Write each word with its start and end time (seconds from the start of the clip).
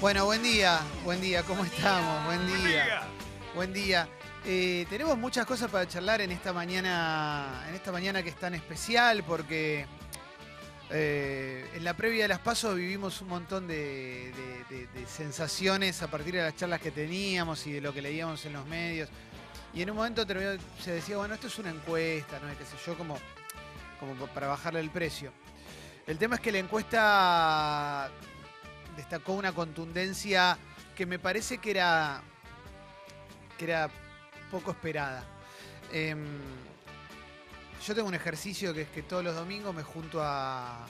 Bueno, 0.00 0.24
buen 0.26 0.42
día, 0.42 0.80
buen 1.04 1.20
día, 1.20 1.42
¿cómo 1.42 1.64
estamos? 1.64 2.24
Buen 2.26 2.46
día, 2.46 3.02
buen 3.54 3.72
día. 3.72 4.08
Eh, 4.44 4.86
tenemos 4.90 5.16
muchas 5.18 5.46
cosas 5.46 5.70
para 5.70 5.88
charlar 5.88 6.20
en 6.20 6.30
esta 6.32 6.52
mañana, 6.52 7.64
en 7.68 7.74
esta 7.74 7.90
mañana 7.90 8.22
que 8.22 8.28
es 8.28 8.36
tan 8.36 8.54
especial 8.54 9.24
porque 9.24 9.86
eh, 10.90 11.68
en 11.74 11.82
la 11.82 11.94
previa 11.94 12.22
de 12.24 12.28
las 12.28 12.38
pasos 12.40 12.76
vivimos 12.76 13.20
un 13.22 13.28
montón 13.28 13.66
de, 13.66 14.32
de- 14.68 14.76
de- 14.76 14.86
de 14.86 15.06
sensaciones 15.06 16.00
a 16.02 16.08
partir 16.08 16.34
de 16.34 16.42
las 16.42 16.54
charlas 16.54 16.80
que 16.80 16.90
teníamos 16.90 17.66
y 17.66 17.72
de 17.72 17.80
lo 17.80 17.92
que 17.92 18.02
leíamos 18.02 18.44
en 18.44 18.52
los 18.52 18.66
medios. 18.66 19.08
Y 19.74 19.82
en 19.82 19.90
un 19.90 19.96
momento 19.96 20.24
terminó- 20.26 20.60
se 20.80 20.92
decía, 20.92 21.16
bueno, 21.16 21.34
esto 21.34 21.48
es 21.48 21.58
una 21.58 21.70
encuesta, 21.70 22.38
¿no? 22.40 22.52
Y 22.52 22.56
qué 22.56 22.64
sé 22.64 22.76
yo, 22.86 22.96
como, 22.96 23.18
como 23.98 24.14
para 24.28 24.46
bajarle 24.46 24.80
el 24.80 24.90
precio. 24.90 25.32
El 26.06 26.18
tema 26.18 26.36
es 26.36 26.40
que 26.40 26.52
la 26.52 26.58
encuesta 26.58 28.08
destacó 28.96 29.32
una 29.32 29.52
contundencia 29.52 30.58
que 30.94 31.06
me 31.06 31.18
parece 31.18 31.58
que 31.58 31.70
era, 31.70 32.22
que 33.58 33.64
era 33.64 33.90
poco 34.50 34.70
esperada. 34.70 35.24
Em, 35.92 36.24
yo 37.86 37.94
tengo 37.94 38.08
un 38.08 38.14
ejercicio 38.14 38.74
que 38.74 38.82
es 38.82 38.88
que 38.88 39.02
todos 39.02 39.22
los 39.22 39.34
domingos 39.34 39.74
me 39.74 39.82
junto 39.82 40.20
a, 40.22 40.86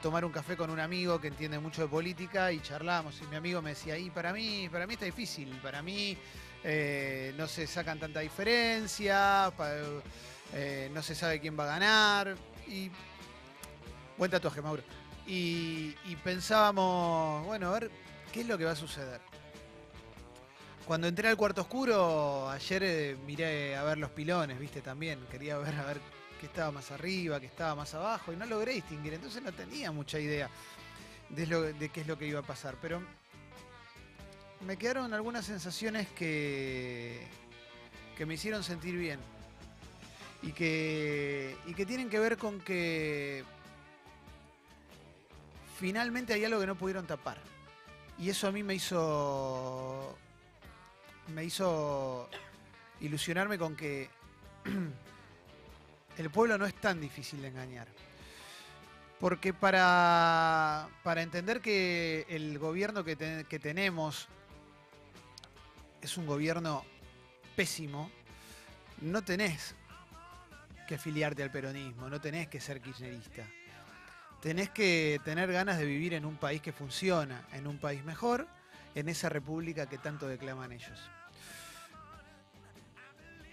tomar 0.00 0.24
un 0.24 0.32
café 0.32 0.56
con 0.56 0.70
un 0.70 0.80
amigo 0.80 1.20
que 1.20 1.28
entiende 1.28 1.58
mucho 1.58 1.82
de 1.82 1.88
política 1.88 2.50
y 2.50 2.60
charlamos. 2.60 3.20
Y 3.20 3.26
mi 3.26 3.36
amigo 3.36 3.60
me 3.60 3.70
decía, 3.70 3.98
y 3.98 4.08
para 4.08 4.32
mí, 4.32 4.66
para 4.72 4.86
mí 4.86 4.94
está 4.94 5.04
difícil, 5.04 5.48
para 5.62 5.82
mí 5.82 6.16
eh, 6.64 7.34
no 7.36 7.46
se 7.46 7.66
sacan 7.66 8.00
tanta 8.00 8.20
diferencia, 8.20 9.52
eh, 10.54 10.90
no 10.94 11.02
se 11.02 11.14
sabe 11.14 11.40
quién 11.40 11.58
va 11.58 11.64
a 11.64 11.78
ganar. 11.78 12.34
Y 12.66 12.90
buen 14.16 14.30
tatuaje, 14.30 14.62
Mauro. 14.62 14.82
Y, 15.26 15.94
pensábamos, 16.24 17.46
bueno, 17.46 17.68
a 17.68 17.72
ver, 17.78 17.90
¿qué 18.32 18.40
es 18.40 18.46
lo 18.46 18.58
que 18.58 18.64
va 18.64 18.72
a 18.72 18.76
suceder? 18.76 19.20
Cuando 20.84 21.06
entré 21.06 21.28
al 21.28 21.36
cuarto 21.36 21.60
oscuro, 21.62 22.50
ayer 22.50 22.82
eh, 22.82 23.16
miré 23.24 23.76
a 23.76 23.84
ver 23.84 23.98
los 23.98 24.10
pilones, 24.10 24.58
viste, 24.58 24.80
también. 24.82 25.20
Quería 25.30 25.56
ver 25.58 25.74
a 25.76 25.84
ver 25.84 26.00
qué 26.40 26.46
estaba 26.46 26.72
más 26.72 26.90
arriba, 26.90 27.38
qué 27.38 27.46
estaba 27.46 27.74
más 27.76 27.94
abajo, 27.94 28.32
y 28.32 28.36
no 28.36 28.44
logré 28.46 28.72
distinguir. 28.74 29.14
Entonces 29.14 29.42
no 29.42 29.52
tenía 29.52 29.92
mucha 29.92 30.18
idea 30.18 30.50
de, 31.28 31.46
lo- 31.46 31.62
de 31.62 31.88
qué 31.88 32.00
es 32.00 32.06
lo 32.06 32.18
que 32.18 32.26
iba 32.26 32.40
a 32.40 32.44
pasar. 32.44 32.76
Pero 32.82 33.00
me 34.66 34.76
quedaron 34.76 35.14
algunas 35.14 35.46
sensaciones 35.46 36.08
que, 36.08 37.26
que 38.16 38.26
me 38.26 38.34
hicieron 38.34 38.64
sentir 38.64 38.96
bien. 38.96 39.20
Y 40.42 40.50
que, 40.52 41.56
y 41.66 41.74
que 41.74 41.86
tienen 41.86 42.10
que 42.10 42.18
ver 42.18 42.36
con 42.36 42.60
que 42.60 43.44
finalmente 45.82 46.32
hay 46.32 46.44
algo 46.44 46.60
que 46.60 46.66
no 46.68 46.76
pudieron 46.76 47.08
tapar. 47.08 47.38
Y 48.16 48.30
eso 48.30 48.46
a 48.46 48.52
mí 48.52 48.62
me 48.62 48.74
hizo. 48.74 50.16
Me 51.34 51.44
hizo 51.44 52.30
ilusionarme 53.00 53.58
con 53.58 53.74
que 53.74 54.08
el 56.18 56.30
pueblo 56.30 56.56
no 56.56 56.66
es 56.66 56.74
tan 56.74 57.00
difícil 57.00 57.42
de 57.42 57.48
engañar. 57.48 57.88
Porque 59.18 59.52
para, 59.52 60.88
para 61.02 61.22
entender 61.22 61.60
que 61.60 62.26
el 62.28 62.60
gobierno 62.60 63.02
que, 63.02 63.44
que 63.48 63.58
tenemos 63.58 64.28
es 66.00 66.16
un 66.16 66.26
gobierno 66.26 66.84
pésimo, 67.56 68.08
no 69.00 69.22
tenés 69.22 69.74
que 70.86 70.94
afiliarte 70.94 71.42
al 71.42 71.50
peronismo, 71.50 72.08
no 72.08 72.20
tenés 72.20 72.46
que 72.46 72.60
ser 72.60 72.80
kirchnerista 72.80 73.44
tenés 74.42 74.68
que 74.70 75.20
tener 75.24 75.50
ganas 75.52 75.78
de 75.78 75.86
vivir 75.86 76.12
en 76.12 76.26
un 76.26 76.36
país 76.36 76.60
que 76.60 76.72
funciona, 76.72 77.46
en 77.52 77.66
un 77.66 77.78
país 77.78 78.04
mejor, 78.04 78.46
en 78.94 79.08
esa 79.08 79.28
república 79.28 79.86
que 79.86 79.96
tanto 79.96 80.26
declaman 80.28 80.72
ellos. 80.72 81.00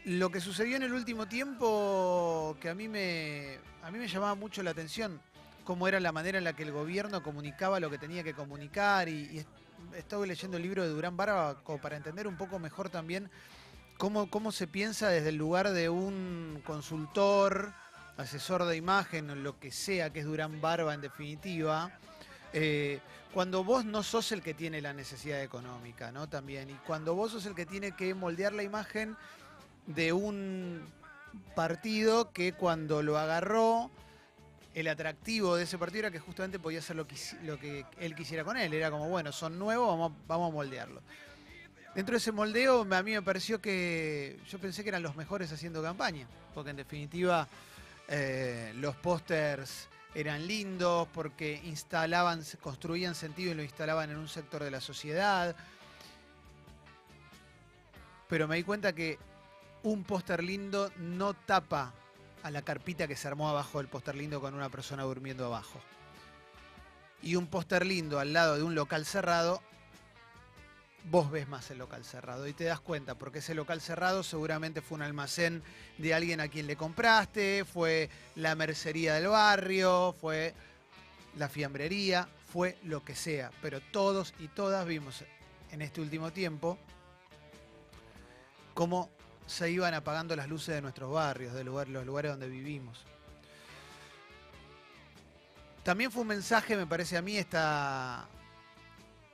Lo 0.05 0.31
que 0.31 0.41
sucedió 0.41 0.75
en 0.77 0.83
el 0.83 0.93
último 0.93 1.27
tiempo 1.27 2.57
que 2.59 2.69
a 2.69 2.73
mí 2.75 2.87
me, 2.87 3.59
a 3.83 3.91
mí 3.91 3.99
me 3.99 4.07
llamaba 4.07 4.33
mucho 4.33 4.63
la 4.63 4.71
atención, 4.71 5.21
cómo 5.63 5.87
era 5.87 5.99
la 5.99 6.11
manera 6.11 6.39
en 6.39 6.43
la 6.43 6.53
que 6.53 6.63
el 6.63 6.71
gobierno 6.71 7.21
comunicaba 7.21 7.79
lo 7.79 7.89
que 7.91 7.99
tenía 7.99 8.23
que 8.23 8.33
comunicar 8.33 9.07
y, 9.07 9.29
y 9.31 9.37
est- 9.39 9.47
estuve 9.95 10.25
leyendo 10.25 10.57
el 10.57 10.63
libro 10.63 10.81
de 10.83 10.89
Durán 10.89 11.15
Barba 11.15 11.61
para 11.81 11.95
entender 11.97 12.27
un 12.27 12.35
poco 12.37 12.57
mejor 12.57 12.89
también 12.89 13.29
cómo, 13.97 14.29
cómo 14.31 14.51
se 14.51 14.65
piensa 14.65 15.09
desde 15.09 15.29
el 15.29 15.35
lugar 15.35 15.69
de 15.69 15.89
un 15.89 16.61
consultor, 16.65 17.73
asesor 18.19 18.65
de 18.65 18.75
imagen 18.75 19.29
o 19.29 19.35
lo 19.35 19.59
que 19.59 19.71
sea 19.71 20.11
que 20.11 20.19
es 20.19 20.25
Durán 20.25 20.59
Barba 20.59 20.93
en 20.93 21.01
definitiva, 21.01 21.91
eh, 22.51 22.99
cuando 23.33 23.63
vos 23.63 23.85
no 23.85 24.03
sos 24.03 24.31
el 24.31 24.41
que 24.41 24.53
tiene 24.53 24.81
la 24.81 24.93
necesidad 24.93 25.41
económica, 25.41 26.11
¿no? 26.11 26.27
También, 26.27 26.69
y 26.69 26.73
cuando 26.85 27.15
vos 27.15 27.31
sos 27.31 27.45
el 27.45 27.55
que 27.55 27.65
tiene 27.65 27.93
que 27.93 28.13
moldear 28.13 28.53
la 28.53 28.63
imagen 28.63 29.15
de 29.85 30.11
un 30.11 30.81
partido 31.55 32.31
que 32.33 32.53
cuando 32.53 33.01
lo 33.01 33.17
agarró, 33.17 33.89
el 34.73 34.87
atractivo 34.87 35.55
de 35.55 35.63
ese 35.63 35.77
partido 35.77 35.99
era 35.99 36.11
que 36.11 36.19
justamente 36.19 36.59
podía 36.59 36.79
hacer 36.79 36.95
lo 36.95 37.07
que, 37.07 37.15
lo 37.43 37.57
que 37.57 37.85
él 37.99 38.15
quisiera 38.15 38.43
con 38.43 38.57
él. 38.57 38.73
Era 38.73 38.91
como, 38.91 39.07
bueno, 39.07 39.31
son 39.31 39.57
nuevos, 39.57 39.87
vamos, 39.87 40.11
vamos 40.27 40.51
a 40.51 40.53
moldearlo. 40.53 41.01
Dentro 41.95 42.13
de 42.13 42.17
ese 42.17 42.31
moldeo, 42.31 42.81
a 42.81 43.03
mí 43.03 43.11
me 43.11 43.21
pareció 43.21 43.61
que 43.61 44.39
yo 44.47 44.59
pensé 44.59 44.83
que 44.83 44.89
eran 44.89 45.03
los 45.03 45.15
mejores 45.15 45.51
haciendo 45.51 45.81
campaña, 45.81 46.27
porque 46.53 46.69
en 46.69 46.77
definitiva 46.77 47.47
eh, 48.09 48.73
los 48.75 48.95
pósters 48.95 49.87
eran 50.15 50.47
lindos 50.47 51.07
porque 51.13 51.61
instalaban, 51.63 52.43
construían 52.59 53.13
sentido 53.13 53.51
y 53.51 53.55
lo 53.55 53.61
instalaban 53.61 54.09
en 54.09 54.17
un 54.17 54.27
sector 54.27 54.63
de 54.63 54.71
la 54.71 54.81
sociedad. 54.81 55.55
Pero 58.27 58.47
me 58.47 58.55
di 58.55 58.63
cuenta 58.63 58.93
que 58.93 59.19
un 59.83 60.03
póster 60.03 60.43
lindo 60.43 60.91
no 60.97 61.35
tapa 61.35 61.93
a 62.41 62.49
la 62.49 62.63
carpita 62.63 63.07
que 63.07 63.15
se 63.15 63.27
armó 63.27 63.49
abajo 63.49 63.77
del 63.77 63.87
póster 63.87 64.15
lindo 64.15 64.41
con 64.41 64.55
una 64.55 64.69
persona 64.69 65.03
durmiendo 65.03 65.45
abajo. 65.45 65.79
Y 67.21 67.35
un 67.35 67.47
póster 67.47 67.85
lindo 67.85 68.19
al 68.19 68.33
lado 68.33 68.55
de 68.55 68.63
un 68.63 68.73
local 68.73 69.05
cerrado, 69.05 69.61
vos 71.05 71.31
ves 71.31 71.47
más 71.47 71.71
el 71.71 71.77
local 71.79 72.03
cerrado 72.03 72.47
y 72.47 72.53
te 72.53 72.65
das 72.65 72.79
cuenta, 72.79 73.15
porque 73.15 73.39
ese 73.39 73.55
local 73.55 73.81
cerrado 73.81 74.23
seguramente 74.23 74.81
fue 74.81 74.97
un 74.97 75.01
almacén 75.01 75.63
de 75.97 76.13
alguien 76.13 76.39
a 76.39 76.47
quien 76.47 76.67
le 76.67 76.75
compraste, 76.75 77.65
fue 77.65 78.09
la 78.35 78.55
mercería 78.55 79.15
del 79.15 79.27
barrio, 79.27 80.13
fue 80.19 80.53
la 81.37 81.49
fiambrería, 81.49 82.27
fue 82.51 82.77
lo 82.83 83.03
que 83.03 83.15
sea. 83.15 83.51
Pero 83.61 83.81
todos 83.81 84.33
y 84.39 84.47
todas 84.49 84.85
vimos 84.85 85.23
en 85.71 85.81
este 85.81 86.01
último 86.01 86.31
tiempo 86.31 86.77
cómo 88.73 89.09
se 89.47 89.71
iban 89.71 89.93
apagando 89.93 90.35
las 90.35 90.47
luces 90.47 90.75
de 90.75 90.81
nuestros 90.81 91.11
barrios, 91.11 91.53
de 91.53 91.63
lugar- 91.63 91.87
los 91.87 92.05
lugares 92.05 92.31
donde 92.31 92.47
vivimos. 92.47 93.03
También 95.83 96.11
fue 96.11 96.21
un 96.21 96.27
mensaje, 96.27 96.77
me 96.77 96.85
parece 96.85 97.17
a 97.17 97.21
mí, 97.21 97.35
esta, 97.37 98.27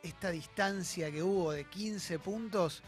esta 0.05 0.29
distancia 0.29 1.11
que 1.11 1.23
hubo 1.23 1.51
de 1.51 1.65
15 1.65 2.19
puntos 2.19 2.83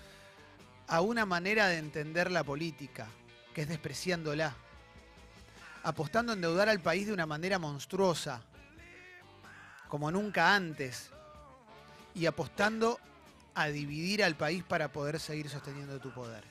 a 0.88 1.02
una 1.02 1.26
manera 1.26 1.68
de 1.68 1.78
entender 1.78 2.32
la 2.32 2.44
política, 2.44 3.08
que 3.54 3.62
es 3.64 3.68
despreciándola, 3.68 4.56
apostando 5.84 6.32
a 6.32 6.36
endeudar 6.36 6.70
al 6.70 6.80
país 6.80 7.08
de 7.08 7.14
una 7.14 7.26
manera 7.26 7.60
monstruosa, 7.60 8.42
como 9.88 10.12
nunca 10.12 10.56
antes, 10.56 11.10
y 12.14 12.26
apostando 12.26 13.00
a 13.56 13.68
dividir 13.68 14.24
al 14.24 14.36
país 14.36 14.64
para 14.64 14.92
poder 14.92 15.20
seguir 15.20 15.50
sosteniendo 15.50 16.00
tu 16.00 16.12
poder. 16.14 16.44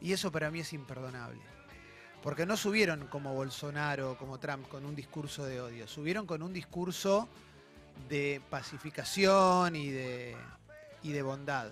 Y 0.00 0.12
eso 0.12 0.30
para 0.30 0.50
mí 0.50 0.60
es 0.60 0.72
imperdonable. 0.72 1.40
Porque 2.22 2.46
no 2.46 2.56
subieron 2.56 3.06
como 3.06 3.32
Bolsonaro, 3.32 4.18
como 4.18 4.38
Trump, 4.38 4.68
con 4.68 4.84
un 4.84 4.94
discurso 4.94 5.44
de 5.44 5.60
odio. 5.60 5.88
Subieron 5.88 6.26
con 6.26 6.42
un 6.42 6.52
discurso 6.52 7.28
de 8.08 8.40
pacificación 8.50 9.76
y 9.76 9.90
de, 9.90 10.36
y 11.02 11.12
de 11.12 11.22
bondad. 11.22 11.70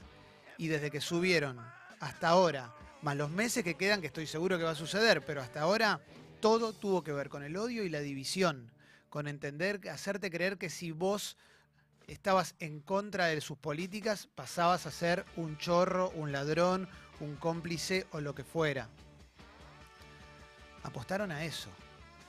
Y 0.58 0.69
desde 0.69 0.90
que 0.90 1.00
subieron 1.00 1.58
hasta 2.00 2.28
ahora, 2.28 2.73
más 3.02 3.17
los 3.17 3.31
meses 3.31 3.64
que 3.64 3.75
quedan, 3.75 4.00
que 4.00 4.06
estoy 4.06 4.26
seguro 4.26 4.58
que 4.58 4.64
va 4.64 4.70
a 4.70 4.76
suceder, 4.76 5.25
pero 5.25 5.40
hasta 5.40 5.61
ahora 5.61 6.00
todo 6.40 6.73
tuvo 6.73 7.02
que 7.02 7.12
ver 7.12 7.28
con 7.28 7.43
el 7.43 7.56
odio 7.56 7.84
y 7.84 7.88
la 7.88 8.00
división. 8.00 8.70
Con 9.11 9.28
entender, 9.28 9.81
hacerte 9.88 10.31
creer 10.31 10.58
que 10.58 10.70
si 10.70 10.90
vos 10.90 11.37
estabas 12.06 12.55
en 12.61 12.81
contra 12.81 13.26
de 13.26 13.40
sus 13.40 13.58
políticas, 13.58 14.28
pasabas 14.34 14.87
a 14.87 14.90
ser 14.90 15.25
un 15.37 15.56
chorro, 15.58 16.11
un 16.11 16.32
ladrón, 16.32 16.88
un 17.20 17.37
cómplice 17.37 18.06
o 18.12 18.20
lo 18.20 18.34
que 18.34 18.44
fuera. 18.44 18.88
Apostaron 20.82 21.32
a 21.32 21.44
eso. 21.44 21.69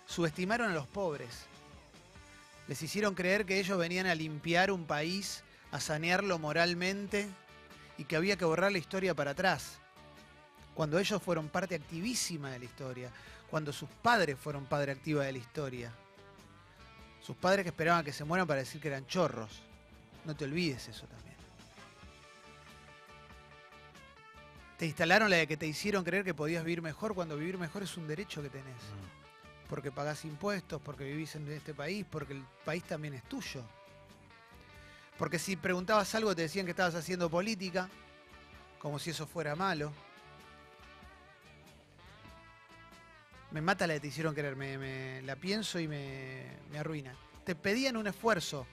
Subestimaron 0.05 0.71
a 0.71 0.73
los 0.73 0.87
pobres. 0.87 1.45
Les 2.67 2.81
hicieron 2.81 3.15
creer 3.15 3.45
que 3.45 3.59
ellos 3.59 3.77
venían 3.77 4.07
a 4.07 4.15
limpiar 4.15 4.71
un 4.71 4.85
país, 4.85 5.43
a 5.71 5.79
sanearlo 5.79 6.37
moralmente 6.37 7.27
y 7.97 8.03
que 8.03 8.15
había 8.15 8.37
que 8.37 8.45
borrar 8.45 8.71
la 8.71 8.77
historia 8.77 9.13
para 9.15 9.31
atrás. 9.31 9.79
Cuando 10.75 10.99
ellos 10.99 11.21
fueron 11.21 11.49
parte 11.49 11.75
activísima 11.75 12.51
de 12.51 12.59
la 12.59 12.65
historia, 12.65 13.11
cuando 13.49 13.71
sus 13.71 13.89
padres 13.89 14.37
fueron 14.37 14.65
padre 14.65 14.91
activa 14.91 15.23
de 15.23 15.31
la 15.31 15.37
historia. 15.37 15.91
Sus 17.21 17.35
padres 17.35 17.63
que 17.63 17.69
esperaban 17.69 18.03
que 18.03 18.13
se 18.13 18.23
mueran 18.23 18.47
para 18.47 18.59
decir 18.59 18.79
que 18.79 18.89
eran 18.89 19.07
chorros. 19.07 19.61
No 20.25 20.35
te 20.35 20.45
olvides 20.45 20.87
eso 20.87 21.07
también. 21.07 21.35
Te 24.77 24.85
instalaron 24.85 25.29
la 25.29 25.37
de 25.37 25.47
que 25.47 25.57
te 25.57 25.65
hicieron 25.65 26.03
creer 26.03 26.23
que 26.23 26.33
podías 26.33 26.63
vivir 26.63 26.81
mejor 26.81 27.15
cuando 27.15 27.35
vivir 27.35 27.57
mejor 27.57 27.83
es 27.83 27.97
un 27.97 28.07
derecho 28.07 28.43
que 28.43 28.49
tenés. 28.49 28.67
Mm. 28.67 29.16
Porque 29.69 29.91
pagás 29.91 30.23
impuestos, 30.25 30.81
porque 30.81 31.03
vivís 31.03 31.35
en 31.35 31.51
este 31.51 31.73
país, 31.73 32.05
porque 32.09 32.33
el 32.33 32.43
país 32.63 32.83
también 32.83 33.13
es 33.13 33.23
tuyo. 33.23 33.63
Porque 35.17 35.39
si 35.39 35.55
preguntabas 35.55 36.13
algo 36.15 36.35
te 36.35 36.43
decían 36.43 36.65
que 36.65 36.71
estabas 36.71 36.95
haciendo 36.95 37.29
política, 37.29 37.89
como 38.79 38.99
si 38.99 39.09
eso 39.09 39.25
fuera 39.25 39.55
malo. 39.55 39.91
Me 43.51 43.61
mata 43.61 43.87
la 43.87 43.95
que 43.95 43.99
te 44.01 44.07
hicieron 44.07 44.35
querer, 44.35 44.55
me, 44.55 45.21
la 45.23 45.35
pienso 45.35 45.79
y 45.79 45.87
me, 45.87 46.45
me 46.71 46.79
arruina. 46.79 47.15
Te 47.43 47.55
pedían 47.55 47.97
un 47.97 48.07
esfuerzo, 48.07 48.67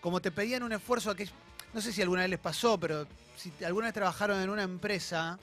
como 0.00 0.20
te 0.20 0.30
pedían 0.30 0.62
un 0.62 0.72
esfuerzo 0.72 1.14
que, 1.14 1.28
no 1.72 1.80
sé 1.80 1.92
si 1.92 2.02
alguna 2.02 2.22
vez 2.22 2.30
les 2.30 2.38
pasó, 2.38 2.78
pero 2.78 3.06
si 3.36 3.52
alguna 3.64 3.86
vez 3.86 3.94
trabajaron 3.94 4.40
en 4.40 4.50
una 4.50 4.62
empresa, 4.62 5.38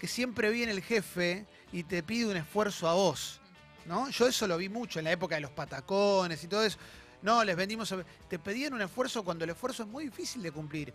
que 0.00 0.06
siempre 0.06 0.50
viene 0.50 0.72
el 0.72 0.82
jefe 0.82 1.46
y 1.72 1.84
te 1.84 2.02
pide 2.02 2.26
un 2.26 2.36
esfuerzo 2.36 2.88
a 2.88 2.94
vos, 2.94 3.39
¿no? 3.86 4.08
Yo 4.10 4.26
eso 4.28 4.46
lo 4.46 4.56
vi 4.56 4.68
mucho 4.68 4.98
en 4.98 5.04
la 5.06 5.12
época 5.12 5.34
de 5.36 5.40
los 5.42 5.50
patacones 5.50 6.42
y 6.44 6.48
todo 6.48 6.62
eso. 6.64 6.78
No, 7.22 7.44
les 7.44 7.56
vendimos. 7.56 7.90
a- 7.92 8.04
Te 8.28 8.38
pedían 8.38 8.72
un 8.74 8.82
esfuerzo 8.82 9.22
cuando 9.24 9.44
el 9.44 9.50
esfuerzo 9.50 9.82
es 9.82 9.88
muy 9.88 10.04
difícil 10.04 10.42
de 10.42 10.52
cumplir. 10.52 10.94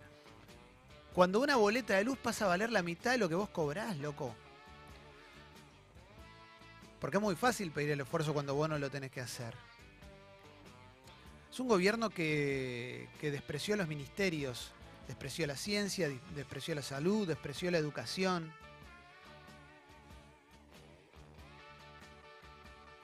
Cuando 1.14 1.40
una 1.40 1.56
boleta 1.56 1.94
de 1.94 2.04
luz 2.04 2.18
pasa 2.18 2.44
a 2.44 2.48
valer 2.48 2.70
la 2.70 2.82
mitad 2.82 3.12
de 3.12 3.18
lo 3.18 3.28
que 3.28 3.34
vos 3.34 3.48
cobrás, 3.48 3.96
loco. 3.98 4.34
Porque 7.00 7.18
es 7.18 7.22
muy 7.22 7.36
fácil 7.36 7.70
pedir 7.70 7.90
el 7.90 8.00
esfuerzo 8.00 8.32
cuando 8.32 8.54
vos 8.54 8.68
no 8.68 8.78
lo 8.78 8.90
tenés 8.90 9.10
que 9.10 9.20
hacer. 9.20 9.54
Es 11.52 11.60
un 11.60 11.68
gobierno 11.68 12.10
que, 12.10 13.08
que 13.20 13.30
despreció 13.30 13.76
los 13.76 13.88
ministerios, 13.88 14.72
despreció 15.06 15.46
la 15.46 15.56
ciencia, 15.56 16.10
despreció 16.34 16.74
la 16.74 16.82
salud, 16.82 17.26
despreció 17.26 17.70
la 17.70 17.78
educación. 17.78 18.52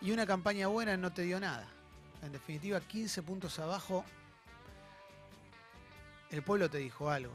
Y 0.02 0.10
una 0.10 0.26
campaña 0.26 0.66
buena 0.66 0.96
no 0.96 1.12
te 1.12 1.22
dio 1.22 1.38
nada. 1.38 1.68
En 2.22 2.32
definitiva, 2.32 2.80
15 2.80 3.22
puntos 3.22 3.58
abajo, 3.60 4.04
el 6.30 6.42
pueblo 6.42 6.68
te 6.68 6.78
dijo 6.78 7.08
algo. 7.08 7.32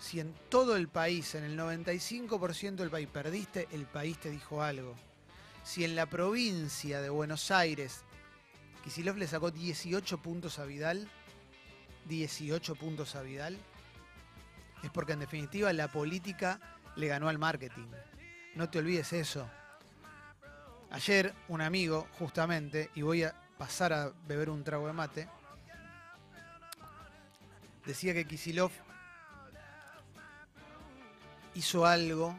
Si 0.00 0.18
en 0.18 0.34
todo 0.48 0.76
el 0.76 0.88
país, 0.88 1.34
en 1.36 1.44
el 1.44 1.58
95% 1.58 2.76
del 2.76 2.90
país 2.90 3.06
perdiste, 3.06 3.68
el 3.70 3.86
país 3.86 4.18
te 4.18 4.30
dijo 4.30 4.62
algo. 4.62 4.96
Si 5.62 5.84
en 5.84 5.94
la 5.94 6.06
provincia 6.06 7.00
de 7.00 7.10
Buenos 7.10 7.50
Aires, 7.50 8.00
Kicillof 8.82 9.16
le 9.16 9.28
sacó 9.28 9.50
18 9.50 10.18
puntos 10.18 10.58
a 10.58 10.64
Vidal, 10.64 11.08
18 12.08 12.74
puntos 12.74 13.14
a 13.14 13.22
Vidal, 13.22 13.56
es 14.82 14.90
porque 14.90 15.12
en 15.12 15.20
definitiva 15.20 15.72
la 15.72 15.88
política 15.88 16.58
le 16.96 17.06
ganó 17.06 17.28
al 17.28 17.38
marketing. 17.38 17.86
No 18.56 18.68
te 18.68 18.78
olvides 18.78 19.12
eso. 19.12 19.48
Ayer 20.90 21.32
un 21.48 21.60
amigo, 21.60 22.08
justamente, 22.18 22.90
y 22.94 23.02
voy 23.02 23.22
a 23.22 23.34
pasar 23.56 23.92
a 23.92 24.12
beber 24.26 24.50
un 24.50 24.64
trago 24.64 24.88
de 24.88 24.92
mate, 24.92 25.28
decía 27.86 28.12
que 28.12 28.26
Kisilov 28.26 28.72
hizo 31.54 31.86
algo 31.86 32.36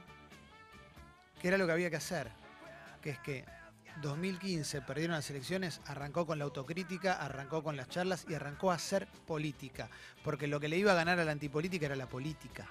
que 1.42 1.48
era 1.48 1.58
lo 1.58 1.66
que 1.66 1.72
había 1.72 1.90
que 1.90 1.96
hacer, 1.96 2.30
que 3.02 3.12
es 3.12 3.20
que 3.20 3.46
2015 4.02 4.82
perdieron 4.82 5.16
las 5.16 5.30
elecciones, 5.30 5.82
arrancó 5.86 6.26
con 6.26 6.38
la 6.38 6.46
autocrítica, 6.46 7.14
arrancó 7.14 7.64
con 7.64 7.78
las 7.78 7.88
charlas 7.90 8.26
y 8.30 8.34
arrancó 8.34 8.72
a 8.72 8.76
hacer 8.76 9.08
política, 9.26 9.90
porque 10.24 10.48
lo 10.48 10.60
que 10.60 10.68
le 10.68 10.78
iba 10.78 10.92
a 10.92 10.96
ganar 10.96 11.20
a 11.20 11.26
la 11.26 11.32
antipolítica 11.32 11.86
era 11.86 11.96
la 11.96 12.08
política. 12.08 12.68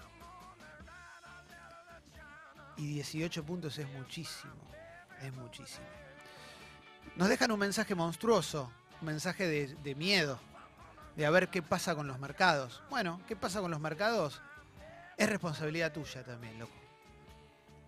Y 2.76 2.86
18 2.94 3.44
puntos 3.44 3.78
es 3.78 3.88
muchísimo, 3.90 4.54
es 5.22 5.32
muchísimo. 5.34 5.86
Nos 7.16 7.28
dejan 7.28 7.50
un 7.52 7.58
mensaje 7.58 7.94
monstruoso, 7.94 8.70
un 9.00 9.06
mensaje 9.06 9.46
de, 9.46 9.94
miedo, 9.94 10.38
de 11.16 11.26
a 11.26 11.30
ver 11.30 11.48
qué 11.48 11.62
pasa 11.62 11.94
con 11.94 12.06
los 12.06 12.18
mercados. 12.18 12.82
Bueno, 12.90 13.20
¿qué 13.26 13.36
pasa 13.36 13.60
con 13.60 13.70
los 13.70 13.80
mercados? 13.80 14.40
Es 15.16 15.28
responsabilidad 15.28 15.92
tuya 15.92 16.22
también, 16.24 16.58
loco. 16.58 16.72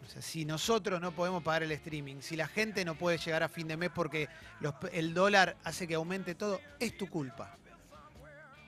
O 0.04 0.08
sea, 0.10 0.20
si 0.20 0.44
nosotros 0.44 1.00
no 1.00 1.12
podemos 1.12 1.42
pagar 1.42 1.62
el 1.62 1.70
streaming, 1.72 2.20
si 2.20 2.36
la 2.36 2.48
gente 2.48 2.84
no 2.84 2.96
puede 2.96 3.18
llegar 3.18 3.42
a 3.44 3.48
fin 3.48 3.68
de 3.68 3.76
mes 3.76 3.90
porque 3.94 4.28
el 4.92 5.14
dólar 5.14 5.56
hace 5.64 5.86
que 5.86 5.94
aumente 5.94 6.34
todo, 6.34 6.60
es 6.80 6.96
tu 6.98 7.08
culpa. 7.08 7.56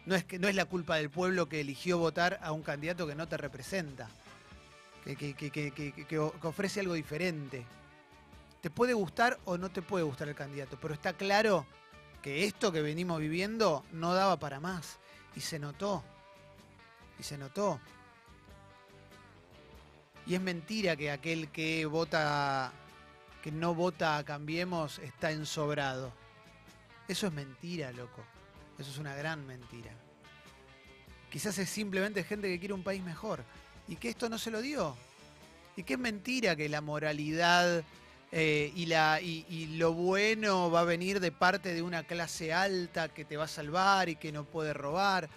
No 0.06 0.14
es, 0.14 0.24
que, 0.24 0.38
no 0.38 0.48
es 0.48 0.54
la 0.54 0.66
culpa 0.66 0.96
del 0.96 1.10
pueblo 1.10 1.48
que 1.48 1.60
eligió 1.60 1.98
votar 1.98 2.38
a 2.42 2.52
un 2.52 2.62
candidato 2.62 3.06
que 3.06 3.14
no 3.14 3.26
te 3.26 3.36
representa, 3.36 4.08
que- 5.04 5.16
que- 5.16 5.50
que 6.06 6.18
ofrece 6.18 6.80
algo 6.80 6.94
diferente. 6.94 7.64
Te 8.64 8.70
puede 8.70 8.94
gustar 8.94 9.38
o 9.44 9.58
no 9.58 9.70
te 9.70 9.82
puede 9.82 10.04
gustar 10.04 10.26
el 10.26 10.34
candidato, 10.34 10.78
pero 10.80 10.94
está 10.94 11.12
claro 11.12 11.66
que 12.22 12.46
esto 12.46 12.72
que 12.72 12.80
venimos 12.80 13.20
viviendo 13.20 13.84
no 13.92 14.14
daba 14.14 14.38
para 14.38 14.58
más. 14.58 14.96
Y 15.36 15.40
se 15.40 15.58
notó. 15.58 16.02
Y 17.20 17.24
se 17.24 17.36
notó. 17.36 17.78
Y 20.24 20.34
es 20.34 20.40
mentira 20.40 20.96
que 20.96 21.10
aquel 21.10 21.50
que 21.50 21.84
vota, 21.84 22.72
que 23.42 23.52
no 23.52 23.74
vota 23.74 24.16
a 24.16 24.24
Cambiemos 24.24 24.98
está 25.00 25.30
ensobrado. 25.30 26.10
Eso 27.06 27.26
es 27.26 27.34
mentira, 27.34 27.92
loco. 27.92 28.24
Eso 28.78 28.90
es 28.90 28.96
una 28.96 29.14
gran 29.14 29.46
mentira. 29.46 29.92
Quizás 31.30 31.58
es 31.58 31.68
simplemente 31.68 32.24
gente 32.24 32.48
que 32.48 32.58
quiere 32.58 32.72
un 32.72 32.82
país 32.82 33.02
mejor. 33.02 33.44
Y 33.88 33.96
que 33.96 34.08
esto 34.08 34.30
no 34.30 34.38
se 34.38 34.50
lo 34.50 34.62
dio. 34.62 34.96
Y 35.76 35.82
que 35.82 35.92
es 35.92 36.00
mentira 36.00 36.56
que 36.56 36.70
la 36.70 36.80
moralidad 36.80 37.84
eh, 38.36 38.72
y, 38.74 38.86
la, 38.86 39.20
y, 39.20 39.76
lo 39.76 39.92
bueno 39.92 40.68
va 40.68 40.80
a 40.80 40.84
venir 40.84 41.20
de 41.20 41.30
parte 41.30 41.72
de 41.72 41.82
una 41.82 42.02
clase 42.02 42.52
alta 42.52 43.08
que 43.08 43.24
te 43.24 43.36
va 43.36 43.44
a 43.44 43.48
salvar 43.48 44.08
y 44.08 44.16
que 44.16 44.32
no 44.32 44.42
puede 44.42 44.74
robar. 44.74 45.28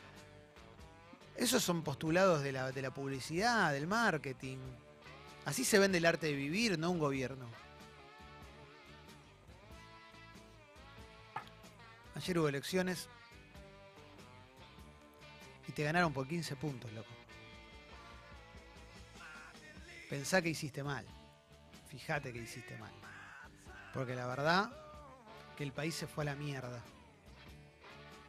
Esos 1.35 1.61
son 1.61 1.83
postulados 1.83 2.41
de 2.41 2.51
la, 2.51 2.71
de 2.71 2.81
la 2.81 2.89
publicidad, 2.89 3.71
del 3.71 3.85
marketing. 3.85 4.57
Así 5.45 5.63
se 5.63 5.77
vende 5.77 5.99
el 5.99 6.07
arte 6.07 6.25
de 6.25 6.33
vivir, 6.33 6.79
no 6.79 6.89
un 6.89 6.97
gobierno. 6.97 7.45
Ayer 12.15 12.39
hubo 12.39 12.47
elecciones 12.47 13.09
y 15.67 15.71
te 15.71 15.83
ganaron 15.83 16.13
por 16.13 16.27
15 16.27 16.55
puntos, 16.55 16.91
loco. 16.93 17.11
Pensá 20.09 20.41
que 20.41 20.49
hiciste 20.49 20.81
mal. 20.81 21.05
Fíjate 21.97 22.31
que 22.31 22.39
hiciste 22.39 22.77
mal. 22.77 22.91
Porque 23.91 24.13
la 24.13 24.27
verdad 24.27 24.71
que 25.57 25.63
el 25.63 25.71
país 25.71 25.95
se 25.95 26.05
fue 26.05 26.23
a 26.23 26.25
la 26.25 26.35
mierda. 26.35 26.79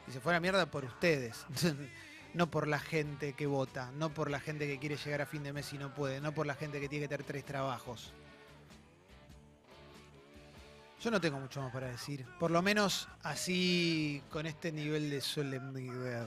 Y 0.06 0.12
se 0.12 0.20
fue 0.20 0.32
a 0.32 0.36
la 0.36 0.40
mierda 0.40 0.64
por 0.64 0.86
ustedes. 0.86 1.44
no 2.34 2.50
por 2.50 2.66
la 2.66 2.78
gente 2.78 3.34
que 3.34 3.46
vota, 3.46 3.90
no 3.92 4.08
por 4.08 4.30
la 4.30 4.40
gente 4.40 4.66
que 4.66 4.78
quiere 4.78 4.96
llegar 4.96 5.20
a 5.20 5.26
fin 5.26 5.42
de 5.42 5.52
mes 5.52 5.70
y 5.74 5.78
no 5.78 5.94
puede, 5.94 6.20
no 6.22 6.32
por 6.32 6.46
la 6.46 6.54
gente 6.54 6.80
que 6.80 6.88
tiene 6.88 7.04
que 7.04 7.08
tener 7.10 7.26
tres 7.26 7.44
trabajos. 7.44 8.14
Yo 11.00 11.12
no 11.12 11.20
tengo 11.20 11.38
mucho 11.38 11.62
más 11.62 11.72
para 11.72 11.86
decir. 11.86 12.26
Por 12.40 12.50
lo 12.50 12.60
menos 12.60 13.08
así, 13.22 14.20
con 14.30 14.46
este 14.46 14.72
nivel 14.72 15.10
de 15.10 15.20
solemnidad. 15.20 16.26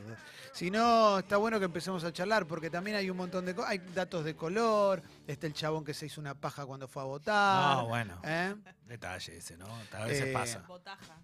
Si 0.54 0.72
no, 0.72 1.20
está 1.20 1.36
bueno 1.36 1.60
que 1.60 1.66
empecemos 1.66 2.06
a 2.06 2.14
charlar, 2.14 2.46
porque 2.48 2.70
también 2.70 2.96
hay 2.96 3.10
un 3.10 3.18
montón 3.18 3.46
de 3.46 3.54
cosas. 3.54 3.72
Hay 3.72 3.80
datos 3.94 4.24
de 4.24 4.34
color. 4.36 5.04
Está 5.28 5.48
el 5.48 5.54
chabón 5.54 5.84
que 5.84 5.94
se 5.94 6.06
hizo 6.06 6.22
una 6.22 6.36
paja 6.36 6.66
cuando 6.66 6.88
fue 6.88 7.02
a 7.02 7.06
votar. 7.06 7.76
No, 7.78 7.88
bueno, 7.88 8.22
¿eh? 8.24 8.56
detalle 8.86 9.38
ese, 9.38 9.58
¿no? 9.58 9.68
A 9.92 10.06
veces 10.06 10.28
Eh, 10.30 10.34
pasa. 10.34 10.60
Botaja. 10.66 11.18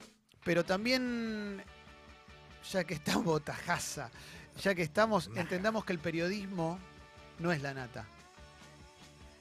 Pero 0.44 0.66
también, 0.66 1.63
ya 2.70 2.84
que 2.84 2.96
estamos, 2.96 3.24
botajaza, 3.24 4.10
ya 4.62 4.75
que 4.75 4.82
estamos, 4.82 5.30
entendamos 5.36 5.86
que 5.86 5.94
el 5.94 6.00
periodismo 6.00 6.80
no 7.39 7.54
es 7.54 7.62
la 7.62 7.74
nata. 7.74 8.06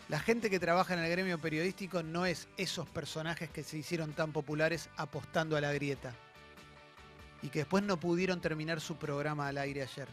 La 0.09 0.21
gente 0.21 0.51
que 0.51 0.61
trabaja 0.61 0.95
en 0.95 1.01
el 1.01 1.11
gremio 1.11 1.39
periodístico 1.41 2.03
no 2.03 2.27
es 2.27 2.47
esos 2.57 2.89
personajes 2.89 3.51
que 3.51 3.65
se 3.65 3.77
hicieron 3.79 4.13
tan 4.13 4.33
populares 4.33 4.89
apostando 4.97 5.57
a 5.57 5.61
la 5.61 5.73
grieta. 5.73 6.13
Y 7.43 7.49
que 7.49 7.61
después 7.61 7.83
no 7.83 7.99
pudieron 7.99 8.41
terminar 8.41 8.81
su 8.81 8.97
programa 8.97 9.49
al 9.49 9.59
aire 9.59 9.83
ayer. 9.83 10.09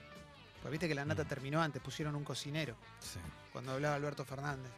Pues 0.62 0.72
viste 0.72 0.88
que 0.88 0.96
la 0.96 1.06
nata 1.06 1.24
Mm. 1.24 1.28
terminó 1.28 1.62
antes, 1.62 1.82
pusieron 1.82 2.16
un 2.16 2.24
cocinero, 2.24 2.76
Sí, 3.00 3.20
cuando 3.52 3.74
hablaba 3.74 3.96
Alberto 3.96 4.26
Fernández. 4.26 4.72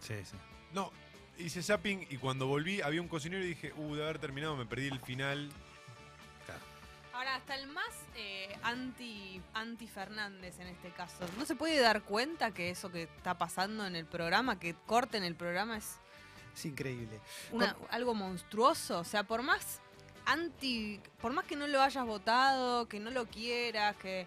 sí, 0.00 0.14
sí. 0.24 0.36
No, 0.72 0.90
hice 1.38 1.62
zapping 1.62 2.06
y 2.10 2.16
cuando 2.16 2.46
volví 2.46 2.80
había 2.80 3.02
un 3.02 3.08
cocinero 3.08 3.44
y 3.44 3.48
dije, 3.48 3.72
uh, 3.76 3.94
de 3.94 4.02
haber 4.04 4.18
terminado 4.18 4.56
me 4.56 4.64
perdí 4.64 4.86
el 4.88 5.00
final. 5.00 5.50
Ahora, 7.22 7.36
hasta 7.36 7.54
el 7.54 7.68
más 7.68 7.86
eh, 8.16 8.52
anti, 8.64 9.40
anti 9.54 9.86
Fernández 9.86 10.58
en 10.58 10.66
este 10.66 10.90
caso, 10.90 11.24
¿no 11.38 11.46
se 11.46 11.54
puede 11.54 11.78
dar 11.78 12.02
cuenta 12.02 12.50
que 12.52 12.68
eso 12.70 12.90
que 12.90 13.04
está 13.04 13.38
pasando 13.38 13.86
en 13.86 13.94
el 13.94 14.06
programa, 14.06 14.58
que 14.58 14.74
corten 14.86 15.22
el 15.22 15.36
programa, 15.36 15.76
es 15.76 15.98
Es 16.52 16.64
increíble. 16.64 17.20
una- 17.52 17.76
algo 17.90 18.12
monstruoso? 18.14 18.98
O 18.98 19.04
sea, 19.04 19.22
por 19.22 19.42
más 19.42 19.78
anti, 20.26 21.00
por 21.20 21.32
más 21.32 21.44
que 21.44 21.54
no 21.54 21.68
lo 21.68 21.80
hayas 21.80 22.04
votado, 22.04 22.88
que 22.88 22.98
no 22.98 23.12
lo 23.12 23.26
quieras, 23.26 23.94
que 23.98 24.26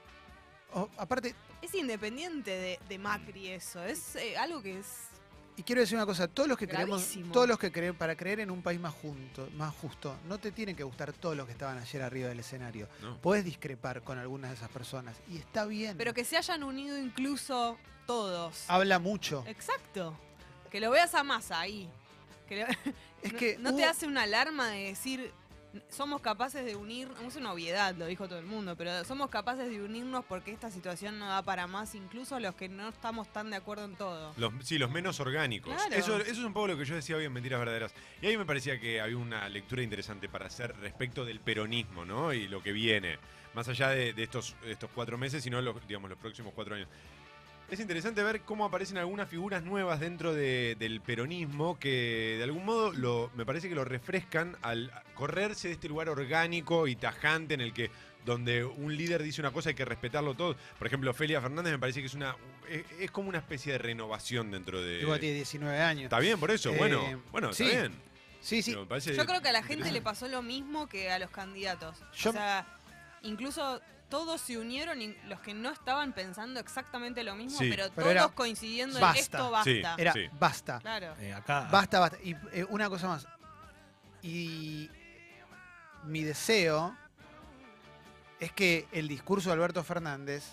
aparte, 0.97 1.35
es 1.61 1.75
independiente 1.75 2.51
de, 2.51 2.79
de 2.87 2.97
Macri 2.97 3.49
eso, 3.49 3.83
es 3.83 4.15
eh, 4.15 4.37
algo 4.37 4.61
que 4.61 4.79
es 4.79 5.09
Y 5.57 5.63
quiero 5.63 5.79
decir 5.81 5.95
una 5.95 6.05
cosa, 6.05 6.27
todos 6.27 6.49
los 6.49 6.57
que 6.57 6.67
queremos, 6.67 6.99
Gravísimo. 7.01 7.31
todos 7.31 7.47
los 7.47 7.57
que 7.57 7.71
creen, 7.71 7.95
para 7.95 8.15
creer 8.17 8.41
en 8.41 8.51
un 8.51 8.61
país 8.61 8.77
más 8.79 8.93
junto, 8.93 9.47
más 9.55 9.73
justo, 9.75 10.17
no 10.27 10.37
te 10.37 10.51
tienen 10.51 10.75
que 10.75 10.83
gustar 10.83 11.13
todos 11.13 11.37
los 11.37 11.45
que 11.45 11.53
estaban 11.53 11.77
ayer 11.77 12.01
arriba 12.01 12.27
del 12.27 12.39
escenario. 12.39 12.89
No. 13.01 13.17
Puedes 13.21 13.45
discrepar 13.45 14.01
con 14.03 14.17
algunas 14.17 14.51
de 14.51 14.57
esas 14.57 14.69
personas 14.69 15.15
y 15.29 15.37
está 15.37 15.65
bien. 15.65 15.97
Pero 15.97 16.13
que 16.13 16.25
se 16.25 16.35
hayan 16.37 16.61
unido 16.63 16.97
incluso 16.97 17.77
todos. 18.05 18.65
habla 18.67 18.99
mucho. 18.99 19.45
Exacto. 19.47 20.17
Que 20.69 20.81
lo 20.81 20.91
veas 20.91 21.15
a 21.15 21.23
Massa 21.23 21.61
ahí. 21.61 21.87
Que 22.49 22.57
lo- 22.61 22.67
Es 23.23 23.31
no, 23.33 23.39
que 23.39 23.57
no 23.57 23.75
te 23.75 23.83
hubo- 23.83 23.89
hace 23.89 24.07
una 24.07 24.23
alarma 24.23 24.67
de 24.67 24.87
decir 24.89 25.31
somos 25.89 26.21
capaces 26.21 26.65
de 26.65 26.75
unir, 26.75 27.09
es 27.25 27.35
una 27.35 27.53
obviedad, 27.53 27.95
lo 27.95 28.05
dijo 28.05 28.27
todo 28.27 28.39
el 28.39 28.45
mundo, 28.45 28.75
pero 28.75 29.03
somos 29.03 29.29
capaces 29.29 29.69
de 29.69 29.81
unirnos 29.81 30.25
porque 30.25 30.51
esta 30.51 30.71
situación 30.71 31.19
no 31.19 31.27
da 31.27 31.43
para 31.43 31.67
más, 31.67 31.95
incluso 31.95 32.39
los 32.39 32.55
que 32.55 32.69
no 32.69 32.89
estamos 32.89 33.31
tan 33.31 33.49
de 33.49 33.57
acuerdo 33.57 33.85
en 33.85 33.95
todo. 33.95 34.33
Los, 34.37 34.53
sí, 34.63 34.77
los 34.77 34.91
menos 34.91 35.19
orgánicos. 35.19 35.73
Claro. 35.73 35.95
Eso, 35.95 36.17
eso 36.17 36.31
es 36.31 36.39
un 36.39 36.53
poco 36.53 36.67
lo 36.67 36.77
que 36.77 36.85
yo 36.85 36.95
decía 36.95 37.17
hoy 37.17 37.25
en 37.25 37.33
Mentiras 37.33 37.59
Verdaderas. 37.59 37.93
Y 38.21 38.27
ahí 38.27 38.37
me 38.37 38.45
parecía 38.45 38.79
que 38.79 39.01
había 39.01 39.17
una 39.17 39.47
lectura 39.49 39.81
interesante 39.81 40.29
para 40.29 40.47
hacer 40.47 40.75
respecto 40.77 41.25
del 41.25 41.39
peronismo, 41.39 42.05
¿no? 42.05 42.33
Y 42.33 42.47
lo 42.47 42.61
que 42.61 42.71
viene. 42.71 43.17
Más 43.53 43.67
allá 43.69 43.89
de, 43.89 44.13
de 44.13 44.23
estos, 44.23 44.55
de 44.63 44.73
estos 44.73 44.89
cuatro 44.93 45.17
meses, 45.17 45.41
sino 45.41 45.61
los, 45.61 45.87
digamos, 45.87 46.09
los 46.09 46.19
próximos 46.19 46.53
cuatro 46.53 46.75
años. 46.75 46.89
Es 47.75 47.81
interesante 47.81 48.23
ver 48.23 48.39
cómo 48.43 48.63
aparecen 48.63 48.97
algunas 48.97 49.27
figuras 49.27 49.61
nuevas 49.61 49.99
dentro 49.99 50.33
de- 50.33 50.77
del 50.79 51.01
peronismo 51.01 51.77
que 51.77 52.35
de 52.37 52.43
algún 52.45 52.63
modo 52.63 52.93
lo, 52.93 53.29
me 53.35 53.45
parece 53.45 53.67
que 53.67 53.75
lo 53.75 53.83
refrescan 53.83 54.55
al 54.61 54.93
correrse 55.13 55.67
de 55.67 55.73
este 55.73 55.89
lugar 55.89 56.07
orgánico 56.07 56.87
y 56.87 56.95
tajante 56.95 57.53
en 57.53 57.59
el 57.59 57.73
que 57.73 57.91
donde 58.25 58.63
un 58.63 58.95
líder 58.95 59.21
dice 59.21 59.41
una 59.41 59.51
cosa 59.51 59.69
hay 59.69 59.75
que 59.75 59.83
respetarlo 59.83 60.35
todo. 60.35 60.55
Por 60.79 60.87
ejemplo, 60.87 61.13
Felia 61.13 61.41
Fernández 61.41 61.73
me 61.73 61.79
parece 61.79 61.99
que 61.99 62.05
es 62.07 62.13
una 62.13 62.37
es, 62.69 62.85
es 62.97 63.11
como 63.11 63.27
una 63.27 63.39
especie 63.39 63.73
de 63.73 63.77
renovación 63.77 64.51
dentro 64.51 64.81
de 64.81 65.01
Igual 65.01 65.19
tiene 65.19 65.35
19 65.35 65.77
años. 65.81 66.03
Está 66.05 66.19
bien 66.19 66.39
por 66.39 66.51
eso, 66.51 66.71
Eh, 66.71 66.77
bueno, 66.77 67.23
bueno, 67.33 67.51
sí. 67.51 67.63
está 67.65 67.77
bien. 67.81 67.93
Sí, 68.39 68.61
sí. 68.61 68.71
Yo 68.71 68.87
creo 69.25 69.41
que 69.41 69.49
a 69.49 69.51
la 69.51 69.63
gente 69.63 69.91
le 69.91 70.01
pasó 70.01 70.29
lo 70.29 70.41
mismo 70.41 70.87
que 70.87 71.11
a 71.11 71.19
los 71.19 71.29
candidatos. 71.29 71.97
Yo- 72.15 72.29
O 72.29 72.33
sea, 72.33 72.65
incluso 73.23 73.81
todos 74.09 74.39
se 74.41 74.57
unieron, 74.57 75.01
y 75.01 75.15
los 75.25 75.39
que 75.41 75.53
no 75.53 75.71
estaban 75.71 76.13
pensando 76.13 76.59
exactamente 76.59 77.23
lo 77.23 77.35
mismo, 77.35 77.57
Sí. 77.59 77.69
pero, 77.69 77.83
Pero 77.89 77.93
todos 77.95 78.11
era 78.11 78.27
coincidiendo 78.29 78.99
basta. 78.99 79.17
en 79.17 79.23
esto 79.23 79.51
basta. 79.51 79.71
Sí. 79.71 79.81
Era 80.01 80.13
Sí. 80.13 80.29
basta. 80.39 80.79
Claro. 80.79 81.15
Eh, 81.19 81.33
acá. 81.33 81.67
Basta, 81.71 81.99
basta. 81.99 82.17
Y 82.23 82.35
eh, 82.53 82.65
una 82.69 82.89
cosa 82.89 83.07
más. 83.07 83.27
Y 84.21 84.89
mi 86.03 86.23
deseo 86.23 86.95
es 88.39 88.51
que 88.51 88.87
el 88.91 89.07
discurso 89.07 89.49
de 89.49 89.53
Alberto 89.53 89.83
Fernández 89.83 90.43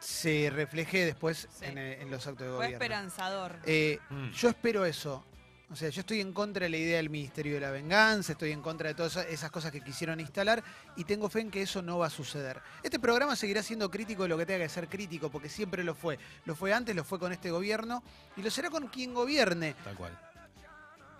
se 0.00 0.50
refleje 0.50 1.04
después 1.06 1.48
Sí. 1.52 1.64
en, 1.66 1.78
eh, 1.78 2.00
en 2.02 2.10
los 2.10 2.26
actos 2.26 2.40
de 2.46 2.48
Fue 2.48 2.56
gobierno. 2.56 2.76
esperanzador. 2.76 3.58
Eh, 3.64 3.98
Mm. 4.10 4.30
yo 4.30 4.48
espero 4.48 4.84
eso. 4.84 5.24
O 5.72 5.76
sea, 5.76 5.88
yo 5.88 6.00
estoy 6.00 6.20
en 6.20 6.34
contra 6.34 6.64
de 6.64 6.70
la 6.70 6.76
idea 6.76 6.98
del 6.98 7.08
Ministerio 7.08 7.54
de 7.54 7.60
la 7.60 7.70
Venganza, 7.70 8.32
estoy 8.32 8.52
en 8.52 8.60
contra 8.60 8.88
de 8.88 8.94
todas 8.94 9.12
esa- 9.16 9.26
esas 9.26 9.50
cosas 9.50 9.72
que 9.72 9.80
quisieron 9.80 10.20
instalar 10.20 10.62
y 10.96 11.04
tengo 11.04 11.30
fe 11.30 11.40
en 11.40 11.50
que 11.50 11.62
eso 11.62 11.80
no 11.80 11.96
va 11.98 12.08
a 12.08 12.10
suceder. 12.10 12.60
Este 12.82 12.98
programa 13.00 13.34
seguirá 13.36 13.62
siendo 13.62 13.90
crítico 13.90 14.24
de 14.24 14.28
lo 14.28 14.36
que 14.36 14.44
tenga 14.44 14.64
que 14.64 14.68
ser 14.68 14.86
crítico, 14.86 15.30
porque 15.30 15.48
siempre 15.48 15.82
lo 15.82 15.94
fue. 15.94 16.18
Lo 16.44 16.54
fue 16.54 16.74
antes, 16.74 16.94
lo 16.94 17.04
fue 17.04 17.18
con 17.18 17.32
este 17.32 17.50
gobierno 17.50 18.02
y 18.36 18.42
lo 18.42 18.50
será 18.50 18.68
con 18.68 18.88
quien 18.88 19.14
gobierne. 19.14 19.74
Tal 19.82 19.96
cual. 19.96 20.18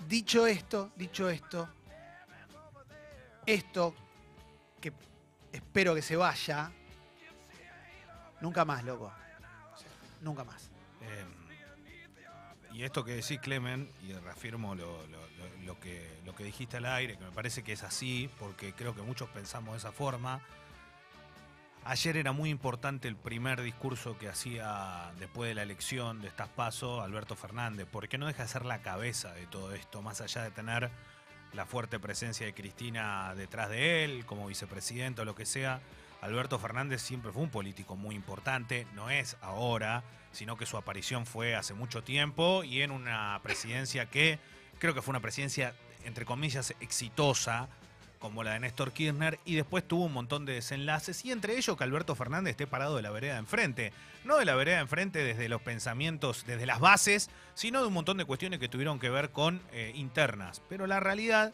Dicho 0.06 0.46
esto, 0.46 0.90
dicho 0.96 1.30
esto, 1.30 1.68
esto 3.46 3.94
que 4.82 4.92
espero 5.50 5.94
que 5.94 6.02
se 6.02 6.16
vaya, 6.16 6.70
nunca 8.40 8.64
más, 8.66 8.84
loco. 8.84 9.06
O 9.74 9.78
sea, 9.78 9.88
nunca 10.20 10.44
más. 10.44 10.70
Eh, 11.00 11.24
y 12.72 12.84
esto 12.84 13.04
que 13.04 13.12
decís, 13.14 13.38
Clemen, 13.40 13.90
y 14.02 14.12
reafirmo 14.12 14.74
lo, 14.74 14.98
que, 15.80 16.20
lo 16.24 16.34
que 16.34 16.44
dijiste 16.44 16.78
al 16.78 16.86
aire, 16.86 17.16
que 17.16 17.24
me 17.24 17.32
parece 17.32 17.62
que 17.62 17.72
es 17.72 17.82
así, 17.82 18.30
porque 18.38 18.72
creo 18.72 18.94
que 18.94 19.02
muchos 19.02 19.28
pensamos 19.30 19.72
de 19.72 19.78
esa 19.78 19.92
forma. 19.92 20.40
Ayer 21.84 22.16
era 22.16 22.32
muy 22.32 22.50
importante 22.50 23.08
el 23.08 23.16
primer 23.16 23.60
discurso 23.60 24.16
que 24.16 24.28
hacía 24.28 25.12
después 25.18 25.48
de 25.48 25.54
la 25.54 25.62
elección 25.62 26.22
de 26.22 26.28
estas 26.28 26.48
pasos 26.48 27.02
Alberto 27.02 27.34
Fernández, 27.34 27.88
porque 27.90 28.18
no 28.18 28.26
deja 28.26 28.44
de 28.44 28.48
ser 28.48 28.64
la 28.64 28.82
cabeza 28.82 29.32
de 29.32 29.46
todo 29.46 29.72
esto, 29.74 30.00
más 30.00 30.20
allá 30.20 30.44
de 30.44 30.52
tener 30.52 30.90
la 31.52 31.66
fuerte 31.66 31.98
presencia 31.98 32.46
de 32.46 32.54
Cristina 32.54 33.34
detrás 33.34 33.68
de 33.68 34.04
él, 34.04 34.24
como 34.24 34.46
vicepresidente 34.46 35.22
o 35.22 35.24
lo 35.24 35.34
que 35.34 35.44
sea. 35.44 35.80
Alberto 36.22 36.58
Fernández 36.58 37.02
siempre 37.02 37.32
fue 37.32 37.42
un 37.42 37.50
político 37.50 37.96
muy 37.96 38.14
importante, 38.14 38.86
no 38.94 39.10
es 39.10 39.36
ahora, 39.42 40.04
sino 40.30 40.56
que 40.56 40.66
su 40.66 40.76
aparición 40.76 41.26
fue 41.26 41.56
hace 41.56 41.74
mucho 41.74 42.02
tiempo 42.02 42.62
y 42.64 42.80
en 42.82 42.92
una 42.92 43.38
presidencia 43.42 44.06
que 44.06 44.38
creo 44.78 44.94
que 44.94 45.02
fue 45.02 45.10
una 45.10 45.20
presidencia, 45.20 45.74
entre 46.04 46.24
comillas, 46.24 46.74
exitosa, 46.80 47.68
como 48.20 48.44
la 48.44 48.52
de 48.52 48.60
Néstor 48.60 48.92
Kirchner, 48.92 49.40
y 49.44 49.56
después 49.56 49.86
tuvo 49.86 50.04
un 50.04 50.12
montón 50.12 50.46
de 50.46 50.52
desenlaces, 50.54 51.24
y 51.24 51.32
entre 51.32 51.56
ellos 51.56 51.76
que 51.76 51.82
Alberto 51.82 52.14
Fernández 52.14 52.52
esté 52.52 52.68
parado 52.68 52.94
de 52.94 53.02
la 53.02 53.10
vereda 53.10 53.32
de 53.32 53.40
enfrente. 53.40 53.92
No 54.24 54.38
de 54.38 54.44
la 54.44 54.54
vereda 54.54 54.76
de 54.76 54.82
enfrente 54.82 55.24
desde 55.24 55.48
los 55.48 55.60
pensamientos, 55.60 56.44
desde 56.46 56.64
las 56.64 56.78
bases, 56.78 57.30
sino 57.54 57.80
de 57.80 57.88
un 57.88 57.94
montón 57.94 58.18
de 58.18 58.24
cuestiones 58.24 58.60
que 58.60 58.68
tuvieron 58.68 59.00
que 59.00 59.10
ver 59.10 59.30
con 59.30 59.60
eh, 59.72 59.90
internas. 59.96 60.62
Pero 60.68 60.86
la 60.86 61.00
realidad 61.00 61.52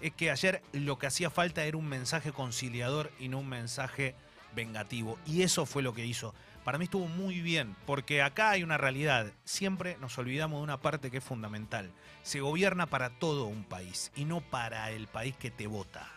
es 0.00 0.12
que 0.12 0.30
ayer 0.30 0.62
lo 0.72 0.98
que 0.98 1.06
hacía 1.06 1.30
falta 1.30 1.64
era 1.64 1.76
un 1.76 1.88
mensaje 1.88 2.32
conciliador 2.32 3.10
y 3.18 3.28
no 3.28 3.38
un 3.38 3.48
mensaje 3.48 4.14
vengativo. 4.54 5.18
Y 5.26 5.42
eso 5.42 5.66
fue 5.66 5.82
lo 5.82 5.94
que 5.94 6.06
hizo. 6.06 6.34
Para 6.64 6.78
mí 6.78 6.84
estuvo 6.84 7.06
muy 7.06 7.40
bien, 7.40 7.76
porque 7.86 8.22
acá 8.22 8.50
hay 8.50 8.62
una 8.62 8.78
realidad. 8.78 9.32
Siempre 9.44 9.98
nos 10.00 10.16
olvidamos 10.16 10.58
de 10.58 10.64
una 10.64 10.80
parte 10.80 11.10
que 11.10 11.18
es 11.18 11.24
fundamental. 11.24 11.90
Se 12.22 12.40
gobierna 12.40 12.86
para 12.86 13.10
todo 13.10 13.44
un 13.44 13.64
país 13.64 14.10
y 14.16 14.24
no 14.24 14.40
para 14.40 14.90
el 14.90 15.06
país 15.06 15.36
que 15.36 15.50
te 15.50 15.66
vota. 15.66 16.08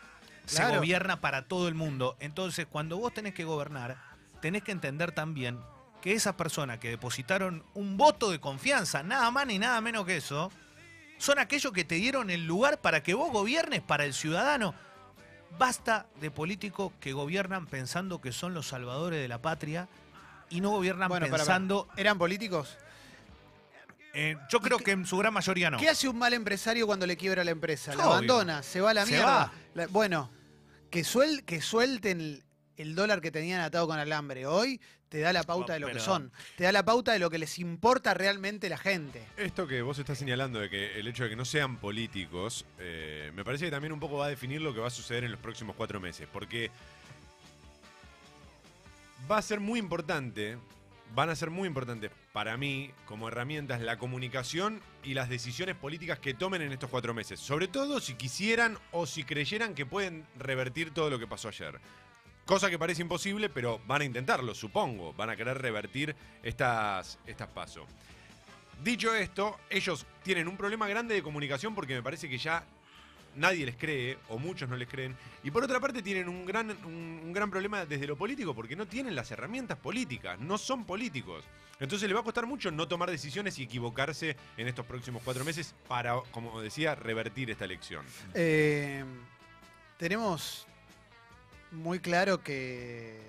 Se 0.46 0.66
gobierna 0.66 1.20
para 1.20 1.48
todo 1.50 1.68
el 1.68 1.76
mundo. 1.76 2.16
Entonces, 2.22 2.66
cuando 2.66 2.98
vos 2.98 3.14
tenés 3.14 3.34
que 3.34 3.44
gobernar, 3.44 3.98
tenés 4.40 4.64
que 4.64 4.72
entender 4.72 5.12
también 5.12 5.60
que 6.02 6.14
esas 6.14 6.36
personas 6.36 6.80
que 6.80 6.90
depositaron 6.90 7.64
un 7.74 7.98
voto 7.98 8.32
de 8.32 8.40
confianza, 8.40 9.04
nada 9.04 9.30
más 9.32 9.46
ni 9.48 9.60
nada 9.60 9.82
menos 9.82 10.06
que 10.06 10.18
eso, 10.18 10.50
son 11.18 11.40
aquellos 11.40 11.72
que 11.74 11.84
te 11.84 11.96
dieron 11.96 12.30
el 12.30 12.46
lugar 12.46 12.80
para 12.82 13.02
que 13.04 13.14
vos 13.14 13.32
gobiernes 13.32 13.82
para 13.82 14.06
el 14.06 14.14
ciudadano. 14.14 14.74
Basta 15.58 16.06
de 16.20 16.30
políticos 16.30 16.92
que 17.00 17.14
gobiernan 17.14 17.66
pensando 17.68 18.22
que 18.22 18.32
son 18.32 18.54
los 18.54 18.68
salvadores 18.68 19.20
de 19.22 19.28
la 19.28 19.42
patria 19.42 19.88
y 20.50 20.62
no 20.62 20.70
gobiernan 20.72 21.10
Bueno, 21.10 21.26
para, 21.26 21.32
para. 21.32 21.44
pensando. 21.44 21.88
¿Eran 21.98 22.18
políticos? 22.18 22.78
eh, 24.14 24.36
yo 24.50 24.60
creo 24.62 24.80
que 24.80 24.92
en 24.92 25.06
su 25.06 25.18
gran 25.18 25.34
mayoría 25.34 25.70
no. 25.70 25.78
¿Qué 25.78 25.90
hace 25.90 26.08
un 26.08 26.18
mal 26.18 26.34
empresario 26.34 26.88
cuando 26.88 27.06
le 27.06 27.18
quiebra 27.18 27.44
la 27.44 27.52
empresa? 27.52 27.94
La 27.96 28.06
abandona, 28.06 28.64
se 28.64 28.82
va 28.82 28.92
a 28.92 28.94
la 28.94 29.06
Se 29.06 29.12
mierda. 29.12 29.28
va. 29.28 29.52
La- 29.76 29.88
bueno, 29.88 30.30
que, 30.90 31.02
suel- 31.04 31.44
que 31.46 31.62
suelten 31.62 32.20
el, 32.22 32.44
el 32.78 32.96
dólar 32.96 33.22
que 33.22 33.32
tenían 33.32 33.62
atado 33.62 33.88
con 33.88 34.00
alambre 34.00 34.46
hoy 34.48 34.82
te 35.10 35.20
da 35.20 35.34
la 35.34 35.44
pauta 35.44 35.74
de 35.74 35.80
lo 35.80 35.88
que 35.88 36.00
son. 36.00 36.32
Te 36.56 36.66
da 36.66 36.72
la 36.72 36.84
pauta 36.84 37.14
de 37.14 37.20
lo 37.20 37.30
que 37.30 37.38
les 37.38 37.60
importa 37.60 38.14
realmente 38.14 38.70
la 38.70 38.78
gente. 38.78 39.24
Esto 39.38 39.68
que 39.68 39.82
vos 39.82 39.98
estás 40.00 40.18
señalando 40.18 40.60
de 40.60 40.70
que 40.70 41.00
el 41.00 41.08
hecho 41.08 41.24
de 41.24 41.30
que 41.30 41.36
no 41.36 41.46
sean 41.46 41.78
políticos, 41.78 42.66
eh, 42.80 43.32
me 43.36 43.44
parece 43.44 43.66
que 43.66 43.72
también 43.72 43.94
un 43.94 44.00
poco 44.00 44.18
va 44.18 44.26
a 44.26 44.30
definir 44.30 44.62
lo 44.62 44.74
que 44.74 44.80
va 44.80 44.88
a 44.88 44.92
suceder 44.92 45.24
en 45.24 45.32
los 45.32 45.40
próximos 45.40 45.76
cuatro 45.76 46.00
meses. 46.00 46.28
Porque 46.32 46.72
va 49.30 49.38
a 49.38 49.42
ser 49.42 49.60
muy 49.60 49.80
importante, 49.80 50.58
van 51.16 51.30
a 51.30 51.36
ser 51.36 51.50
muy 51.50 51.68
importantes 51.68 52.12
para 52.34 52.58
mí 52.58 52.92
como 53.06 53.30
herramientas 53.30 53.82
la 53.82 53.98
comunicación 53.98 54.82
y 55.04 55.14
las 55.14 55.30
decisiones 55.30 55.76
políticas 55.76 56.20
que 56.20 56.34
tomen 56.34 56.62
en 56.62 56.72
estos 56.72 56.90
cuatro 56.90 57.14
meses. 57.14 57.40
Sobre 57.40 57.68
todo 57.68 58.00
si 58.00 58.16
quisieran 58.16 58.78
o 58.92 59.06
si 59.06 59.24
creyeran 59.24 59.74
que 59.74 59.86
pueden 59.86 60.26
revertir 60.38 60.94
todo 60.94 61.10
lo 61.10 61.20
que 61.20 61.28
pasó 61.28 61.48
ayer. 61.48 61.80
Cosa 62.48 62.70
que 62.70 62.80
parece 62.80 63.02
imposible, 63.02 63.50
pero 63.50 63.82
van 63.88 64.04
a 64.04 64.06
intentarlo, 64.06 64.56
supongo. 64.56 65.12
Van 65.12 65.30
a 65.30 65.36
querer 65.36 65.62
revertir 65.62 66.16
estas, 66.42 67.20
estas 67.28 67.50
pasos. 67.50 67.86
Dicho 68.82 69.14
esto, 69.14 69.60
ellos 69.70 70.06
tienen 70.24 70.48
un 70.48 70.56
problema 70.56 70.88
grande 70.88 71.14
de 71.14 71.22
comunicación 71.22 71.76
porque 71.76 71.94
me 71.94 72.02
parece 72.02 72.30
que 72.30 72.38
ya 72.38 72.64
nadie 73.36 73.66
les 73.66 73.76
cree, 73.76 74.18
o 74.30 74.40
muchos 74.40 74.70
no 74.70 74.78
les 74.78 74.88
creen. 74.88 75.14
Y 75.44 75.52
por 75.52 75.62
otra 75.62 75.82
parte 75.82 76.02
tienen 76.02 76.30
un 76.30 76.46
gran, 76.46 76.70
un, 76.86 77.34
gran 77.34 77.52
problema 77.52 77.86
desde 77.86 78.08
lo 78.08 78.16
político 78.16 78.56
porque 78.56 78.78
no 78.78 78.86
tienen 78.86 79.14
las 79.14 79.30
herramientas 79.30 79.78
políticas, 79.78 80.40
no 80.40 80.58
son 80.58 80.86
políticos. 80.86 81.44
Entonces 81.82 82.08
les 82.08 82.16
va 82.16 82.22
a 82.22 82.24
costar 82.24 82.46
mucho 82.46 82.72
no 82.72 82.88
tomar 82.88 83.12
decisiones 83.12 83.60
y 83.60 83.64
equivocarse 83.64 84.38
en 84.56 84.70
estos 84.70 84.86
próximos 84.86 85.22
cuatro 85.22 85.44
meses 85.44 85.76
para, 85.90 86.16
como 86.32 86.62
decía, 86.62 86.96
revertir 86.96 87.52
esta 87.52 87.66
elección. 87.66 88.06
Eh, 88.34 89.04
tenemos 89.98 90.66
muy 91.72 92.00
claro 92.00 92.42
que, 92.44 93.20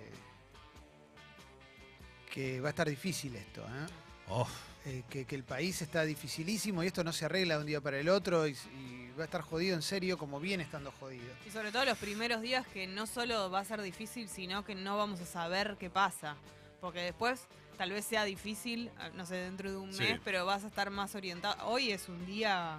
que 2.32 2.60
va 2.60 2.68
a 2.68 2.70
estar 2.70 2.88
difícil 2.88 3.34
esto. 3.36 3.62
¿eh? 3.62 3.86
Oh, 4.28 4.46
Eh, 4.86 5.02
que, 5.10 5.24
que 5.26 5.34
el 5.34 5.42
país 5.44 5.82
está 5.82 6.04
dificilísimo 6.04 6.82
y 6.82 6.86
esto 6.86 7.02
no 7.04 7.12
se 7.12 7.24
arregla 7.26 7.54
de 7.56 7.60
un 7.60 7.66
día 7.66 7.80
para 7.80 7.98
el 7.98 8.08
otro 8.08 8.46
y, 8.46 8.52
y 8.52 9.10
va 9.18 9.22
a 9.22 9.24
estar 9.24 9.42
jodido 9.42 9.74
en 9.74 9.82
serio 9.82 10.16
como 10.16 10.38
viene 10.40 10.62
estando 10.62 10.92
jodido. 10.92 11.26
Y 11.46 11.50
sobre 11.50 11.72
todo 11.72 11.84
los 11.84 11.98
primeros 11.98 12.40
días 12.40 12.66
que 12.68 12.86
no 12.86 13.06
solo 13.06 13.50
va 13.50 13.58
a 13.60 13.64
ser 13.64 13.82
difícil, 13.82 14.28
sino 14.28 14.64
que 14.64 14.74
no 14.74 14.96
vamos 14.96 15.20
a 15.20 15.26
saber 15.26 15.76
qué 15.78 15.90
pasa. 15.90 16.36
Porque 16.80 17.00
después 17.00 17.42
tal 17.76 17.90
vez 17.90 18.04
sea 18.06 18.24
difícil, 18.24 18.90
ah, 18.98 19.10
no 19.14 19.26
sé, 19.26 19.34
dentro 19.34 19.70
de 19.70 19.76
un 19.76 19.92
Sí. 19.92 20.04
mes, 20.04 20.20
pero 20.24 20.46
vas 20.46 20.64
a 20.64 20.68
estar 20.68 20.90
más 20.90 21.14
orientado. 21.16 21.66
Hoy 21.66 21.90
es 21.90 22.08
un 22.08 22.24
día 22.24 22.78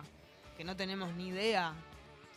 que 0.58 0.64
no 0.64 0.76
tenemos 0.76 1.14
ni 1.16 1.28
idea 1.28 1.74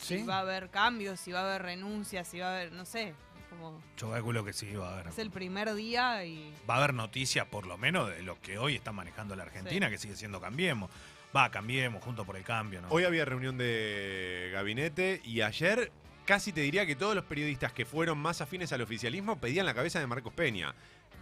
¿Sí? 0.02 0.18
si 0.18 0.24
va 0.24 0.38
a 0.38 0.40
haber 0.40 0.68
cambios, 0.70 1.20
si 1.20 1.32
va 1.32 1.40
a 1.40 1.44
haber 1.44 1.62
renuncias, 1.62 2.28
si 2.28 2.38
va 2.40 2.48
a 2.48 2.54
haber, 2.56 2.72
no 2.72 2.84
sé, 2.84 3.14
como 3.50 3.80
Yo 3.96 4.10
calculo 4.10 4.44
que 4.44 4.52
sí, 4.52 4.74
va 4.74 4.90
a 4.90 4.92
haber. 4.94 5.08
es 5.08 5.18
el 5.18 5.30
primer 5.30 5.74
día 5.74 6.24
y 6.24 6.52
Va 6.68 6.74
a 6.74 6.78
haber 6.78 6.94
noticias, 6.94 7.46
por 7.46 7.66
lo 7.66 7.78
menos, 7.78 8.08
de 8.10 8.22
lo 8.22 8.40
que 8.40 8.58
hoy 8.58 8.74
está 8.74 8.92
manejando 8.92 9.36
la 9.36 9.44
Argentina, 9.44 9.88
que 9.90 9.98
sigue 9.98 10.16
siendo 10.16 10.40
Cambiemos. 10.40 10.90
Va, 11.34 11.50
cambiemos, 11.50 12.04
junto 12.04 12.26
por 12.26 12.36
el 12.36 12.44
cambio, 12.44 12.82
¿no? 12.82 12.88
Hoy 12.88 13.04
había 13.04 13.24
reunión 13.24 13.56
de 13.56 14.50
gabinete 14.52 15.22
y 15.24 15.40
ayer 15.40 15.90
casi 16.26 16.52
te 16.52 16.60
diría 16.60 16.84
que 16.84 16.94
todos 16.94 17.14
los 17.14 17.24
periodistas 17.24 17.72
que 17.72 17.86
fueron 17.86 18.18
más 18.18 18.42
afines 18.42 18.70
al 18.72 18.82
oficialismo 18.82 19.38
pedían 19.40 19.64
la 19.64 19.72
cabeza 19.72 19.98
de 19.98 20.06
Marcos 20.06 20.34
Peña. 20.34 20.74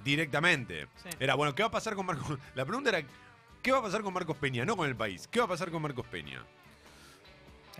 Directamente. 0.05 0.89
Sí. 1.03 1.11
Era, 1.21 1.35
bueno, 1.35 1.55
¿qué 1.55 1.63
va 1.63 1.69
a 1.69 1.73
pasar 1.73 1.95
con 1.95 2.07
Marcos? 2.07 2.39
La 2.55 2.65
pregunta 2.65 2.91
era, 2.91 3.03
¿qué 3.63 3.71
va 3.71 3.79
a 3.79 3.83
pasar 3.83 4.03
con 4.03 4.13
Marcos 4.13 4.37
Peña? 4.37 4.65
No 4.65 4.77
con 4.77 4.89
el 4.89 4.97
país. 4.97 5.29
¿Qué 5.31 5.39
va 5.39 5.45
a 5.45 5.49
pasar 5.49 5.71
con 5.71 5.83
Marcos 5.83 6.07
Peña? 6.07 6.43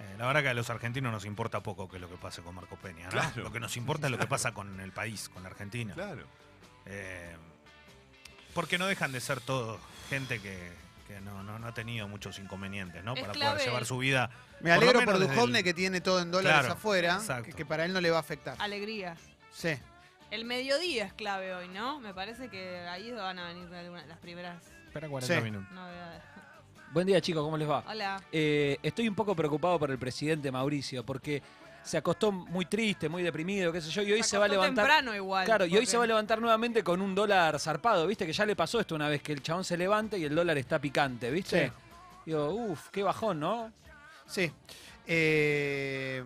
Eh, 0.01 0.15
la 0.19 0.27
verdad 0.27 0.43
que 0.43 0.49
a 0.49 0.55
los 0.55 0.71
argentinos 0.71 1.13
nos 1.13 1.25
importa 1.27 1.63
poco 1.63 1.89
que 1.89 1.99
lo 1.99 2.09
que 2.09 2.17
pase 2.17 2.43
con 2.43 2.55
Marco 2.55 2.77
Peña, 2.77 3.05
¿no? 3.05 3.11
Claro. 3.11 3.43
Lo 3.43 3.53
que 3.53 3.61
nos 3.61 3.77
importa 3.77 4.07
es 4.07 4.11
lo 4.11 4.19
que 4.19 4.27
pasa 4.27 4.53
con 4.53 4.81
el 4.81 4.93
país, 4.93 5.29
con 5.29 5.43
la 5.43 5.51
Argentina. 5.51 5.93
Claro. 5.95 6.25
Eh, 6.87 7.37
porque 8.55 8.79
no 8.79 8.87
dejan 8.87 9.13
de 9.13 9.21
ser 9.21 9.41
todos 9.41 9.79
gente 10.09 10.41
que, 10.41 10.73
que 11.07 11.21
no, 11.21 11.43
no- 11.43 11.59
no 11.59 11.67
ha 11.67 11.75
tenido 11.75 12.09
muchos 12.09 12.39
inconvenientes, 12.39 13.05
¿no? 13.05 13.15
Es 13.15 13.21
Para 13.21 13.33
clave- 13.35 13.53
poder 13.53 13.67
llevar 13.69 13.85
su 13.85 13.99
vida. 13.99 14.31
Me 14.61 14.73
alegro 14.73 15.03
por, 15.05 15.19
Duhovne 15.19 15.59
el- 15.59 15.65
que 15.65 15.75
tiene 15.75 16.01
todo 16.01 16.21
en 16.21 16.31
dólares 16.31 16.61
Claro, 16.61 16.75
afuera, 16.75 17.15
exacto. 17.17 17.45
que, 17.45 17.53
que 17.53 17.67
para 17.67 17.85
él 17.85 17.93
no 17.93 18.01
le 18.01 18.11
va 18.11 18.17
a 18.17 18.21
afectar. 18.21 18.57
alegrías. 18.59 19.19
Sí. 19.53 19.79
El 20.31 20.45
mediodía 20.45 21.05
es 21.07 21.13
clave 21.13 21.55
hoy, 21.55 21.69
¿no? 21.69 22.01
Me 22.01 22.15
parece 22.15 22.49
que 22.49 22.79
ahí 22.89 23.11
van 23.13 23.39
a 23.39 23.49
venir 23.49 23.69
las 23.69 24.19
primeras 24.19 24.63
Espera 24.87 25.09
Sí. 25.21 25.41
minutos. 25.43 25.71
novedades. 25.73 26.23
Buen 26.93 27.07
día, 27.07 27.21
chicos, 27.21 27.45
¿cómo 27.45 27.57
les 27.57 27.69
va? 27.69 27.85
Hola. 27.89 28.21
Eh, 28.33 28.77
estoy 28.83 29.09
un 29.09 29.15
poco 29.15 29.37
preocupado 29.37 29.79
por 29.79 29.93
el 29.93 29.99
presidente 29.99 30.51
Mauricio, 30.51 31.07
porque 31.07 31.41
se 31.85 31.97
acostó 31.97 32.33
muy 32.33 32.67
triste, 32.67 33.09
muy 33.09 33.23
deprimido, 33.23 33.73
qué 33.73 33.81
sé 33.81 33.91
yo, 33.91 34.03
y 34.03 34.13
hoy 34.13 34.25
se, 34.25 34.37
va 34.37 34.47
a 34.47 34.49
levantar. 34.49 34.87
temprano 34.87 35.15
igual. 35.15 35.45
Claro, 35.45 35.67
y 35.67 35.77
hoy 35.77 35.87
se 35.87 35.97
va 35.97 36.03
a 36.03 36.07
levantar 36.09 36.41
nuevamente 36.41 36.83
con 36.83 37.01
un 37.01 37.15
dólar 37.15 37.61
zarpado, 37.61 38.09
¿viste? 38.09 38.27
Que 38.27 38.33
ya 38.33 38.45
le 38.45 38.57
pasó 38.57 38.81
esto 38.81 38.97
una 38.97 39.09
vez, 39.09 39.23
que 39.23 39.33
el 39.33 39.41
chabón 39.41 39.63
se 39.63 39.77
levanta 39.77 40.17
y 40.17 40.25
el 40.25 40.35
dólar 40.35 40.59
está 40.59 40.81
picante, 40.81 41.31
¿viste? 41.31 41.69
Sí. 41.69 41.73
Digo, 42.27 42.51
uff, 42.51 42.89
qué 42.91 43.05
bajón, 43.05 43.39
¿no? 43.39 43.73
Sí. 44.27 44.51
Eh, 45.07 46.25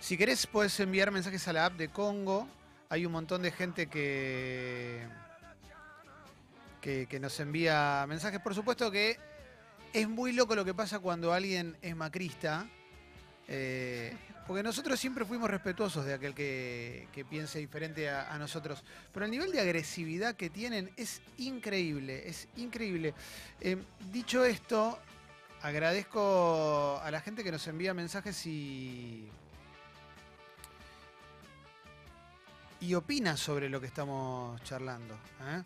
si 0.00 0.16
querés, 0.16 0.46
puedes 0.46 0.80
enviar 0.80 1.10
mensajes 1.10 1.46
a 1.46 1.52
la 1.52 1.66
app 1.66 1.74
de 1.74 1.88
Congo. 1.88 2.48
Hay 2.88 3.04
un 3.04 3.12
montón 3.12 3.42
de 3.42 3.52
gente 3.52 3.88
que, 3.88 5.06
que, 7.08 7.18
nos 7.20 7.38
envía 7.40 8.04
mensajes. 8.08 8.40
Por 8.40 8.54
supuesto 8.54 8.90
que 8.90 9.18
es 9.92 10.08
muy 10.08 10.32
loco 10.32 10.54
lo 10.54 10.64
que 10.64 10.74
pasa 10.74 11.00
cuando 11.00 11.32
alguien 11.32 11.76
es 11.82 11.96
macrista. 11.96 12.68
eh, 13.48 14.16
porque 14.46 14.62
nosotros 14.62 15.00
siempre 15.00 15.24
fuimos 15.24 15.50
respetuosos 15.50 16.04
de 16.04 16.14
aquel 16.14 16.32
que, 16.32 17.26
piense 17.28 17.58
diferente 17.58 18.08
a, 18.08 18.32
a 18.32 18.38
nosotros. 18.38 18.84
Pero 19.12 19.24
el 19.24 19.32
nivel 19.32 19.50
de 19.50 19.60
agresividad 19.60 20.36
que 20.36 20.50
tienen 20.50 20.92
es 20.96 21.20
increíble, 21.38 22.28
es 22.28 22.46
increíble. 22.56 23.12
Eh, 23.60 23.76
dicho 24.12 24.44
esto, 24.44 25.00
agradezco 25.62 27.00
a 27.02 27.10
la 27.10 27.20
gente 27.20 27.42
que 27.42 27.50
nos 27.50 27.66
envía 27.66 27.92
mensajes 27.92 28.46
y. 28.46 29.28
y 32.80 32.94
opina 32.94 33.36
sobre 33.36 33.68
lo 33.68 33.80
que 33.80 33.86
estamos 33.86 34.62
charlando. 34.62 35.14
¿eh? 35.42 35.62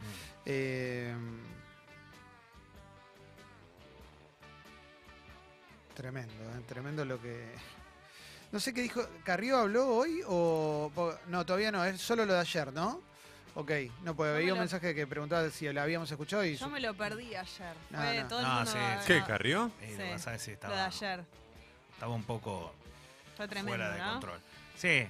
Eh, 0.47 1.15
tremendo, 5.95 6.35
¿eh? 6.35 6.63
tremendo 6.67 7.05
lo 7.05 7.21
que. 7.21 7.55
No 8.53 8.59
sé 8.61 8.75
qué 8.75 8.83
dijo. 8.83 9.07
¿Carrió 9.25 9.59
habló 9.59 9.87
hoy 9.89 10.23
o.? 10.27 10.91
No, 11.29 11.45
todavía 11.47 11.71
no, 11.71 11.85
es 11.85 12.01
solo 12.01 12.25
lo 12.27 12.35
de 12.35 12.41
ayer, 12.41 12.73
¿no? 12.73 13.01
Ok, 13.55 13.71
no, 14.03 14.13
había 14.13 14.33
me 14.35 14.43
un 14.45 14.49
lo- 14.51 14.57
mensaje 14.57 14.95
que 14.95 15.07
preguntaba 15.07 15.49
si 15.51 15.71
lo 15.73 15.83
habíamos 15.83 16.11
escuchado 16.11 16.45
y. 16.45 16.57
Yo 16.57 16.69
me 16.69 16.81
lo 16.81 16.95
perdí 16.95 17.35
ayer. 17.35 17.75
No, 17.91 17.99
Fue 17.99 18.23
no. 18.23 18.29
todo 18.29 18.41
el 18.41 18.47
No, 18.47 18.55
mundo. 18.55 18.71
sí, 18.71 18.79
¿Qué, 19.07 19.23
Carrió? 19.27 19.71
Sí, 19.81 19.93
lo 19.93 19.99
que 19.99 20.11
pasa 20.13 20.35
es 20.35 20.45
que 20.45 20.51
Lo 20.53 20.53
de 20.53 20.55
estaba, 20.55 20.85
ayer. 20.87 21.25
estaba 21.93 22.15
un 22.15 22.25
poco 22.25 22.73
Fue 23.37 23.49
tremendo, 23.49 23.71
fuera 23.77 23.93
de 23.93 23.99
¿no? 23.99 24.11
control. 24.13 24.41
Sí. 24.77 25.07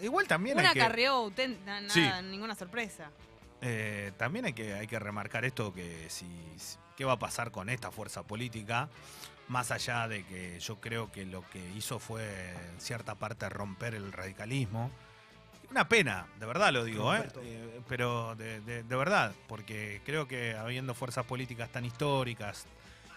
Igual 0.00 0.26
también 0.28 0.58
Una 0.58 0.68
hay 0.68 0.74
que, 0.74 0.80
carreó 0.80 1.12
auténtica, 1.14 1.80
nada, 1.80 1.88
Sí. 1.92 2.04
ninguna 2.28 2.54
sorpresa. 2.54 3.10
eh, 3.62 4.12
también 4.18 4.44
hay 4.44 4.52
que 4.52 4.74
hay 4.74 4.86
que 4.86 4.98
remarcar 4.98 5.44
esto 5.46 5.72
que 5.72 6.10
si 6.10 6.26
si- 6.58 6.76
qué 6.96 7.04
va 7.06 7.12
a 7.14 7.18
pasar 7.18 7.50
con 7.50 7.70
esta 7.70 7.90
fuerza 7.90 8.22
política 8.22 8.88
más 9.48 9.70
allá 9.70 10.06
de 10.08 10.24
que 10.26 10.60
yo 10.60 10.78
creo 10.80 11.10
que 11.10 11.24
lo 11.24 11.42
que 11.50 11.58
hizo 11.70 11.98
fue 11.98 12.50
en 12.50 12.80
cierta 12.80 13.14
parte 13.14 13.48
romper 13.48 13.94
el 13.94 14.12
radicalismo 14.12 14.90
una 15.70 15.88
pena 15.88 16.26
de 16.38 16.44
verdad 16.46 16.70
lo 16.72 16.84
digo 16.84 17.14
¿eh? 17.14 17.26
Eh, 17.42 17.80
pero 17.88 18.34
de, 18.36 18.60
de- 18.60 18.82
de 18.82 18.96
verdad 18.96 19.32
porque 19.48 20.02
creo 20.04 20.28
que 20.28 20.54
habiendo 20.54 20.92
fuerzas 20.94 21.24
políticas 21.24 21.70
tan 21.70 21.84
históricas 21.86 22.66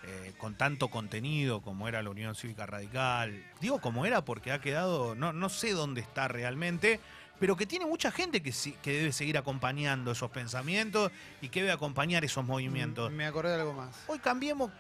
eh, 0.03 0.33
con 0.38 0.55
tanto 0.55 0.89
contenido 0.89 1.62
como 1.62 1.88
era 1.88 2.01
la 2.01 2.09
Unión 2.09 2.33
Cívica 2.35 2.65
Radical 2.65 3.43
digo 3.59 3.81
como 3.81 4.05
era 4.05 4.23
porque 4.23 4.51
ha 4.51 4.62
quedado 4.62 5.13
no 5.15 5.33
no 5.33 5.49
sé 5.49 5.73
dónde 5.73 6.01
está 6.01 6.27
realmente 6.27 6.99
pero 7.39 7.55
que 7.55 7.65
tiene 7.65 7.85
mucha 7.85 8.12
gente 8.12 8.41
que, 8.43 8.53
que 8.81 8.91
debe 8.91 9.12
seguir 9.13 9.38
acompañando 9.38 10.12
esos 10.12 10.29
pensamientos 10.29 11.12
y 11.41 11.49
que 11.49 11.62
debe 11.62 11.71
acompañar 11.71 12.25
esos 12.25 12.45
movimientos. 12.45 13.09
Mm, 13.12 13.15
Me 13.15 13.25
acordé 13.25 13.51
de 13.51 13.62
algo 13.62 13.73
más. 13.73 13.95
Hoy 14.07 14.19
cambiemos, 14.19 14.71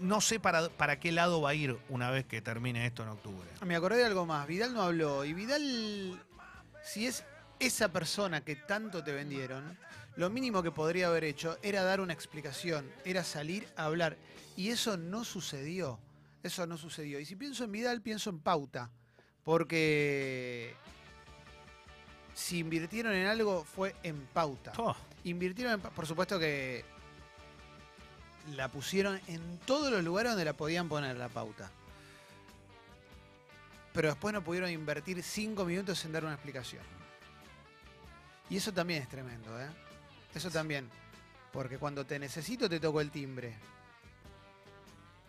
no 0.00 0.20
sé 0.22 0.40
para, 0.40 0.70
para 0.70 0.98
qué 0.98 1.12
lado 1.12 1.42
va 1.42 1.50
a 1.50 1.54
ir 1.54 1.76
una 1.90 2.10
vez 2.10 2.24
que 2.24 2.40
termine 2.40 2.86
esto 2.86 3.02
en 3.02 3.10
octubre. 3.10 3.46
Me 3.66 3.76
acordé 3.76 3.98
de 3.98 4.06
algo 4.06 4.24
más. 4.24 4.46
Vidal 4.46 4.72
no 4.72 4.80
habló. 4.82 5.24
Y 5.26 5.34
Vidal, 5.34 6.18
si 6.82 7.06
es 7.06 7.22
esa 7.58 7.90
persona 7.90 8.40
que 8.40 8.56
tanto 8.56 9.04
te 9.04 9.12
vendieron, 9.12 9.76
lo 10.16 10.30
mínimo 10.30 10.62
que 10.62 10.70
podría 10.70 11.08
haber 11.08 11.24
hecho 11.24 11.58
era 11.62 11.82
dar 11.82 12.00
una 12.00 12.12
explicación, 12.12 12.90
era 13.04 13.24
salir 13.24 13.66
a 13.76 13.86
hablar. 13.86 14.16
Y 14.56 14.70
eso 14.70 14.96
no 14.96 15.24
sucedió. 15.24 15.98
Eso 16.42 16.66
no 16.66 16.76
sucedió. 16.76 17.18
Y 17.18 17.24
si 17.24 17.36
pienso 17.36 17.64
en 17.64 17.72
Vidal, 17.72 18.02
pienso 18.02 18.30
en 18.30 18.38
pauta. 18.38 18.90
Porque 19.42 20.74
si 22.34 22.58
invirtieron 22.58 23.12
en 23.14 23.26
algo, 23.26 23.64
fue 23.64 23.94
en 24.02 24.20
pauta. 24.26 24.72
Oh, 24.78 24.94
Invirtieron, 25.24 25.74
en 25.74 25.80
por 25.80 26.06
supuesto 26.06 26.38
que 26.38 26.84
la 28.54 28.68
pusieron 28.68 29.20
en 29.26 29.58
todos 29.60 29.90
los 29.90 30.04
lugares 30.04 30.32
donde 30.32 30.44
la 30.44 30.52
podían 30.52 30.88
poner 30.88 31.16
la 31.16 31.28
pauta. 31.28 31.70
Pero 33.92 34.08
después 34.08 34.34
no 34.34 34.42
pudieron 34.42 34.70
invertir 34.70 35.22
cinco 35.22 35.64
minutos 35.64 36.04
en 36.04 36.12
dar 36.12 36.24
una 36.24 36.34
explicación. 36.34 36.82
Y 38.50 38.58
eso 38.58 38.72
también 38.72 39.02
es 39.02 39.08
tremendo, 39.08 39.58
¿eh? 39.60 39.68
Eso 40.34 40.50
también. 40.50 40.88
Porque 41.52 41.78
cuando 41.78 42.04
te 42.04 42.18
necesito 42.18 42.68
te 42.68 42.80
toco 42.80 43.00
el 43.00 43.10
timbre. 43.10 43.54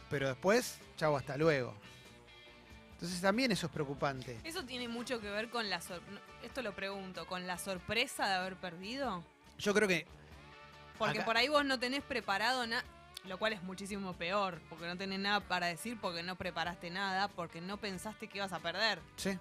Pero 0.09 0.27
después, 0.27 0.77
chau, 0.97 1.15
hasta 1.15 1.37
luego. 1.37 1.73
Entonces 2.93 3.21
también 3.21 3.51
eso 3.51 3.67
es 3.67 3.71
preocupante. 3.73 4.39
Eso 4.43 4.63
tiene 4.63 4.87
mucho 4.87 5.19
que 5.19 5.29
ver 5.29 5.49
con 5.49 5.69
la 5.69 5.81
sor- 5.81 6.01
esto 6.43 6.61
lo 6.61 6.73
pregunto, 6.73 7.25
con 7.27 7.45
la 7.45 7.57
sorpresa 7.57 8.27
de 8.27 8.33
haber 8.35 8.55
perdido. 8.55 9.23
Yo 9.59 9.73
creo 9.73 9.87
que 9.87 10.05
Porque 10.97 11.17
Acá- 11.19 11.25
por 11.25 11.35
ahí 11.35 11.49
vos 11.49 11.65
no 11.65 11.77
tenés 11.77 12.01
preparado 12.03 12.65
nada, 12.65 12.83
lo 13.25 13.37
cual 13.37 13.51
es 13.51 13.61
muchísimo 13.63 14.13
peor, 14.13 14.61
porque 14.69 14.85
no 14.87 14.95
tenés 14.97 15.19
nada 15.19 15.41
para 15.41 15.67
decir, 15.67 15.97
porque 15.99 16.23
no 16.23 16.37
preparaste 16.37 16.89
nada, 16.89 17.27
porque 17.27 17.59
no 17.59 17.75
pensaste 17.75 18.27
que 18.29 18.37
ibas 18.37 18.53
a 18.53 18.59
perder. 18.59 18.99
Sí. 19.17 19.37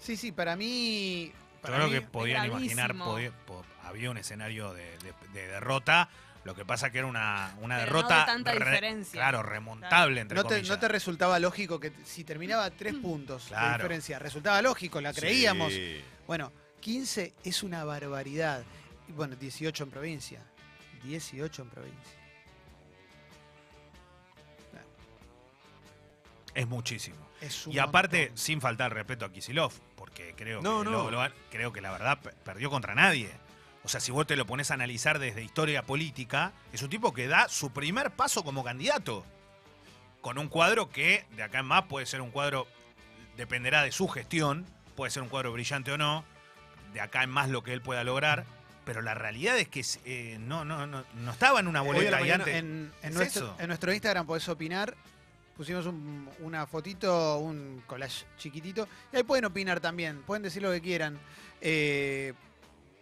Sí, 0.00 0.16
sí, 0.16 0.32
para 0.32 0.56
mí. 0.56 1.30
Yo 1.66 1.72
Para 1.72 1.84
creo 1.86 1.88
mí- 1.88 1.94
que 1.94 2.00
podían 2.10 2.46
imaginar, 2.46 2.88
gravísimo. 2.94 3.04
podía- 3.12 3.30
po- 3.46 3.64
había 3.84 4.10
un 4.10 4.18
escenario 4.18 4.72
de, 4.72 4.96
de- 4.98 5.14
de 5.32 5.46
derrota. 5.48 6.08
Lo 6.44 6.54
que 6.54 6.64
pasa 6.64 6.90
que 6.90 6.98
era 6.98 7.06
una, 7.08 7.54
una 7.60 7.76
Pero 7.78 7.90
no 7.92 7.96
derrota 7.98 8.20
de 8.20 8.26
tanta 8.26 8.52
re- 8.52 8.58
diferencia. 8.70 9.12
claro, 9.20 9.42
remontable 9.42 10.20
entre 10.20 10.36
no 10.36 10.44
te, 10.44 10.48
comillas. 10.50 10.68
no 10.68 10.78
te 10.78 10.86
resultaba 10.88 11.38
lógico 11.40 11.80
que 11.80 11.92
si 12.04 12.22
terminaba 12.22 12.70
tres 12.70 12.94
puntos 12.94 13.44
de 13.44 13.48
Claro. 13.48 13.78
diferencia, 13.78 14.18
resultaba 14.20 14.62
lógico, 14.62 15.00
la 15.00 15.12
creíamos. 15.12 15.72
Sí. 15.72 16.00
Bueno, 16.28 16.52
15 16.80 17.34
es 17.42 17.62
una 17.64 17.82
barbaridad. 17.84 18.62
Y 19.08 19.12
bueno, 19.12 19.34
18 19.34 19.82
en 19.84 19.90
provincia. 19.90 20.40
18 21.02 21.62
en 21.62 21.68
provincia. 21.70 22.12
Es 26.54 26.66
muchísimo. 26.66 27.25
Es 27.46 27.66
un 27.66 27.72
Y 27.72 27.78
aparte, 27.78 28.18
montón. 28.20 28.38
sin 28.38 28.60
faltar 28.60 28.92
respeto 28.94 29.24
a 29.24 29.32
Kisilov, 29.32 29.72
porque 29.96 30.34
creo, 30.36 30.62
No, 30.62 30.80
que, 30.80 30.90
no. 30.90 31.10
lo- 31.10 31.10
lo- 31.10 31.32
creo 31.50 31.72
que 31.72 31.80
la 31.80 31.90
verdad 31.92 32.18
pe- 32.20 32.30
perdió 32.44 32.70
contra 32.70 32.94
nadie. 32.94 33.30
O 33.84 33.88
sea, 33.88 34.00
si 34.00 34.10
vos 34.10 34.26
te 34.26 34.34
lo 34.36 34.46
pones 34.46 34.70
a 34.70 34.74
analizar 34.74 35.18
desde 35.18 35.42
historia 35.42 35.82
política, 35.82 36.52
es 36.72 36.82
un 36.82 36.90
tipo 36.90 37.12
que 37.14 37.28
da 37.28 37.48
su 37.48 37.70
primer 37.72 38.10
paso 38.10 38.42
como 38.44 38.64
candidato. 38.64 39.24
Con 40.20 40.38
un 40.38 40.48
cuadro 40.48 40.90
que 40.90 41.24
de 41.36 41.42
acá 41.44 41.60
en 41.60 41.66
más 41.66 41.84
puede 41.84 42.04
ser 42.06 42.20
un 42.20 42.30
cuadro, 42.32 42.66
dependerá 43.36 43.82
de 43.82 43.92
su 43.92 44.08
gestión, 44.08 44.66
puede 44.96 45.10
ser 45.12 45.22
un 45.22 45.28
cuadro 45.28 45.52
brillante 45.52 45.92
o 45.92 45.98
no, 45.98 46.24
de 46.94 47.00
acá 47.00 47.22
en 47.22 47.30
más 47.30 47.48
lo 47.48 47.62
que 47.62 47.72
él 47.72 47.80
pueda 47.82 48.02
lograr. 48.04 48.44
pero 48.84 49.02
la 49.02 49.14
realidad 49.14 49.58
es 49.58 49.66
que 49.68 49.84
eh, 50.04 50.36
no, 50.40 50.64
no, 50.64 50.86
no, 50.86 51.04
no 51.14 51.30
estaba 51.32 51.58
en 51.58 51.66
una 51.66 51.80
a 51.80 51.82
boleta 51.82 52.20
mañana 52.20 52.44
antes. 52.44 52.54
en, 52.54 52.92
en 53.02 53.08
¿Es 53.10 53.14
nuestro, 53.16 53.46
eso? 53.46 53.56
en 53.58 53.66
nuestro 53.66 53.92
Instagram 53.92 54.26
podés 54.26 54.48
opinar. 54.48 54.94
Pusimos 55.56 55.86
un- 55.86 56.28
una 56.40 56.66
fotito, 56.66 57.38
un 57.38 57.82
collage 57.86 58.26
chiquitito. 58.36 58.86
Y 59.12 59.16
ahí 59.16 59.22
pueden 59.22 59.46
opinar 59.46 59.80
también. 59.80 60.22
Pueden 60.22 60.42
decir 60.42 60.62
lo 60.62 60.70
que 60.70 60.80
quieran. 60.82 61.18
Eh, 61.60 62.34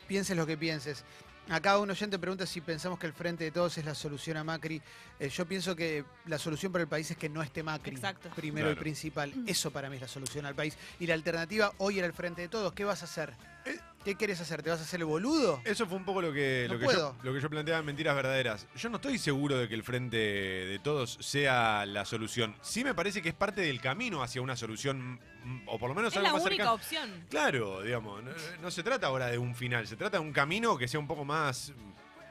pienses 0.07 0.37
lo 0.37 0.47
que 0.47 0.57
pienses. 0.57 1.05
Acá 1.51 1.77
un 1.79 1.91
oyente 1.91 2.19
pregunta 2.19 2.47
si 2.47 2.63
pensamos 2.63 2.99
que 2.99 3.07
el 3.07 3.13
frente 3.13 3.45
de 3.45 3.51
todos 3.51 3.77
es 3.77 3.85
la 3.85 3.95
solución 3.95 4.39
a 4.39 4.45
Macri. 4.45 4.81
Eh, 5.21 5.29
yo 5.29 5.47
pienso 5.47 5.77
que 5.77 6.03
la 6.25 6.39
solución 6.39 6.73
para 6.73 6.83
el 6.83 6.89
país 6.89 7.11
es 7.11 7.19
que 7.19 7.29
no 7.29 7.43
esté 7.43 7.63
Macri. 7.63 7.97
Exacto. 7.97 8.31
Primero 8.35 8.71
y 8.71 8.75
principal. 8.77 9.31
Eso 9.47 9.71
para 9.71 9.91
mí 9.91 9.97
es 9.97 10.03
la 10.03 10.09
solución 10.09 10.47
al 10.47 10.55
país. 10.55 10.75
Y 11.01 11.07
la 11.07 11.13
alternativa 11.15 11.73
hoy 11.79 11.99
era 11.99 12.07
el 12.07 12.15
frente 12.15 12.41
de 12.41 12.49
todos. 12.49 12.73
¿Qué 12.73 12.85
vas 12.85 13.03
a 13.03 13.05
hacer? 13.05 13.35
Eh, 13.67 13.79
¿Qué 14.05 14.17
quieres 14.17 14.39
hacer? 14.41 14.63
¿Te 14.63 14.69
vas 14.69 14.81
a 14.81 14.83
hacer 14.83 15.01
el 15.01 15.07
boludo? 15.07 15.63
Eso 15.65 15.87
fue 15.87 15.97
un 15.97 16.05
poco 16.05 16.21
lo 16.21 16.31
que, 16.31 16.67
No 16.69 16.75
lo, 16.75 16.81
que 16.81 16.95
yo, 16.95 17.17
lo 17.23 17.33
que 17.33 17.41
yo 17.41 17.49
planteaba 17.49 17.81
en 17.81 17.87
Mentiras 17.87 18.15
Verdaderas. 18.15 18.67
Yo 18.77 18.91
no 18.91 18.97
estoy 18.97 19.17
seguro 19.19 19.57
de 19.57 19.67
que 19.67 19.75
el 19.75 19.83
frente 19.83 20.17
de 20.19 20.79
todos 20.81 21.17
sea 21.23 21.87
la 21.87 22.05
solución. 22.05 22.55
Sí 22.61 22.85
me 22.85 22.93
parece 22.95 23.23
que 23.23 23.31
es 23.31 23.35
parte 23.35 23.63
del 23.63 23.81
camino 23.81 24.23
hacia 24.23 24.43
una 24.43 24.57
solución, 24.57 25.19
mm, 25.45 25.63
o 25.69 25.79
por 25.79 25.89
lo 25.89 25.95
menos 25.95 26.13
Es 26.13 26.19
algo 26.19 26.29
la 26.29 26.33
más 26.35 26.43
única 26.43 26.65
cercano. 26.65 26.75
opción. 26.75 27.25
Claro, 27.31 27.81
digamos, 27.83 28.23
no, 28.23 28.31
no 28.61 28.71
se 28.71 28.83
trata 28.83 29.07
ahora 29.07 29.29
de 29.29 29.39
un 29.39 29.55
final, 29.55 29.87
se 29.87 29.97
trata 29.97 30.19
de 30.19 30.23
un 30.23 30.33
camino 30.35 30.77
que 30.77 30.87
sea 30.87 31.01
un 31.01 31.07
poco 31.09 31.25
más, 31.25 31.73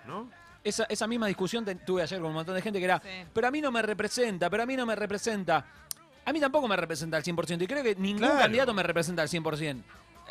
¿no? 0.05 0.29
Esa, 0.63 0.83
esa 0.85 1.07
misma 1.07 1.25
discusión 1.27 1.65
tuve 1.85 2.03
ayer 2.03 2.19
con 2.19 2.27
un 2.29 2.35
montón 2.35 2.53
de 2.53 2.61
gente 2.61 2.77
que 2.77 2.85
era, 2.85 2.99
Sí. 3.01 3.09
pero 3.33 3.47
a 3.47 3.51
mí 3.51 3.61
no 3.61 3.71
me 3.71 3.81
representa, 3.81 4.47
pero 4.49 4.61
a 4.61 4.65
mí 4.67 4.75
no 4.77 4.85
me 4.85 4.95
representa. 4.95 5.65
A 6.25 6.31
mí 6.31 6.39
tampoco 6.39 6.67
me 6.69 6.75
representa 6.77 7.17
al 7.17 7.23
100% 7.23 7.63
y 7.63 7.67
creo 7.67 7.83
que 7.83 7.95
ningún 7.95 8.19
Claro. 8.21 8.39
candidato 8.39 8.73
me 8.75 8.83
representa 8.83 9.23
al 9.23 9.27
100%. 9.27 9.83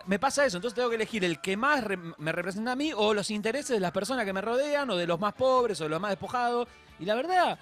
Me 0.07 0.19
pasa 0.19 0.45
eso, 0.45 0.57
entonces 0.59 0.75
tengo 0.75 0.89
que 0.89 0.97
elegir 0.97 1.25
el 1.25 1.41
que 1.41 1.57
más 1.57 1.85
re- 1.85 1.97
me 1.97 2.33
representa 2.33 2.73
a 2.73 2.77
mí 2.77 2.93
o 2.95 3.15
los 3.15 3.31
intereses 3.31 3.71
de 3.71 3.81
las 3.81 3.93
personas 3.93 4.25
que 4.25 4.33
me 4.33 4.41
rodean 4.41 4.91
o 4.91 4.97
de 4.97 5.07
los 5.07 5.21
más 5.21 5.33
pobres 5.35 5.81
o 5.81 5.85
de 5.85 5.91
los 5.91 6.01
más 6.01 6.11
despojados. 6.11 6.67
Y 6.99 7.05
la 7.05 7.15
verdad, 7.15 7.59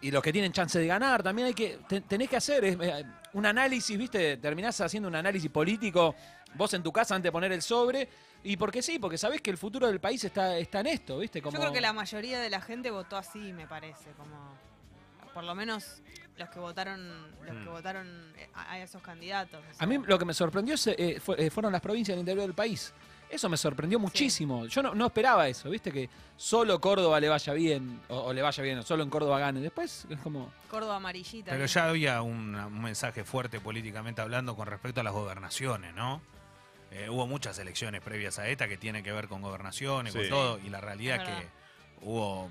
y 0.00 0.10
los 0.10 0.22
que 0.22 0.32
tienen 0.32 0.52
chance 0.52 0.78
de 0.78 0.86
ganar, 0.86 1.22
también 1.22 1.46
hay 1.48 1.54
que, 1.54 1.78
te- 1.88 2.00
tenés 2.00 2.28
que 2.30 2.36
hacer 2.36 2.64
es, 2.64 2.76
eh, 2.80 3.04
un 3.34 3.44
análisis, 3.46 3.98
¿viste? 3.98 4.36
Terminás 4.38 4.80
haciendo 4.80 5.08
un 5.08 5.14
análisis 5.16 5.50
político 5.50 6.14
vos 6.54 6.72
en 6.72 6.82
tu 6.82 6.90
casa 6.92 7.14
antes 7.14 7.24
de 7.28 7.32
poner 7.32 7.52
el 7.52 7.60
sobre. 7.62 8.08
Y 8.44 8.56
porque 8.56 8.80
sí, 8.82 8.98
porque 8.98 9.18
sabés 9.18 9.42
que 9.42 9.50
el 9.50 9.58
futuro 9.58 9.86
del 9.88 10.00
país 10.00 10.22
está, 10.24 10.56
está 10.56 10.80
en 10.80 10.86
esto, 10.86 11.18
¿viste? 11.18 11.42
Como... 11.42 11.54
Yo 11.54 11.60
creo 11.60 11.72
que 11.72 11.80
la 11.80 11.92
mayoría 11.92 12.38
de 12.40 12.48
la 12.48 12.60
gente 12.60 12.90
votó 12.90 13.16
así, 13.16 13.52
me 13.52 13.66
parece, 13.66 14.10
como 14.16 14.54
por 15.38 15.44
lo 15.44 15.54
menos 15.54 16.02
los 16.36 16.48
que 16.48 16.58
votaron, 16.58 17.00
los 17.46 17.54
que 17.54 17.62
Mm. 17.70 17.72
votaron 17.72 18.32
eh, 18.36 18.48
a, 18.54 18.72
a 18.72 18.78
esos 18.80 19.00
candidatos. 19.00 19.60
o 19.78 19.82
A 19.84 19.86
mí 19.86 19.96
lo 20.04 20.18
que 20.18 20.24
me 20.24 20.34
sorprendió 20.34 20.74
eh, 20.86 21.20
fue- 21.24 21.46
eh, 21.46 21.48
fueron 21.48 21.70
las 21.70 21.80
provincias 21.80 22.16
del 22.16 22.22
interior 22.22 22.44
del 22.44 22.56
país. 22.56 22.92
Eso 23.30 23.48
me 23.48 23.56
sorprendió 23.56 24.00
muchísimo. 24.00 24.66
Yo 24.66 24.82
no, 24.82 24.96
no 24.96 25.06
esperaba 25.06 25.46
eso, 25.46 25.70
¿viste? 25.70 25.92
Que 25.92 26.10
solo 26.36 26.80
Córdoba 26.80 27.20
le 27.20 27.28
vaya 27.28 27.52
bien, 27.52 28.00
o, 28.08 28.16
o 28.16 28.32
le 28.32 28.42
vaya 28.42 28.60
bien, 28.64 28.78
o 28.78 28.82
solo 28.82 29.04
en 29.04 29.10
Córdoba 29.10 29.38
gane. 29.38 29.60
Después 29.60 30.08
es 30.10 30.18
como... 30.22 30.52
Córdoba 30.68 30.96
amarillita. 30.96 31.52
Pero 31.52 31.58
bien. 31.58 31.68
ya 31.68 31.84
había 31.88 32.22
un, 32.22 32.56
un 32.56 32.82
mensaje 32.82 33.22
fuerte 33.22 33.60
políticamente 33.60 34.20
hablando 34.22 34.56
con 34.56 34.66
respecto 34.66 35.02
a 35.02 35.04
las 35.04 35.12
gobernaciones, 35.12 35.94
¿no? 35.94 36.20
Eh, 36.90 37.08
hubo 37.10 37.28
muchas 37.28 37.56
elecciones 37.60 38.00
previas 38.00 38.40
a 38.40 38.48
esta 38.48 38.66
que 38.66 38.76
tienen 38.76 39.04
que 39.04 39.12
ver 39.12 39.28
con 39.28 39.40
gobernaciones, 39.40 40.14
Sí. 40.14 40.18
con 40.18 40.28
todo, 40.30 40.58
y 40.58 40.68
la 40.70 40.80
realidad 40.80 41.22
Es 41.22 41.28
que 41.28 41.46
hubo, 42.00 42.50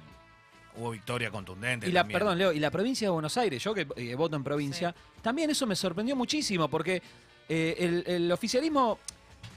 hubo 0.78 0.92
victoria 0.92 1.32
contundente. 1.32 1.88
Y 1.88 1.92
la, 1.92 2.02
también. 2.02 2.20
perdón, 2.20 2.38
Leo, 2.38 2.52
y 2.52 2.60
la 2.60 2.72
provincia 2.72 3.08
de 3.08 3.12
Buenos 3.12 3.36
Aires, 3.38 3.64
yo 3.64 3.74
que 3.74 3.88
eh, 3.96 4.16
voto 4.16 4.36
en 4.36 4.44
provincia, 4.44 4.94
también 5.22 5.50
eso 5.50 5.66
me 5.66 5.76
sorprendió 5.76 6.16
muchísimo, 6.16 6.68
porque 6.68 7.02
eh, 7.50 7.76
el, 7.80 8.04
el 8.08 8.32
oficialismo, 8.32 9.00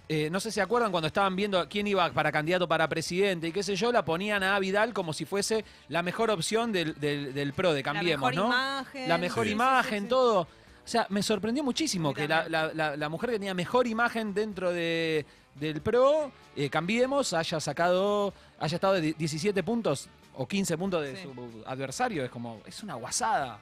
eh, 0.09 0.29
no 0.31 0.41
sé 0.41 0.51
si 0.51 0.57
se 0.57 0.61
acuerdan 0.63 0.91
cuando 0.91 1.07
estaban 1.09 1.37
viendo 1.37 1.69
quién 1.69 1.87
iba 1.87 2.11
para 2.13 2.33
candidato 2.33 2.67
para 2.67 2.89
presidente 2.89 3.49
y 3.49 3.53
qué 3.53 3.63
sé 3.63 3.77
yo, 3.77 3.93
la 3.93 4.05
ponían 4.05 4.43
a 4.43 4.59
Vidal 4.59 4.93
como 4.93 5.13
si 5.13 5.25
fuese 5.25 5.65
la 5.89 6.03
mejor 6.03 6.31
opción 6.31 6.73
del, 6.73 6.95
del, 6.99 7.33
del 7.35 7.53
PRO, 7.53 7.73
de 7.73 7.83
Cambiemos, 7.83 8.35
la 8.35 8.43
mejor 8.43 8.51
¿no? 8.51 8.57
imagen. 8.57 9.09
la 9.09 9.19
mejor 9.19 9.47
sí, 9.47 9.53
imagen, 9.53 9.99
sí, 10.01 10.05
sí. 10.07 10.09
todo. 10.09 10.41
O 10.41 10.89
sea, 10.91 11.07
me 11.11 11.23
sorprendió 11.23 11.63
muchísimo 11.63 12.13
que 12.15 12.27
la, 12.27 12.43
también. 12.45 12.53
la- 12.53 12.75
la- 12.91 12.97
la 12.97 13.09
mujer 13.09 13.31
que 13.31 13.37
tenía 13.37 13.55
mejor 13.55 13.87
imagen 13.87 14.35
dentro 14.35 14.73
de, 14.73 15.25
del 15.55 15.81
PRO, 15.83 16.33
eh, 16.57 16.69
Cambiemos, 16.71 17.33
haya 17.33 17.61
sacado, 17.61 18.35
haya 18.59 18.75
estado 18.75 18.95
de 18.95 19.13
17 19.13 19.63
puntos 19.63 20.09
o 20.43 20.49
15 20.49 20.79
puntos 20.79 21.03
de 21.03 21.17
Sí. 21.17 21.23
su 21.25 21.63
adversario. 21.67 22.25
Es 22.25 22.31
como, 22.31 22.63
es 22.65 22.83
una 22.83 22.95
guasada. 22.95 23.59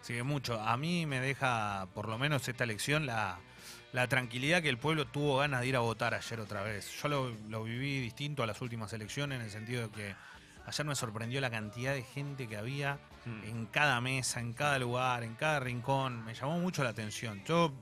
Sí, 0.00 0.22
mucho. 0.22 0.58
A 0.60 0.76
mí 0.78 1.04
me 1.04 1.20
deja, 1.20 1.88
por 1.94 2.08
lo 2.08 2.16
menos 2.16 2.48
esta 2.48 2.64
elección, 2.64 3.04
la, 3.04 3.38
la 3.92 4.06
tranquilidad 4.08 4.62
que 4.62 4.70
el 4.70 4.78
pueblo 4.78 5.06
tuvo 5.06 5.36
ganas 5.38 5.60
de 5.60 5.66
ir 5.66 5.76
a 5.76 5.80
votar 5.80 6.14
ayer 6.14 6.40
otra 6.40 6.62
vez. 6.62 6.90
Yo 7.02 7.08
lo, 7.08 7.30
lo 7.50 7.64
viví 7.64 8.00
distinto 8.00 8.42
a 8.42 8.46
las 8.46 8.62
últimas 8.62 8.92
elecciones 8.94 9.38
en 9.40 9.44
el 9.44 9.50
sentido 9.50 9.82
de 9.82 9.90
que 9.90 10.14
ayer 10.66 10.86
me 10.86 10.94
sorprendió 10.94 11.40
la 11.42 11.50
cantidad 11.50 11.92
de 11.92 12.02
gente 12.02 12.46
que 12.48 12.56
había 12.56 12.98
Mm. 13.26 13.42
en 13.44 13.66
cada 13.66 14.00
mesa, 14.00 14.38
en 14.38 14.52
cada 14.52 14.78
lugar, 14.78 15.24
en 15.24 15.34
cada 15.34 15.58
rincón. 15.58 16.24
Me 16.24 16.32
llamó 16.34 16.60
mucho 16.60 16.84
la 16.84 16.90
atención. 16.90 17.42
Yo 17.44 17.72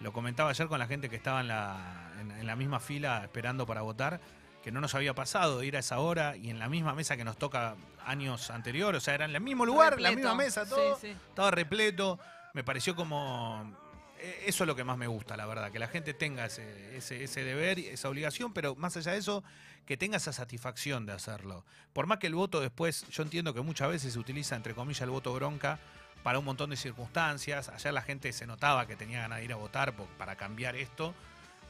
lo 0.00 0.12
comentaba 0.14 0.48
ayer 0.48 0.66
con 0.66 0.78
la 0.78 0.86
gente 0.86 1.10
que 1.10 1.16
estaba 1.16 1.42
en 1.42 1.48
la, 1.48 2.10
en, 2.18 2.30
en 2.30 2.46
la 2.46 2.56
misma 2.56 2.80
fila 2.80 3.20
esperando 3.22 3.66
para 3.66 3.82
votar, 3.82 4.18
que 4.62 4.72
no 4.72 4.80
nos 4.80 4.94
había 4.94 5.14
pasado 5.14 5.58
de 5.60 5.66
ir 5.66 5.76
a 5.76 5.80
esa 5.80 5.98
hora 6.00 6.36
y 6.36 6.50
en 6.50 6.58
la 6.58 6.68
misma 6.68 6.94
mesa 6.94 7.16
que 7.16 7.24
nos 7.24 7.36
toca 7.38 7.76
años 8.04 8.50
anteriores. 8.50 9.02
O 9.02 9.04
sea, 9.04 9.14
era 9.14 9.24
en 9.24 9.34
el 9.34 9.40
mismo 9.40 9.64
lugar, 9.64 9.94
en 9.94 10.02
la 10.02 10.10
Repleto. 10.10 10.28
misma 10.30 10.44
mesa, 10.44 10.66
todo. 10.68 10.96
sí. 11.00 11.08
Estaba 11.08 11.50
repleto. 11.50 12.18
Me 12.54 12.64
pareció 12.64 12.94
como. 12.96 13.72
eh, 14.18 14.44
Eso 14.46 14.64
es 14.64 14.66
lo 14.68 14.74
que 14.74 14.84
más 14.84 14.98
me 14.98 15.06
gusta, 15.06 15.36
la 15.36 15.46
verdad. 15.46 15.70
Que 15.70 15.78
la 15.78 15.88
gente 15.88 16.12
tenga 16.14 16.46
ese, 16.46 16.96
ese, 16.96 17.24
ese 17.24 17.44
deber, 17.44 17.78
esa 17.78 18.08
obligación, 18.08 18.52
pero 18.52 18.74
más 18.74 18.96
allá 18.96 19.12
de 19.12 19.18
eso, 19.18 19.44
que 19.86 19.96
tenga 19.96 20.16
esa 20.16 20.32
satisfacción 20.32 21.06
de 21.06 21.12
hacerlo. 21.12 21.64
Por 21.92 22.06
más 22.06 22.18
que 22.18 22.26
el 22.26 22.34
voto 22.34 22.60
después, 22.60 23.06
yo 23.10 23.22
entiendo 23.22 23.54
que 23.54 23.60
muchas 23.60 23.88
veces 23.88 24.12
se 24.12 24.18
utiliza, 24.18 24.56
entre 24.56 24.74
comillas, 24.74 25.02
el 25.02 25.10
voto 25.10 25.32
bronca 25.34 25.78
para 26.22 26.38
un 26.40 26.44
montón 26.44 26.70
de 26.70 26.76
circunstancias. 26.76 27.68
Ayer 27.68 27.92
la 27.94 28.02
gente 28.02 28.32
se 28.32 28.46
notaba 28.46 28.86
que 28.86 28.96
tenía 28.96 29.20
ganas 29.22 29.38
de 29.38 29.44
ir 29.44 29.52
a 29.52 29.56
votar 29.56 29.94
por- 29.94 30.08
para 30.18 30.36
cambiar 30.36 30.74
esto 30.76 31.14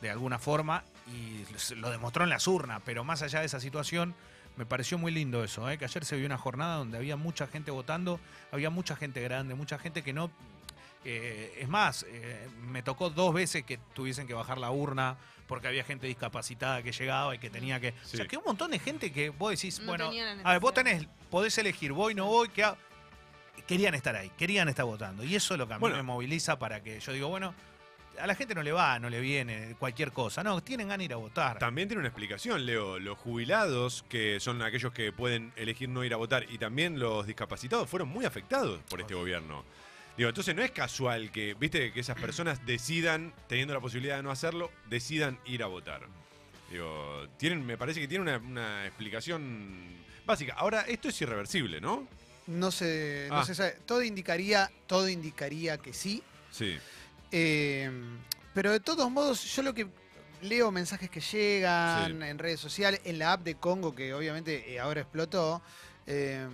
de 0.03 0.11
alguna 0.11 0.39
forma 0.39 0.85
y 1.13 1.45
lo 1.77 1.91
demostró 1.91 2.25
en 2.25 2.31
las 2.31 2.47
urnas, 2.47 2.81
pero 2.85 3.03
más 3.05 3.23
allá 3.23 3.41
de 3.41 3.47
esa 3.47 3.61
situación, 3.61 4.15
me 4.57 4.67
pareció 4.67 4.99
muy 4.99 5.13
lindo 5.13 5.43
eso, 5.45 5.69
¿eh? 5.71 5.79
que 5.79 5.85
ayer 5.85 6.05
se 6.05 6.17
vio 6.17 6.27
una 6.27 6.37
jornada 6.39 6.77
donde 6.77 6.99
había 6.99 7.17
mucha 7.17 7.47
gente 7.47 7.71
votando, 7.71 8.21
había 8.53 8.71
mucha 8.71 8.97
gente 8.97 9.21
grande, 9.23 9.55
mucha 9.55 9.79
gente 9.79 10.03
que 10.03 10.13
no... 10.13 10.31
eh, 11.05 11.57
es 11.61 11.69
más, 11.69 12.05
eh, 12.09 12.49
me 12.61 12.83
tocó 12.83 13.09
dos 13.11 13.33
veces 13.33 13.65
que 13.65 13.79
tuviesen 13.95 14.27
que 14.27 14.35
bajar 14.35 14.59
la 14.59 14.71
urna 14.71 15.17
porque 15.47 15.67
había 15.69 15.83
gente 15.85 16.07
discapacitada 16.07 16.83
que 16.83 16.93
llegaba 16.93 17.35
y 17.35 17.39
que 17.39 17.49
tenía 17.49 17.81
que... 17.81 17.95
O 18.05 18.07
sea, 18.09 18.27
que 18.27 18.37
un 18.37 18.45
montón 18.45 18.71
de 18.71 18.79
gente 18.79 19.11
que 19.13 19.31
vos 19.31 19.51
decís, 19.51 19.81
No 19.81 19.87
bueno, 19.87 20.11
a 20.45 20.53
ver, 20.53 20.61
vos 20.61 20.75
tenés, 20.75 21.07
podés 21.31 21.57
elegir, 21.57 21.93
voy, 21.93 22.15
no 22.15 22.27
voy, 22.27 22.49
¿qué 22.51 22.65
hago? 22.65 22.77
Querían 23.67 23.95
estar 23.95 24.15
ahí, 24.15 24.31
querían 24.37 24.69
estar 24.69 24.85
votando. 24.85 25.25
Y 25.25 25.35
eso 25.35 25.55
es 25.55 25.59
lo 25.59 25.67
que 25.67 25.75
a 25.75 25.77
mí 25.77 25.81
Bueno. 25.81 25.97
me 25.97 26.03
moviliza 26.03 26.59
para 26.59 26.83
que 26.83 27.01
yo 27.01 27.13
digo, 27.13 27.29
bueno, 27.29 27.55
a 28.21 28.27
la 28.27 28.35
gente 28.35 28.55
no 28.55 28.63
le 28.63 28.73
va, 28.73 28.99
no 28.99 29.09
le 29.11 29.21
viene 29.21 29.75
cualquier 29.79 30.13
cosa. 30.13 30.43
No, 30.43 30.63
tienen 30.63 30.89
ganas 30.89 30.99
de 30.99 31.05
ir 31.07 31.13
a 31.13 31.17
votar. 31.17 31.59
También 31.59 31.89
tiene 31.89 32.01
una 32.01 32.09
explicación, 32.09 32.65
Leo. 32.67 32.99
Los 32.99 33.19
jubilados, 33.19 34.05
que 34.09 34.41
son 34.41 34.61
aquellos 34.63 34.93
que 34.93 35.13
pueden 35.13 35.53
elegir 35.57 35.89
no 35.89 36.05
ir 36.05 36.13
a 36.15 36.17
votar, 36.17 36.47
y 36.51 36.59
también 36.59 36.99
los 36.99 37.27
discapacitados, 37.27 37.89
fueron 37.89 38.09
muy 38.09 38.25
afectados 38.25 38.81
por 38.89 39.01
este 39.01 39.15
gobierno. 39.15 39.65
Digo, 40.17 40.29
entonces 40.31 40.55
no 40.57 40.63
es 40.63 40.73
casual 40.73 41.31
que, 41.31 41.55
viste, 41.55 41.93
que 41.93 42.01
esas 42.01 42.21
personas 42.21 42.67
decidan, 42.67 43.33
teniendo 43.47 43.73
la 43.75 43.81
posibilidad 43.81 44.17
de 44.17 44.23
no 44.25 44.31
hacerlo, 44.33 44.71
decidan 44.91 45.39
ir 45.47 45.63
a 45.63 45.67
votar. 45.67 46.03
Digo, 46.71 47.27
tienen, 47.39 47.65
me 47.65 47.79
parece 47.79 48.01
que 48.01 48.09
tiene 48.09 48.23
una, 48.23 48.37
una 48.39 48.87
explicación 48.87 49.77
básica. 50.27 50.55
Ahora, 50.59 50.83
esto 50.83 51.09
es 51.09 51.21
irreversible, 51.23 51.81
¿no? 51.81 52.07
No 52.49 52.71
se, 52.71 53.27
no 53.31 53.37
Ah. 53.41 53.45
se 53.45 53.55
sabe. 53.55 53.77
Todo 53.87 54.03
indicaría, 54.03 54.71
todo 54.87 55.09
indicaría 55.09 55.79
que 55.79 55.93
sí. 55.93 56.23
Sí. 56.51 56.79
Eh, 57.31 57.91
pero 58.55 58.73
de 58.73 58.81
todos 58.81 59.11
modos, 59.11 59.45
yo 59.55 59.63
lo 59.63 59.75
que 59.75 59.87
leo 60.43 60.71
mensajes 60.71 61.11
que 61.11 61.21
llegan 61.21 62.21
Sí. 62.21 62.27
en 62.29 62.39
redes 62.39 62.61
sociales, 62.61 63.01
en 63.05 63.19
la 63.19 63.33
app 63.33 63.43
de 63.43 63.57
Congo, 63.57 63.95
que 63.95 64.15
obviamente 64.15 64.73
eh, 64.73 64.81
ahora 64.81 65.01
explotó. 65.03 65.63
eh, 66.07 66.49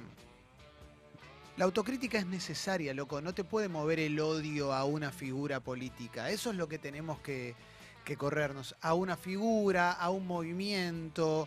la 1.56 1.64
autocrítica 1.66 2.18
es 2.18 2.26
necesaria, 2.26 2.92
loco. 2.92 3.20
No 3.20 3.32
te 3.32 3.44
puede 3.44 3.68
mover 3.68 4.00
el 4.00 4.18
odio 4.18 4.72
a 4.72 4.84
una 4.84 5.12
figura 5.12 5.60
política. 5.60 6.28
Eso 6.30 6.50
es 6.50 6.56
lo 6.56 6.68
que 6.68 6.80
tenemos 6.80 7.20
que, 7.20 7.54
que 8.04 8.16
corrernos. 8.16 8.74
A 8.80 8.94
una 8.94 9.16
figura, 9.16 9.92
a 9.92 10.10
un 10.10 10.26
movimiento. 10.26 11.46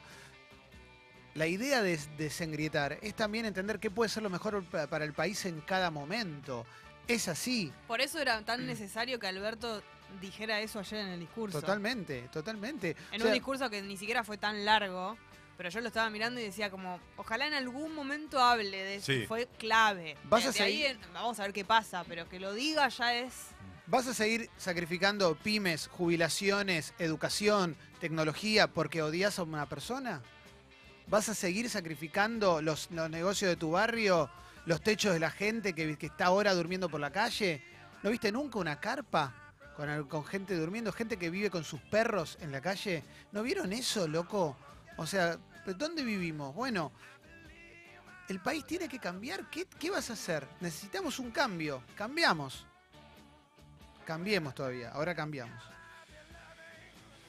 La 1.34 1.46
idea 1.48 1.82
de 1.84 2.00
desengrietar 2.18 2.98
es 3.02 3.16
también 3.16 3.44
entender 3.46 3.80
qué 3.80 3.92
puede 3.92 4.10
ser 4.10 4.24
lo 4.24 4.30
mejor 4.30 4.64
pa- 4.64 4.88
para 4.88 5.04
el 5.04 5.12
país 5.12 5.46
en 5.46 5.60
cada 5.60 5.92
momento. 5.92 6.66
Es 7.08 7.28
así. 7.28 7.72
Por 7.88 8.02
eso 8.02 8.20
era 8.20 8.42
tan 8.42 8.66
necesario 8.66 9.20
que 9.20 9.28
Alberto 9.28 9.82
dijera 10.22 10.60
eso 10.62 10.80
ayer 10.80 11.00
en 11.02 11.08
el 11.08 11.20
discurso. 11.20 11.60
Totalmente, 11.62 12.24
totalmente. 12.32 12.96
En 13.12 13.22
O 13.22 13.24
sea, 13.24 13.28
un 13.28 13.34
discurso 13.34 13.70
que 13.70 13.82
ni 13.82 13.98
siquiera 13.98 14.24
fue 14.24 14.38
tan 14.38 14.66
largo, 14.66 15.18
pero 15.58 15.70
yo 15.70 15.80
lo 15.82 15.88
estaba 15.88 16.10
mirando 16.10 16.40
y 16.40 16.44
decía 16.44 16.70
como, 16.70 17.00
ojalá 17.16 17.48
en 17.48 17.54
algún 17.54 17.94
momento 17.94 18.40
hable 18.42 18.78
de 18.84 18.96
eso. 18.96 19.06
Sí. 19.12 19.26
Fue 19.28 19.48
clave. 19.58 20.18
Vas 20.26 20.44
De- 20.44 20.50
a 20.50 20.52
de 20.52 20.62
ahí 20.64 20.82
seguir- 20.84 21.00
en- 21.06 21.14
vamos 21.14 21.40
a 21.40 21.44
ver 21.44 21.54
qué 21.54 21.66
pasa, 21.66 22.04
pero 22.08 22.28
que 22.30 22.40
lo 22.40 22.54
diga 22.54 22.88
ya 22.90 23.14
es... 23.16 23.34
¿Vas 23.90 24.06
a 24.08 24.14
seguir 24.14 24.50
sacrificando 24.58 25.36
pymes, 25.36 25.88
jubilaciones, 25.88 26.94
educación, 27.00 27.78
tecnología 28.02 28.68
porque 28.68 29.02
odias 29.02 29.40
a 29.40 29.44
una 29.44 29.66
persona? 29.66 30.22
¿Vas 31.08 31.30
a 31.30 31.34
seguir 31.36 31.70
sacrificando 31.70 32.62
los, 32.62 32.92
los 32.92 33.10
negocios 33.10 33.48
de 33.50 33.56
tu 33.56 33.72
barrio, 33.72 34.30
los 34.68 34.82
techos 34.82 35.14
de 35.14 35.20
la 35.20 35.32
gente 35.32 35.74
que, 35.74 35.98
está 36.00 36.26
ahora 36.26 36.54
durmiendo 36.54 36.90
por 36.90 37.00
la 37.00 37.10
calle? 37.10 37.64
¿No 38.04 38.10
viste 38.12 38.32
nunca 38.34 38.60
una 38.60 38.80
carpa 38.80 39.34
con, 40.10 40.26
gente 40.26 40.56
durmiendo, 40.58 40.92
gente 40.92 41.18
que 41.18 41.30
vive 41.30 41.50
con 41.50 41.64
sus 41.64 41.80
perros 41.80 42.38
en 42.42 42.52
la 42.52 42.60
calle? 42.60 43.04
¿No 43.32 43.44
vieron 43.44 43.72
eso, 43.72 44.08
loco? 44.10 44.58
O 44.98 45.08
sea, 45.08 45.40
¿dónde 45.78 46.04
vivimos? 46.04 46.54
Bueno, 46.54 46.92
el 48.28 48.42
país 48.42 48.66
tiene 48.66 48.90
que 48.90 49.00
cambiar. 49.00 49.50
¿Qué, 49.50 49.90
vas 49.90 50.10
a 50.10 50.14
hacer? 50.14 50.46
Necesitamos 50.60 51.18
un 51.18 51.32
cambio. 51.32 51.82
Cambiamos. 51.96 52.66
Cambiemos 54.06 54.54
todavía. 54.54 54.92
Ahora 54.92 55.16
cambiamos. 55.16 55.64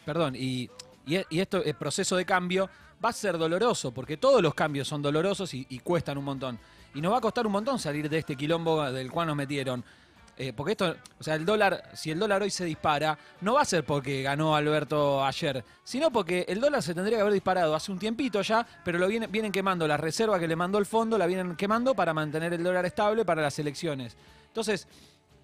Perdón, 0.04 0.34
y, 0.34 0.68
y, 1.06 1.24
y 1.30 1.38
esto, 1.38 1.62
el 1.62 1.74
proceso 1.74 2.16
de 2.16 2.24
cambio 2.24 2.68
va 3.04 3.10
a 3.10 3.12
ser 3.12 3.38
doloroso, 3.38 3.92
porque 3.92 4.16
todos 4.16 4.42
los 4.42 4.54
cambios 4.54 4.88
son 4.88 5.02
dolorosos 5.02 5.54
y 5.54 5.78
cuestan 5.84 6.18
un 6.18 6.24
montón. 6.24 6.58
Y 6.98 7.00
nos 7.00 7.12
va 7.12 7.18
a 7.18 7.20
costar 7.20 7.46
un 7.46 7.52
montón 7.52 7.78
salir 7.78 8.10
de 8.10 8.18
este 8.18 8.34
quilombo 8.34 8.90
del 8.90 9.08
cual 9.08 9.28
nos 9.28 9.36
metieron. 9.36 9.84
Eh, 10.36 10.52
porque 10.52 10.72
esto, 10.72 10.96
o 11.20 11.22
sea, 11.22 11.36
el 11.36 11.46
dólar, 11.46 11.90
si 11.94 12.10
el 12.10 12.18
dólar 12.18 12.42
hoy 12.42 12.50
se 12.50 12.64
dispara, 12.64 13.16
no 13.40 13.54
va 13.54 13.60
a 13.60 13.64
ser 13.64 13.84
porque 13.84 14.20
ganó 14.22 14.56
Alberto 14.56 15.24
ayer, 15.24 15.64
sino 15.84 16.10
porque 16.10 16.44
el 16.48 16.60
dólar 16.60 16.82
se 16.82 16.96
tendría 16.96 17.18
que 17.18 17.20
haber 17.20 17.34
disparado 17.34 17.72
hace 17.76 17.92
un 17.92 18.00
tiempito 18.00 18.42
ya, 18.42 18.66
pero 18.84 18.98
lo 18.98 19.06
vienen, 19.06 19.30
vienen 19.30 19.52
quemando, 19.52 19.86
la 19.86 19.96
reserva 19.96 20.40
que 20.40 20.48
le 20.48 20.56
mandó 20.56 20.78
el 20.78 20.86
fondo 20.86 21.16
la 21.16 21.26
vienen 21.26 21.54
quemando 21.54 21.94
para 21.94 22.12
mantener 22.12 22.52
el 22.52 22.64
dólar 22.64 22.84
estable 22.84 23.24
para 23.24 23.42
las 23.42 23.56
elecciones. 23.60 24.16
Entonces, 24.48 24.88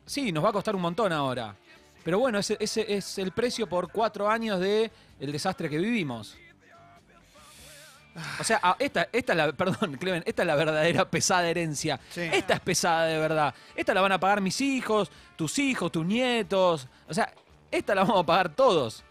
sí, 0.05 0.33
nos 0.33 0.45
va 0.45 0.49
a 0.49 0.53
costar 0.53 0.75
un 0.75 0.83
montón 0.83 1.13
ahora. 1.13 1.55
Pero 2.03 2.19
bueno, 2.19 2.41
ese, 2.41 2.57
ese 2.59 2.93
es 2.93 3.17
el 3.19 3.31
precio 3.31 3.69
por 3.69 3.93
cuatro 3.93 4.29
años 4.29 4.59
de 4.59 4.91
el 5.21 5.31
desastre 5.31 5.71
que 5.71 5.79
vivimos. 5.79 6.37
O 8.41 8.45
sea, 8.45 8.61
ah, 8.63 8.77
esta, 8.79 9.09
esta 9.13 9.33
es 9.33 9.37
la, 9.37 9.53
perdón, 9.57 9.97
Clemen, 9.97 10.23
esta 10.27 10.43
es 10.43 10.47
la 10.47 10.55
verdadera 10.55 11.09
pesada 11.11 11.49
herencia. 11.49 12.01
Sí. 12.11 12.23
Esta 12.33 12.55
es 12.55 12.61
pesada 12.61 13.07
de 13.07 13.19
verdad. 13.19 13.55
Esta 13.75 13.95
la 13.95 14.01
van 14.01 14.13
a 14.13 14.21
pagar 14.21 14.41
mis 14.41 14.61
hijos, 14.61 15.11
tus 15.37 15.59
hijos, 15.59 15.91
tus 15.91 16.05
nietos. 16.05 16.89
O 17.09 17.15
sea, 17.15 17.33
esta 17.71 17.95
la 17.95 18.03
vamos 18.03 18.23
a 18.23 18.27
pagar 18.27 18.49
todos. 18.51 19.05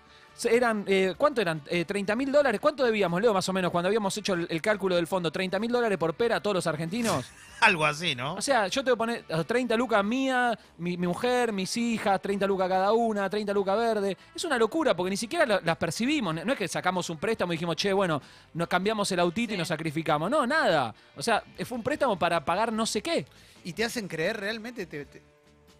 Eran, 0.45 0.83
eh, 0.87 1.13
¿Cuánto 1.17 1.41
eran? 1.41 1.61
Eh, 1.67 1.85
¿30 1.85 2.15
mil 2.15 2.31
dólares? 2.31 2.59
¿Cuánto 2.59 2.83
debíamos, 2.83 3.21
Leo, 3.21 3.33
más 3.33 3.47
o 3.47 3.53
menos, 3.53 3.71
cuando 3.71 3.87
habíamos 3.87 4.17
hecho 4.17 4.33
el, 4.33 4.47
el 4.49 4.61
cálculo 4.61 4.95
del 4.95 5.07
fondo? 5.07 5.31
¿30 5.31 5.59
mil 5.59 5.71
dólares 5.71 5.97
por 5.97 6.15
pera 6.15 6.37
a 6.37 6.39
todos 6.41 6.55
los 6.55 6.67
argentinos? 6.67 7.29
Algo 7.61 7.85
así, 7.85 8.13
¿no? 8.15 8.33
O 8.33 8.41
sea, 8.41 8.67
yo 8.67 8.83
te 8.83 8.91
voy 8.91 8.95
a 8.95 8.97
poner 8.97 9.25
eh, 9.29 9.43
30 9.45 9.77
lucas 9.77 10.03
mía, 10.03 10.57
mi, 10.77 10.97
mi 10.97 11.07
mujer, 11.07 11.53
mis 11.53 11.77
hijas, 11.77 12.21
30 12.21 12.45
lucas 12.47 12.67
cada 12.67 12.91
una, 12.93 13.29
30 13.29 13.53
lucas 13.53 13.77
verde. 13.77 14.17
Es 14.35 14.43
una 14.43 14.57
locura 14.57 14.95
porque 14.95 15.11
ni 15.11 15.17
siquiera 15.17 15.45
la- 15.45 15.61
las 15.63 15.77
percibimos. 15.77 16.33
No 16.43 16.51
es 16.51 16.57
que 16.57 16.67
sacamos 16.67 17.09
un 17.09 17.17
préstamo 17.17 17.53
y 17.53 17.55
dijimos, 17.55 17.75
che, 17.77 17.93
bueno, 17.93 18.21
nos 18.53 18.67
cambiamos 18.67 19.09
el 19.11 19.19
autito 19.19 19.53
y 19.53 19.57
nos 19.57 19.67
sacrificamos. 19.69 20.29
No, 20.29 20.45
nada. 20.47 20.93
O 21.15 21.23
sea, 21.23 21.43
fue 21.65 21.77
un 21.77 21.83
préstamo 21.83 22.17
para 22.19 22.43
pagar 22.43 22.73
no 22.73 22.85
sé 22.85 23.01
qué. 23.01 23.25
Y 23.63 23.71
te 23.73 23.85
hacen 23.85 24.07
creer 24.09 24.37
realmente, 24.41 24.85
te- 24.87 25.05
te- 25.05 25.21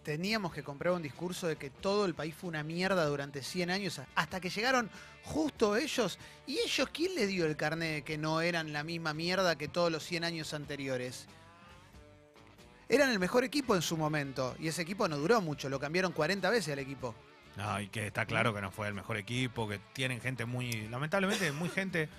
teníamos 0.03 0.53
que 0.53 0.63
comprar 0.63 0.93
un 0.93 1.01
discurso 1.01 1.47
de 1.47 1.55
que 1.55 1.69
todo 1.69 2.05
el 2.05 2.13
país 2.13 2.35
fue 2.35 2.49
una 2.49 2.63
mierda 2.63 3.05
durante 3.05 3.41
100 3.41 3.71
años, 3.71 4.01
hasta 4.15 4.39
que 4.39 4.49
llegaron 4.49 4.89
justo 5.23 5.75
ellos. 5.75 6.19
¿Y 6.45 6.59
ellos 6.59 6.89
quién 6.93 7.15
les 7.15 7.29
dio 7.29 7.45
el 7.45 7.55
carnet 7.55 7.93
de 7.93 8.01
que 8.03 8.17
no 8.17 8.41
eran 8.41 8.73
la 8.73 8.83
misma 8.83 9.13
mierda 9.13 9.57
que 9.57 9.67
todos 9.67 9.91
los 9.91 10.03
100 10.03 10.25
años 10.25 10.53
anteriores? 10.53 11.25
Eran 12.89 13.09
el 13.09 13.19
mejor 13.19 13.43
equipo 13.43 13.75
en 13.75 13.81
su 13.81 13.97
momento, 13.97 14.55
y 14.59 14.67
ese 14.67 14.81
equipo 14.81 15.07
no 15.07 15.17
duró 15.17 15.41
mucho, 15.41 15.69
lo 15.69 15.79
cambiaron 15.79 16.11
40 16.11 16.49
veces 16.49 16.73
al 16.73 16.79
equipo. 16.79 17.15
No, 17.55 17.79
y 17.79 17.87
que 17.87 18.07
está 18.07 18.25
claro 18.25 18.53
que 18.53 18.61
no 18.61 18.71
fue 18.71 18.87
el 18.87 18.93
mejor 18.93 19.17
equipo, 19.17 19.67
que 19.67 19.79
tienen 19.93 20.19
gente 20.19 20.45
muy, 20.45 20.87
lamentablemente, 20.89 21.51
muy 21.51 21.69
gente. 21.69 22.09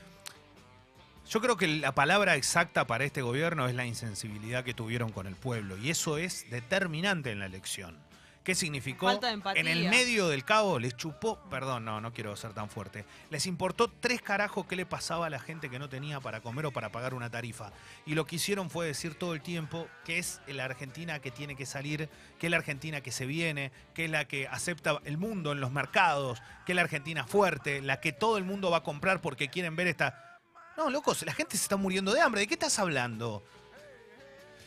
Yo 1.28 1.40
creo 1.40 1.56
que 1.56 1.66
la 1.66 1.94
palabra 1.94 2.36
exacta 2.36 2.86
para 2.86 3.04
este 3.04 3.22
gobierno 3.22 3.66
es 3.66 3.74
la 3.74 3.86
insensibilidad 3.86 4.62
que 4.62 4.74
tuvieron 4.74 5.10
con 5.10 5.26
el 5.26 5.34
pueblo, 5.34 5.76
y 5.76 5.90
eso 5.90 6.18
es 6.18 6.48
determinante 6.50 7.30
en 7.32 7.38
la 7.38 7.46
elección. 7.46 7.98
¿Qué 8.44 8.54
significó? 8.54 9.06
Falta 9.06 9.28
de 9.28 9.32
empatía. 9.32 9.62
En 9.62 9.68
el 9.68 9.88
medio 9.88 10.28
del 10.28 10.44
cabo 10.44 10.78
les 10.78 10.94
chupó, 10.94 11.40
perdón, 11.48 11.86
no, 11.86 12.02
no 12.02 12.12
quiero 12.12 12.36
ser 12.36 12.52
tan 12.52 12.68
fuerte, 12.68 13.06
les 13.30 13.46
importó 13.46 13.88
tres 13.88 14.20
carajos 14.20 14.66
qué 14.66 14.76
le 14.76 14.84
pasaba 14.84 15.26
a 15.26 15.30
la 15.30 15.38
gente 15.38 15.70
que 15.70 15.78
no 15.78 15.88
tenía 15.88 16.20
para 16.20 16.42
comer 16.42 16.66
o 16.66 16.70
para 16.70 16.92
pagar 16.92 17.14
una 17.14 17.30
tarifa. 17.30 17.72
Y 18.04 18.14
lo 18.14 18.26
que 18.26 18.36
hicieron 18.36 18.68
fue 18.68 18.86
decir 18.86 19.14
todo 19.14 19.32
el 19.32 19.40
tiempo 19.40 19.88
que 20.04 20.18
es 20.18 20.42
la 20.46 20.66
Argentina 20.66 21.20
que 21.20 21.30
tiene 21.30 21.56
que 21.56 21.64
salir, 21.64 22.10
que 22.38 22.48
es 22.48 22.50
la 22.50 22.58
Argentina 22.58 23.00
que 23.00 23.12
se 23.12 23.24
viene, 23.24 23.72
que 23.94 24.04
es 24.04 24.10
la 24.10 24.26
que 24.26 24.46
acepta 24.46 25.00
el 25.06 25.16
mundo 25.16 25.52
en 25.52 25.60
los 25.60 25.72
mercados, 25.72 26.42
que 26.66 26.72
es 26.72 26.76
la 26.76 26.82
Argentina 26.82 27.26
fuerte, 27.26 27.80
la 27.80 28.00
que 28.00 28.12
todo 28.12 28.36
el 28.36 28.44
mundo 28.44 28.70
va 28.70 28.76
a 28.78 28.82
comprar 28.82 29.22
porque 29.22 29.48
quieren 29.48 29.74
ver 29.74 29.86
esta... 29.86 30.33
No, 30.76 30.90
locos, 30.90 31.22
la 31.24 31.32
gente 31.32 31.56
se 31.56 31.62
está 31.64 31.76
muriendo 31.76 32.12
de 32.12 32.20
hambre. 32.20 32.40
¿De 32.42 32.46
qué 32.46 32.54
estás 32.54 32.78
hablando? 32.78 33.42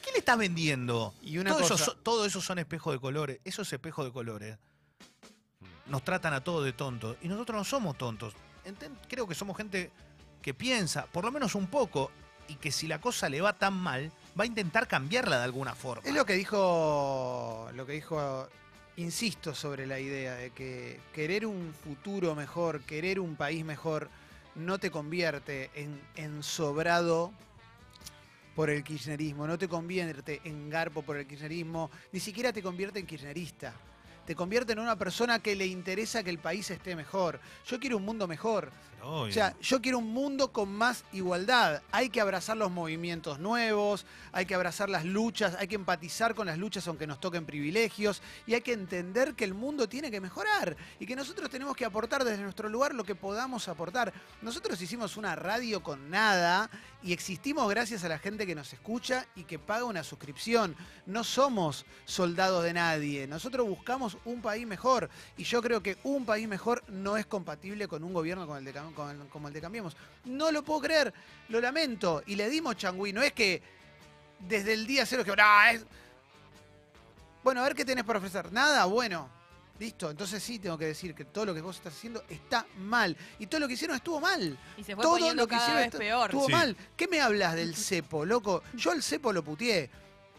¿Qué 0.03 0.11
le 0.13 0.19
estás 0.19 0.37
vendiendo? 0.37 1.13
Y 1.21 1.37
una 1.37 1.51
todo, 1.51 1.61
cosa- 1.67 1.73
Eso, 1.75 1.97
todo 1.97 2.25
eso 2.25 2.41
son 2.41 2.59
espejos 2.59 2.93
de 2.93 2.99
colores. 2.99 3.39
Esos 3.43 3.71
espejos 3.73 4.05
de 4.05 4.11
colores 4.11 4.57
nos 5.87 6.03
tratan 6.03 6.33
a 6.33 6.43
todos 6.43 6.63
de 6.63 6.73
tontos. 6.73 7.17
Y 7.21 7.27
nosotros 7.27 7.57
no 7.57 7.63
somos 7.63 7.97
tontos. 7.97 8.33
Enten- 8.65 8.97
Creo 9.09 9.27
que 9.27 9.35
somos 9.35 9.57
gente 9.57 9.91
que 10.41 10.53
piensa, 10.53 11.05
por 11.07 11.25
lo 11.25 11.31
menos 11.31 11.55
un 11.55 11.67
poco, 11.67 12.09
y 12.47 12.55
que 12.55 12.71
si 12.71 12.87
la 12.87 13.01
cosa 13.01 13.27
le 13.27 13.41
va 13.41 13.51
tan 13.53 13.73
mal, 13.73 14.11
va 14.39 14.43
a 14.43 14.47
intentar 14.47 14.87
cambiarla 14.87 15.37
de 15.39 15.43
alguna 15.43 15.75
forma. 15.75 16.07
Es 16.07 16.13
lo 16.15 16.25
que 16.25 16.33
dijo, 16.33 17.69
lo 17.73 17.85
que 17.85 17.93
dijo, 17.93 18.47
insisto 18.95 19.53
sobre 19.53 19.85
la 19.85 19.99
idea 19.99 20.35
de 20.35 20.51
que 20.51 21.01
querer 21.13 21.45
un 21.45 21.73
futuro 21.83 22.33
mejor, 22.35 22.81
querer 22.83 23.19
un 23.19 23.35
país 23.35 23.65
mejor, 23.65 24.09
no 24.57 24.79
te 24.79 24.91
convierte 24.91 25.69
en, 25.75 26.01
en 26.15 26.43
sobrado 26.43 27.31
por 28.55 28.69
el 28.69 28.83
kirchnerismo, 28.83 29.45
no 29.45 29.57
te 29.57 29.67
convierte 29.67 30.41
en 30.43 30.69
garpo 30.69 31.03
por 31.03 31.17
el 31.17 31.27
kirchnerismo, 31.27 31.91
ni 32.11 32.19
siquiera 32.19 32.51
te 32.51 32.63
convierte 32.63 32.99
en 32.99 33.05
kirchnerista. 33.05 33.73
Te 34.27 34.35
convierte 34.35 34.73
en 34.73 34.79
una 34.79 34.97
persona 34.97 35.39
que 35.39 35.55
le 35.55 35.65
interesa 35.67 36.21
que 36.21 36.29
el 36.29 36.37
país 36.37 36.69
esté 36.69 36.97
mejor. 36.97 37.39
Yo 37.65 37.79
quiero 37.79 37.95
un 37.95 38.03
mundo 38.03 38.27
mejor. 38.27 38.73
O 39.01 39.31
sea, 39.31 39.55
yo 39.61 39.81
quiero 39.81 39.99
un 39.99 40.11
mundo 40.11 40.51
con 40.51 40.69
más 40.69 41.05
igualdad. 41.13 41.81
Hay 41.93 42.09
que 42.09 42.19
abrazar 42.19 42.57
los 42.57 42.69
movimientos 42.69 43.39
nuevos, 43.39 44.05
hay 44.33 44.45
que 44.45 44.53
abrazar 44.53 44.89
las 44.89 45.05
luchas, 45.05 45.55
hay 45.57 45.69
que 45.69 45.75
empatizar 45.75 46.35
con 46.35 46.47
las 46.47 46.57
luchas 46.57 46.85
aunque 46.89 47.07
nos 47.07 47.21
toquen 47.21 47.45
privilegios 47.45 48.21
y 48.45 48.53
hay 48.53 48.59
que 48.59 48.73
entender 48.73 49.33
que 49.33 49.45
el 49.45 49.53
mundo 49.53 49.87
tiene 49.87 50.11
que 50.11 50.19
mejorar 50.19 50.75
y 50.99 51.05
que 51.05 51.15
nosotros 51.15 51.49
tenemos 51.49 51.73
que 51.77 51.85
aportar 51.85 52.25
desde 52.25 52.43
nuestro 52.43 52.67
lugar 52.67 52.93
lo 52.93 53.05
que 53.05 53.15
podamos 53.15 53.69
aportar. 53.69 54.11
Nosotros 54.41 54.81
hicimos 54.81 55.15
una 55.15 55.37
radio 55.37 55.81
con 55.81 56.09
nada 56.09 56.69
y 57.03 57.13
existimos 57.13 57.69
gracias 57.69 58.03
a 58.03 58.09
la 58.09 58.17
gente 58.17 58.45
que 58.47 58.55
nos 58.55 58.73
escucha 58.73 59.25
y 59.35 59.43
que 59.43 59.59
paga 59.59 59.85
una 59.85 60.03
suscripción. 60.03 60.75
No 61.05 61.23
somos 61.23 61.85
soldados 62.05 62.63
de 62.63 62.73
nadie. 62.73 63.27
Nosotros 63.27 63.67
buscamos 63.67 64.17
un 64.25 64.41
país 64.41 64.65
mejor 64.65 65.09
y 65.37 65.43
yo 65.43 65.61
creo 65.61 65.81
que 65.81 65.97
un 66.03 66.25
país 66.25 66.47
mejor 66.47 66.83
no 66.89 67.15
es 67.15 67.25
compatible 67.25 67.87
con 67.87 68.03
un 68.03 68.13
gobierno 68.13 68.47
con 68.47 68.57
el 68.57 68.65
de 68.65 68.73
con 68.95 69.09
el- 69.11 69.27
como 69.29 69.47
el 69.47 69.53
de 69.53 69.61
Cambiemos. 69.61 69.95
No 70.25 70.51
lo 70.51 70.63
puedo 70.63 70.81
creer, 70.81 71.13
lo 71.49 71.61
lamento. 71.61 72.23
Y 72.25 72.35
le 72.35 72.49
dimos 72.49 72.75
changüí. 72.77 73.13
No 73.13 73.21
es 73.21 73.31
que 73.33 73.61
desde 74.39 74.73
el 74.73 74.85
día 74.87 75.05
cero 75.05 75.23
que. 75.23 75.33
"Ah, 75.37 75.71
es-". 75.73 75.85
Bueno, 77.43 77.61
a 77.61 77.63
ver 77.63 77.75
qué 77.75 77.85
tenés 77.85 78.03
para 78.03 78.19
ofrecer. 78.19 78.51
Nada, 78.51 78.85
bueno. 78.85 79.29
Listo, 79.79 80.09
entonces 80.09 80.41
sí 80.41 80.57
tengo 80.57 80.77
que 80.77 80.85
decir 80.85 81.13
que 81.13 81.25
todo 81.25 81.45
lo 81.45 81.53
que 81.53 81.61
vos 81.61 81.75
estás 81.75 81.93
haciendo 81.93 82.23
está 82.29 82.65
mal. 82.79 83.15
Y 83.37 83.45
todo 83.47 83.59
lo 83.61 83.67
que 83.67 83.75
hicieron 83.75 83.95
estuvo 83.95 84.19
mal. 84.19 84.57
Y 84.77 84.83
se 84.83 84.95
fue 84.95 85.03
todo 85.03 85.33
lo 85.33 85.47
que 85.47 85.55
cada 85.55 85.63
hicieron 85.63 85.83
vez 85.83 85.93
estu- 85.93 85.97
peor. 85.99 86.25
estuvo 86.29 86.45
Sí. 86.47 86.51
mal. 86.51 86.77
¿Qué 86.95 87.07
me 87.07 87.21
hablas 87.21 87.55
del 87.55 87.75
cepo, 87.75 88.25
loco? 88.25 88.63
Yo 88.73 88.91
al 88.91 89.03
cepo 89.03 89.31
lo 89.31 89.43
putié. 89.43 89.89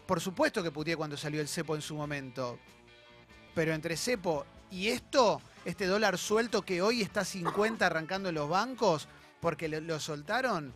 Por 0.05 0.19
supuesto 0.19 0.61
que 0.61 0.71
putié 0.71 0.97
cuando 0.97 1.15
salió 1.15 1.39
el 1.39 1.47
cepo 1.47 1.75
en 1.75 1.81
su 1.81 1.95
momento. 1.95 2.59
Pero 3.55 3.73
entre 3.73 3.95
cepo 3.95 4.45
y 4.71 4.89
esto, 4.89 5.41
este 5.65 5.85
dólar 5.85 6.17
suelto 6.17 6.61
que 6.63 6.81
hoy 6.81 7.01
está 7.01 7.21
a 7.21 7.25
50 7.25 7.85
arrancando 7.85 8.29
en 8.29 8.35
los 8.35 8.49
bancos 8.49 9.07
porque 9.39 9.67
lo, 9.69 9.79
lo 9.79 9.99
soltaron, 9.99 10.73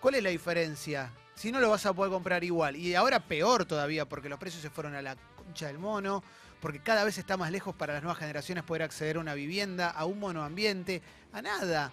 ¿cuál 0.00 0.14
es 0.16 0.22
la 0.22 0.30
diferencia? 0.30 1.12
Si 1.34 1.50
no 1.52 1.60
lo 1.60 1.70
vas 1.70 1.84
a 1.86 1.92
poder 1.92 2.12
comprar 2.12 2.42
igual. 2.44 2.76
Y 2.76 2.94
ahora 2.94 3.20
peor 3.20 3.64
todavía 3.64 4.08
porque 4.08 4.28
los 4.28 4.38
precios 4.38 4.62
se 4.62 4.70
fueron 4.70 4.94
a 4.94 5.02
la 5.02 5.16
concha 5.36 5.66
del 5.66 5.78
mono, 5.78 6.22
porque 6.62 6.78
cada 6.78 7.04
vez 7.04 7.18
está 7.18 7.36
más 7.36 7.50
lejos 7.50 7.74
para 7.74 7.92
las 7.92 8.02
nuevas 8.02 8.18
generaciones 8.18 8.64
poder 8.64 8.84
acceder 8.84 9.16
a 9.16 9.20
una 9.20 9.34
vivienda, 9.34 9.90
a 9.90 10.06
un 10.06 10.18
monoambiente, 10.20 11.02
a 11.32 11.42
nada. 11.42 11.92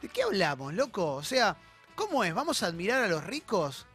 ¿De 0.00 0.08
qué 0.08 0.22
hablamos, 0.22 0.74
loco? 0.74 1.14
O 1.14 1.22
sea, 1.24 1.56
¿cómo 1.96 2.22
es? 2.22 2.32
¿Vamos 2.34 2.62
a 2.62 2.66
admirar 2.66 3.02
a 3.02 3.08
los 3.08 3.24
ricos? 3.24 3.86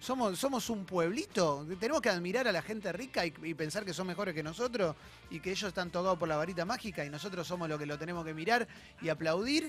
¿Somos, 0.00 0.38
somos 0.38 0.70
un 0.70 0.86
pueblito? 0.86 1.66
¿Tenemos 1.78 2.00
que 2.00 2.08
admirar 2.08 2.48
a 2.48 2.52
la 2.52 2.62
gente 2.62 2.90
rica 2.92 3.26
y, 3.26 3.34
y 3.42 3.54
pensar 3.54 3.84
que 3.84 3.92
son 3.92 4.06
mejores 4.06 4.34
que 4.34 4.42
nosotros 4.42 4.96
y 5.28 5.40
que 5.40 5.50
ellos 5.50 5.68
están 5.68 5.90
tocados 5.90 6.18
por 6.18 6.28
la 6.28 6.36
varita 6.36 6.64
mágica 6.64 7.04
y 7.04 7.10
nosotros 7.10 7.46
somos 7.46 7.68
los 7.68 7.78
que 7.78 7.86
lo 7.86 7.98
tenemos 7.98 8.24
que 8.24 8.32
mirar 8.32 8.66
y 9.02 9.08
aplaudir? 9.08 9.64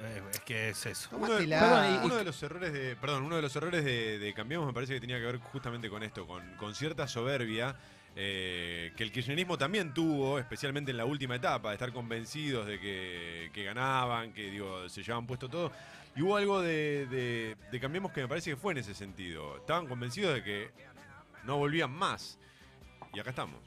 Eh, 0.00 0.22
es 0.32 0.40
que 0.40 0.68
es 0.70 0.86
eso. 0.86 1.08
Uno 1.12 1.26
de, 1.34 1.46
Tómatela. 1.46 1.60
Perdón, 1.60 1.94
y- 1.94 2.06
uno 2.06 2.16
de 2.16 2.24
los 2.24 2.42
errores 2.42 2.72
de, 2.72 2.96
perdón, 2.96 3.22
uno 3.24 3.36
de 3.36 3.42
los 3.42 3.56
errores 3.56 3.84
de, 3.84 4.18
de 4.18 4.34
Cambiemos 4.34 4.66
me 4.66 4.72
parece 4.72 4.94
que 4.94 5.00
tenía 5.00 5.18
que 5.18 5.24
ver 5.26 5.38
justamente 5.38 5.88
con 5.88 6.02
esto, 6.02 6.26
con, 6.26 6.42
con 6.56 6.74
cierta 6.74 7.08
soberbia 7.08 7.76
eh, 8.16 8.92
que 8.96 9.04
el 9.04 9.12
kirchnerismo 9.12 9.56
también 9.56 9.94
tuvo, 9.94 10.38
especialmente 10.38 10.90
en 10.90 10.96
la 10.96 11.04
última 11.04 11.36
etapa, 11.36 11.68
de 11.68 11.74
estar 11.74 11.92
convencidos 11.92 12.66
de 12.66 12.80
que, 12.80 13.50
que 13.52 13.64
ganaban, 13.64 14.32
que 14.32 14.50
digo, 14.50 14.88
se 14.88 15.02
llevaban 15.02 15.26
puesto 15.26 15.48
todo. 15.48 15.72
Y 16.16 16.22
hubo 16.22 16.36
algo 16.36 16.60
de, 16.60 17.06
de- 17.06 17.56
de 17.70 17.80
Cambiemos 17.80 18.10
que 18.12 18.22
me 18.22 18.28
parece 18.28 18.50
que 18.50 18.56
fue 18.56 18.72
en 18.72 18.78
ese 18.78 18.94
sentido. 18.94 19.56
Estaban 19.58 19.86
convencidos 19.86 20.34
de 20.34 20.42
que 20.42 20.70
no 21.44 21.58
volvían 21.58 21.90
más. 21.92 22.38
Y 23.14 23.20
acá 23.20 23.30
estamos. 23.30 23.60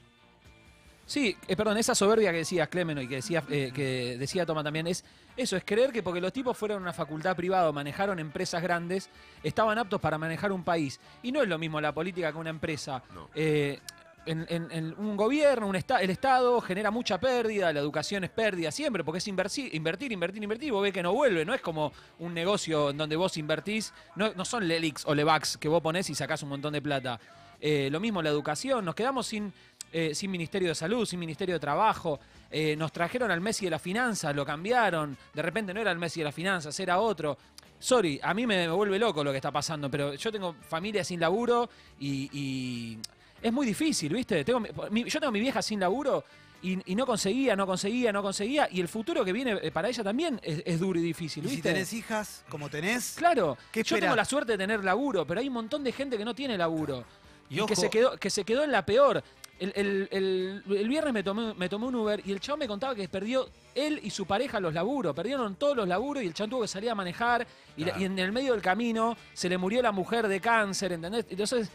Sí, 1.06 1.36
eh, 1.48 1.56
perdón, 1.56 1.76
esa 1.78 1.94
soberbia 1.94 2.30
que 2.30 2.38
decías, 2.38 2.68
Clemeno, 2.68 3.02
y 3.02 3.08
que 3.08 3.16
decía, 3.16 3.42
eh, 3.50 3.72
que 3.74 4.16
decía 4.18 4.46
Toma 4.46 4.62
también, 4.62 4.86
es 4.86 5.04
eso, 5.36 5.56
es 5.56 5.64
creer 5.64 5.92
que 5.92 6.02
porque 6.02 6.20
los 6.20 6.32
tipos 6.32 6.56
fueron 6.56 6.78
a 6.78 6.80
una 6.82 6.92
facultad 6.92 7.34
privada, 7.34 7.70
manejaron 7.72 8.18
empresas 8.18 8.62
grandes, 8.62 9.10
estaban 9.42 9.78
aptos 9.78 10.00
para 10.00 10.16
manejar 10.16 10.52
un 10.52 10.62
país. 10.62 11.00
Y 11.22 11.32
no 11.32 11.42
es 11.42 11.48
lo 11.48 11.58
mismo 11.58 11.80
la 11.80 11.92
política 11.92 12.30
que 12.32 12.38
una 12.38 12.50
empresa. 12.50 13.02
No. 13.14 13.28
Eh, 13.34 13.80
un 14.26 15.16
gobierno, 15.16 15.66
un 15.66 15.74
el 15.74 16.10
Estado 16.10 16.60
genera 16.60 16.90
mucha 16.90 17.18
pérdida, 17.18 17.72
la 17.72 17.80
educación 17.80 18.22
es 18.24 18.30
pérdida 18.30 18.70
siempre, 18.70 19.02
porque 19.02 19.18
es 19.18 19.28
invertir, 19.28 19.74
invertir, 19.74 20.12
invertir, 20.12 20.68
y 20.68 20.70
vos 20.70 20.82
ves 20.82 20.92
que 20.92 21.02
no 21.02 21.12
vuelve, 21.12 21.44
no 21.44 21.54
es 21.54 21.60
como 21.60 21.92
un 22.20 22.32
negocio 22.32 22.90
en 22.90 22.98
donde 22.98 23.16
vos 23.16 23.36
invertís, 23.36 23.92
no, 24.14 24.32
no 24.34 24.44
son 24.44 24.68
Lelix 24.68 25.04
o 25.06 25.14
Levax 25.14 25.56
que 25.56 25.68
vos 25.68 25.82
ponés 25.82 26.08
y 26.10 26.14
sacás 26.14 26.42
un 26.42 26.50
montón 26.50 26.72
de 26.72 26.80
plata. 26.80 27.18
Eh, 27.60 27.88
lo 27.90 28.00
mismo 28.00 28.22
la 28.22 28.30
educación, 28.30 28.84
nos 28.84 28.94
quedamos 28.94 29.26
sin, 29.26 29.52
eh, 29.92 30.14
sin 30.14 30.30
Ministerio 30.30 30.68
de 30.68 30.74
Salud, 30.74 31.04
sin 31.04 31.18
Ministerio 31.18 31.54
de 31.54 31.60
Trabajo, 31.60 32.20
eh, 32.50 32.76
nos 32.76 32.92
trajeron 32.92 33.30
al 33.30 33.40
Messi 33.40 33.64
de 33.64 33.70
las 33.70 33.82
finanzas, 33.82 34.34
lo 34.34 34.44
cambiaron, 34.44 35.16
de 35.34 35.42
repente 35.42 35.74
no 35.74 35.80
era 35.80 35.90
el 35.90 35.98
Messi 35.98 36.20
de 36.20 36.24
las 36.24 36.34
finanzas, 36.34 36.78
era 36.78 37.00
otro. 37.00 37.36
Sorry, 37.78 38.20
a 38.22 38.32
mí 38.34 38.46
me, 38.46 38.68
vuelve 38.68 38.98
loco 38.98 39.24
lo 39.24 39.32
que 39.32 39.38
está 39.38 39.50
pasando, 39.50 39.90
pero 39.90 40.14
yo 40.14 40.30
tengo 40.30 40.54
familia 40.54 41.02
sin 41.02 41.18
laburo 41.18 41.68
y 41.98 42.98
es 43.42 43.52
muy 43.52 43.66
difícil, 43.66 44.12
¿viste? 44.12 44.44
Tengo, 44.44 44.60
mi- 44.60 44.68
mi- 44.90 45.04
yo 45.10 45.18
tengo 45.20 45.32
mi 45.32 45.40
vieja 45.40 45.60
sin 45.62 45.80
laburo 45.80 46.24
y, 46.62 46.78
y 46.92 46.94
no 46.94 47.04
conseguía, 47.06 47.56
no 47.56 47.66
conseguía, 47.66 48.12
no 48.12 48.22
conseguía, 48.22 48.68
y 48.70 48.80
el 48.80 48.88
futuro 48.88 49.24
que 49.24 49.32
viene 49.32 49.58
eh, 49.62 49.70
para 49.72 49.88
ella 49.88 50.04
también 50.04 50.38
es, 50.42 50.62
es 50.64 50.78
duro 50.78 50.98
y 50.98 51.02
difícil, 51.02 51.44
Y 51.44 51.48
si 51.48 51.54
¿viste? 51.56 51.70
tenés 51.72 51.92
hijas, 51.92 52.44
como 52.48 52.68
tenés, 52.70 53.14
Claro, 53.18 53.58
¿Qué 53.72 53.82
yo 53.82 53.98
tengo 53.98 54.14
la 54.14 54.24
suerte 54.24 54.52
de 54.52 54.58
tener 54.58 54.84
laburo, 54.84 55.26
pero 55.26 55.40
hay 55.40 55.48
un 55.48 55.54
montón 55.54 55.82
de 55.82 55.90
gente 55.92 56.16
que 56.16 56.24
no 56.24 56.34
tiene 56.34 56.56
laburo. 56.56 57.04
Y 57.50 57.60
Y, 57.60 57.66
que, 57.66 57.76
se 57.76 57.90
quedó, 57.90 58.16
que 58.16 58.30
se 58.30 58.44
quedó 58.44 58.62
en 58.64 58.72
la 58.72 58.86
peor. 58.86 59.22
El, 59.58 59.72
el- 59.76 60.08
el- 60.10 60.62
el 60.76 60.88
viernes 60.88 61.12
me 61.12 61.22
tomé, 61.22 61.52
me 61.54 61.68
tomé 61.68 61.86
un 61.86 61.94
Uber 61.96 62.20
y 62.24 62.32
el 62.32 62.40
chabón 62.40 62.60
me 62.60 62.66
contaba 62.68 62.94
que 62.94 63.06
perdió 63.08 63.48
él 63.74 64.00
y 64.02 64.10
su 64.10 64.24
pareja 64.26 64.58
los 64.58 64.72
laburos. 64.72 65.14
Perdieron 65.14 65.54
todos 65.56 65.76
los 65.76 65.86
laburos 65.86 66.22
y 66.22 66.26
el 66.26 66.32
chabón 66.34 66.50
tuvo 66.50 66.62
que 66.62 66.68
salir 66.68 66.88
a 66.90 66.94
manejar. 66.94 67.46
Y, 67.76 67.84
la- 67.84 67.98
y 67.98 68.04
en 68.04 68.18
el 68.18 68.32
medio 68.32 68.52
del 68.54 68.62
camino 68.62 69.16
se 69.34 69.48
le 69.50 69.58
murió 69.58 69.82
la 69.82 69.92
mujer 69.92 70.26
de 70.28 70.40
cáncer, 70.40 70.92
¿entendés? 70.92 71.26
Entonces, 71.28 71.68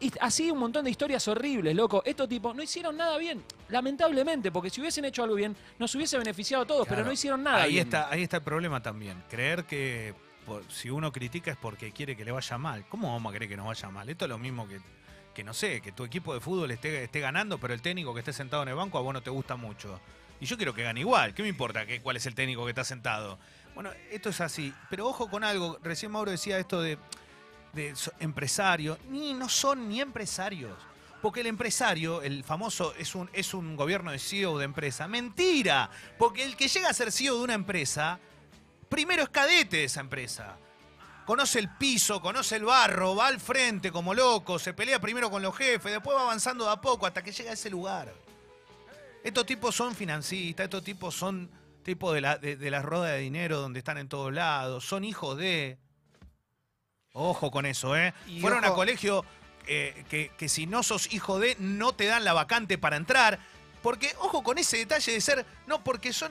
y 0.00 0.12
así 0.20 0.50
un 0.50 0.58
montón 0.58 0.84
de 0.84 0.90
historias 0.90 1.26
horribles, 1.28 1.74
loco. 1.74 2.02
Estos 2.04 2.28
tipos 2.28 2.54
no 2.56 2.62
hicieron 2.62 2.96
nada 2.96 3.16
bien, 3.18 3.42
lamentablemente, 3.68 4.50
porque 4.52 4.70
si 4.70 4.80
hubiesen 4.80 5.04
hecho 5.04 5.22
algo 5.22 5.34
bien, 5.34 5.56
nos 5.78 5.94
hubiese 5.94 6.16
beneficiado 6.18 6.64
a 6.64 6.66
todos, 6.66 6.86
pero 6.88 7.04
no 7.04 7.12
hicieron 7.12 7.42
nada 7.42 7.62
Ahí 7.62 7.72
bien. 7.74 7.86
está, 7.86 8.08
ahí 8.10 8.22
está 8.22 8.38
el 8.38 8.42
problema 8.42 8.82
también. 8.82 9.22
Creer 9.28 9.64
que 9.64 10.14
por- 10.46 10.64
si 10.70 10.90
uno 10.90 11.12
critica 11.12 11.50
es 11.50 11.56
porque 11.56 11.92
quiere 11.92 12.16
que 12.16 12.24
le 12.24 12.32
vaya 12.32 12.58
mal. 12.58 12.84
¿Cómo 12.88 13.12
vamos 13.12 13.30
a 13.30 13.32
querer 13.32 13.48
que 13.48 13.56
nos 13.56 13.66
vaya 13.66 13.90
mal? 13.90 14.08
Esto 14.08 14.24
es 14.24 14.28
lo 14.28 14.38
mismo 14.38 14.66
que, 14.68 14.80
que 15.34 15.44
no 15.44 15.52
sé, 15.54 15.80
que 15.80 15.92
tu 15.92 16.04
equipo 16.04 16.32
de 16.34 16.40
fútbol 16.40 16.70
esté, 16.70 17.04
esté 17.04 17.20
ganando, 17.20 17.58
pero 17.58 17.74
el 17.74 17.82
técnico 17.82 18.12
que 18.14 18.20
esté 18.20 18.32
sentado 18.32 18.62
en 18.62 18.68
el 18.70 18.74
banco 18.74 18.98
a 18.98 19.00
vos 19.02 19.12
no 19.12 19.22
te 19.22 19.30
gusta 19.30 19.56
mucho. 19.56 20.00
Y 20.40 20.46
yo 20.46 20.56
quiero 20.56 20.72
que 20.72 20.82
gane 20.82 21.00
igual. 21.00 21.34
¿Qué 21.34 21.42
me 21.42 21.50
importa 21.50 21.84
que, 21.84 22.00
cuál 22.00 22.16
es 22.16 22.24
el 22.24 22.34
técnico 22.34 22.64
que 22.64 22.70
está 22.70 22.82
sentado? 22.82 23.38
Bueno, 23.74 23.90
esto 24.10 24.30
es 24.30 24.40
así. 24.40 24.72
Pero 24.88 25.06
ojo 25.06 25.28
con 25.28 25.44
algo. 25.44 25.78
Recién 25.82 26.10
Mauro 26.10 26.30
decía 26.30 26.58
esto 26.58 26.80
de, 26.80 26.96
de 27.72 27.94
so- 27.96 28.12
empresario. 28.20 28.98
Ni 29.08 29.34
no 29.34 29.48
son 29.48 29.88
ni 29.88 30.00
empresarios. 30.00 30.76
Porque 31.22 31.40
el 31.40 31.46
empresario, 31.48 32.22
el 32.22 32.44
famoso, 32.44 32.94
es 32.96 33.14
un, 33.14 33.28
es 33.32 33.52
un 33.52 33.76
gobierno 33.76 34.10
de 34.10 34.18
CEO 34.18 34.58
de 34.58 34.64
empresa. 34.64 35.06
Mentira. 35.06 35.90
Porque 36.18 36.44
el 36.44 36.56
que 36.56 36.68
llega 36.68 36.88
a 36.88 36.94
ser 36.94 37.12
CEO 37.12 37.36
de 37.36 37.42
una 37.44 37.54
empresa, 37.54 38.18
primero 38.88 39.22
es 39.22 39.28
cadete 39.28 39.78
de 39.78 39.84
esa 39.84 40.00
empresa. 40.00 40.56
Conoce 41.26 41.58
el 41.58 41.68
piso, 41.76 42.20
conoce 42.20 42.56
el 42.56 42.64
barro, 42.64 43.14
va 43.14 43.28
al 43.28 43.38
frente 43.38 43.92
como 43.92 44.14
loco, 44.14 44.58
se 44.58 44.72
pelea 44.72 44.98
primero 44.98 45.30
con 45.30 45.42
los 45.42 45.54
jefes, 45.56 45.92
después 45.92 46.16
va 46.16 46.22
avanzando 46.22 46.64
de 46.64 46.72
a 46.72 46.80
poco 46.80 47.06
hasta 47.06 47.22
que 47.22 47.30
llega 47.30 47.50
a 47.50 47.54
ese 47.54 47.70
lugar. 47.70 48.12
Estos 49.22 49.46
tipos 49.46 49.76
son 49.76 49.94
financistas, 49.94 50.64
estos 50.64 50.82
tipos 50.82 51.14
son 51.14 51.48
tipos 51.84 52.14
de 52.14 52.20
la, 52.22 52.38
de, 52.38 52.56
de 52.56 52.70
la 52.70 52.82
de 52.82 53.18
dinero 53.18 53.60
donde 53.60 53.78
están 53.78 53.98
en 53.98 54.08
todos 54.08 54.32
lados, 54.32 54.84
son 54.84 55.04
hijos 55.04 55.36
de... 55.36 55.78
Ojo 57.12 57.50
con 57.50 57.66
eso, 57.66 57.96
¿eh? 57.96 58.14
Y 58.26 58.40
Fueron 58.40 58.64
a 58.64 58.72
colegio 58.72 59.24
eh, 59.66 60.04
que, 60.08 60.30
que 60.38 60.48
si 60.48 60.66
no 60.66 60.82
sos 60.82 61.12
hijo 61.12 61.38
de, 61.38 61.56
no 61.58 61.92
te 61.92 62.06
dan 62.06 62.24
la 62.24 62.32
vacante 62.32 62.78
para 62.78 62.96
entrar. 62.96 63.38
Porque, 63.82 64.14
ojo 64.18 64.42
con 64.42 64.58
ese 64.58 64.76
detalle 64.76 65.12
de 65.12 65.20
ser, 65.20 65.46
no, 65.66 65.82
porque 65.82 66.12
son... 66.12 66.30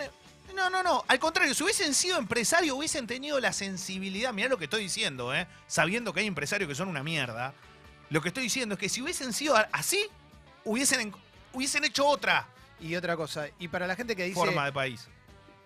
No, 0.55 0.69
no, 0.69 0.81
no. 0.83 1.03
Al 1.07 1.19
contrario, 1.19 1.53
si 1.53 1.63
hubiesen 1.63 1.93
sido 1.93 2.17
empresarios, 2.17 2.75
hubiesen 2.75 3.07
tenido 3.07 3.39
la 3.39 3.53
sensibilidad. 3.53 4.33
Mirá 4.33 4.49
lo 4.49 4.57
que 4.57 4.65
estoy 4.65 4.83
diciendo, 4.83 5.33
¿eh? 5.33 5.47
Sabiendo 5.67 6.13
que 6.13 6.21
hay 6.21 6.27
empresarios 6.27 6.67
que 6.67 6.75
son 6.75 6.87
una 6.87 7.03
mierda. 7.03 7.53
Lo 8.09 8.21
que 8.21 8.29
estoy 8.29 8.43
diciendo 8.43 8.73
es 8.73 8.79
que 8.79 8.89
si 8.89 9.01
hubiesen 9.01 9.33
sido 9.33 9.55
así, 9.71 10.07
hubiesen, 10.65 10.99
en- 11.01 11.15
hubiesen 11.53 11.83
hecho 11.83 12.05
otra 12.07 12.47
y 12.79 12.95
otra 12.95 13.15
cosa. 13.15 13.47
Y 13.59 13.67
para 13.67 13.85
la 13.85 13.95
gente 13.95 14.15
que 14.15 14.23
dice, 14.23 14.35
forma 14.35 14.65
de 14.65 14.71
país. 14.71 15.07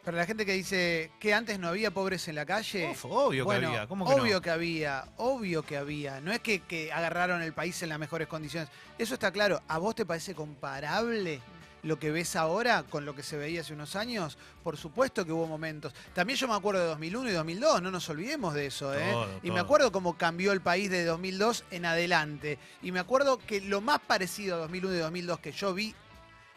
Para 0.04 0.18
la 0.18 0.26
gente 0.26 0.46
que 0.46 0.54
dice 0.54 1.12
que 1.20 1.34
antes 1.34 1.60
no 1.60 1.70
había 1.70 1.92
pobres 1.92 2.28
en 2.28 2.36
la 2.36 2.46
calle. 2.46 2.92
Uf, 2.92 3.06
obvio 3.06 3.46
bueno, 3.46 3.62
que 3.62 3.66
había. 3.68 3.88
¿Cómo 3.88 4.06
que 4.06 4.14
obvio 4.14 4.36
no? 4.36 4.42
que 4.42 4.50
había, 4.50 5.06
obvio 5.18 5.64
que 5.64 5.78
había. 5.78 6.20
No 6.20 6.32
es 6.32 6.42
que, 6.42 6.60
que 6.60 6.92
agarraron 6.92 7.42
el 7.42 7.54
país 7.54 7.82
en 7.84 7.90
las 7.90 8.00
mejores 8.00 8.28
condiciones. 8.28 8.70
Eso 8.98 9.14
está 9.14 9.32
claro. 9.32 9.62
¿A 9.68 9.78
vos 9.78 9.96
te 9.96 10.06
parece 10.06 10.36
comparable 10.36 11.40
lo 11.84 12.00
que 12.00 12.12
ves 12.12 12.36
ahora 12.36 12.84
con 12.84 13.06
lo 13.06 13.16
que 13.16 13.24
se 13.24 13.38
veía 13.38 13.62
hace 13.62 13.74
unos 13.74 13.96
años? 13.96 14.38
Por 14.62 14.76
supuesto 14.76 15.26
que 15.26 15.32
hubo 15.32 15.48
momentos. 15.48 15.94
También 16.14 16.38
yo 16.38 16.50
me 16.50 16.56
acuerdo 16.56 16.82
de 16.82 16.88
2001 16.88 17.30
y 17.30 17.34
2002, 17.34 17.82
no 17.82 17.90
nos 17.90 18.10
olvidemos 18.10 18.54
de 18.54 18.66
eso. 18.66 18.94
¿eh? 18.94 19.10
Todo, 19.10 19.40
y 19.42 19.52
me 19.52 19.62
acuerdo 19.62 19.94
cómo 19.94 20.18
cambió 20.18 20.52
el 20.52 20.62
país 20.62 20.90
de 20.90 21.06
2002 21.06 21.64
en 21.72 21.86
adelante. 21.86 22.60
Y 22.82 22.92
me 22.92 23.00
acuerdo 23.00 23.38
que 23.38 23.62
lo 23.62 23.80
más 23.80 24.00
parecido 24.00 24.56
a 24.56 24.60
2001 24.60 24.96
y 24.96 25.00
2002 25.00 25.40
que 25.40 25.54
yo 25.54 25.74
vi 25.74 25.96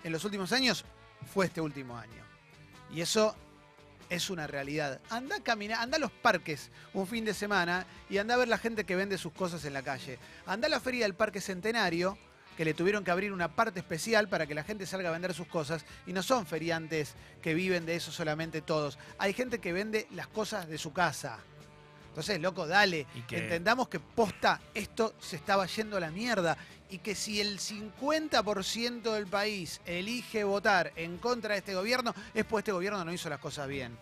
en 0.03 0.11
los 0.11 0.25
últimos 0.25 0.51
años 0.53 0.85
fue 1.33 1.47
este 1.47 1.61
último 1.61 1.97
año. 1.97 2.27
Y 2.93 3.01
eso 3.01 3.35
es 4.09 4.31
una 4.31 4.47
realidad. 4.47 5.01
Anda 5.11 5.37
a 5.37 5.41
caminar, 5.41 5.81
anda 5.81 5.97
a 5.97 6.01
los 6.01 6.11
parques 6.11 6.71
un 6.95 7.07
fin 7.07 7.25
de 7.25 7.35
semana 7.35 7.87
y 8.09 8.19
anda 8.19 8.35
a 8.35 8.39
ver 8.39 8.49
la 8.49 8.59
gente 8.59 8.85
que 8.85 8.97
vende 8.97 9.19
sus 9.19 9.33
cosas 9.33 9.65
en 9.65 9.73
la 9.73 9.83
calle. 9.83 10.19
Anda 10.47 10.67
a 10.67 10.71
la 10.71 10.81
feria 10.81 11.05
del 11.05 11.15
Parque 11.15 11.41
Centenario, 11.41 12.17
que 12.57 12.65
le 12.65 12.75
tuvieron 12.75 13.05
que 13.05 13.11
abrir 13.11 13.33
una 13.33 13.55
parte 13.55 13.81
especial 13.81 14.29
para 14.29 14.47
que 14.47 14.55
la 14.55 14.65
gente 14.65 14.87
salga 14.87 15.11
a 15.11 15.13
vender 15.13 15.35
sus 15.35 15.47
cosas. 15.47 15.85
Y 16.07 16.13
no 16.13 16.23
son 16.23 16.47
feriantes 16.47 17.15
que 17.43 17.55
viven 17.55 17.85
de 17.87 17.97
eso 17.97 18.13
solamente 18.13 18.63
todos. 18.63 18.99
Hay 19.19 19.33
gente 19.33 19.59
que 19.59 19.73
vende 19.73 20.07
las 20.13 20.29
cosas 20.29 20.69
de 20.69 20.79
su 20.79 20.93
casa. 20.93 21.39
Entonces, 22.17 22.41
loco, 22.41 22.67
dale. 22.67 23.07
Y 23.15 23.21
que- 23.23 23.37
Entendamos 23.37 23.89
que 23.91 24.01
posta 24.01 24.59
esto 24.73 25.15
se 25.21 25.37
estaba 25.37 25.67
yendo 25.67 25.99
a 25.99 26.01
la 26.01 26.11
mierda. 26.11 26.57
Y 26.89 26.99
que 26.99 27.15
si 27.15 27.43
el 27.43 27.59
50% 27.59 29.13
del 29.13 29.27
país 29.27 29.83
elige 29.85 30.43
votar 30.45 30.93
en 30.97 31.19
contra 31.19 31.53
de 31.53 31.59
este 31.59 31.75
gobierno, 31.75 32.15
es 32.33 32.45
porque 32.47 32.61
este 32.61 32.73
gobierno 32.73 33.05
no 33.05 33.13
hizo 33.13 33.29
las 33.29 33.39
cosas 33.39 33.69
bien. 33.69 33.99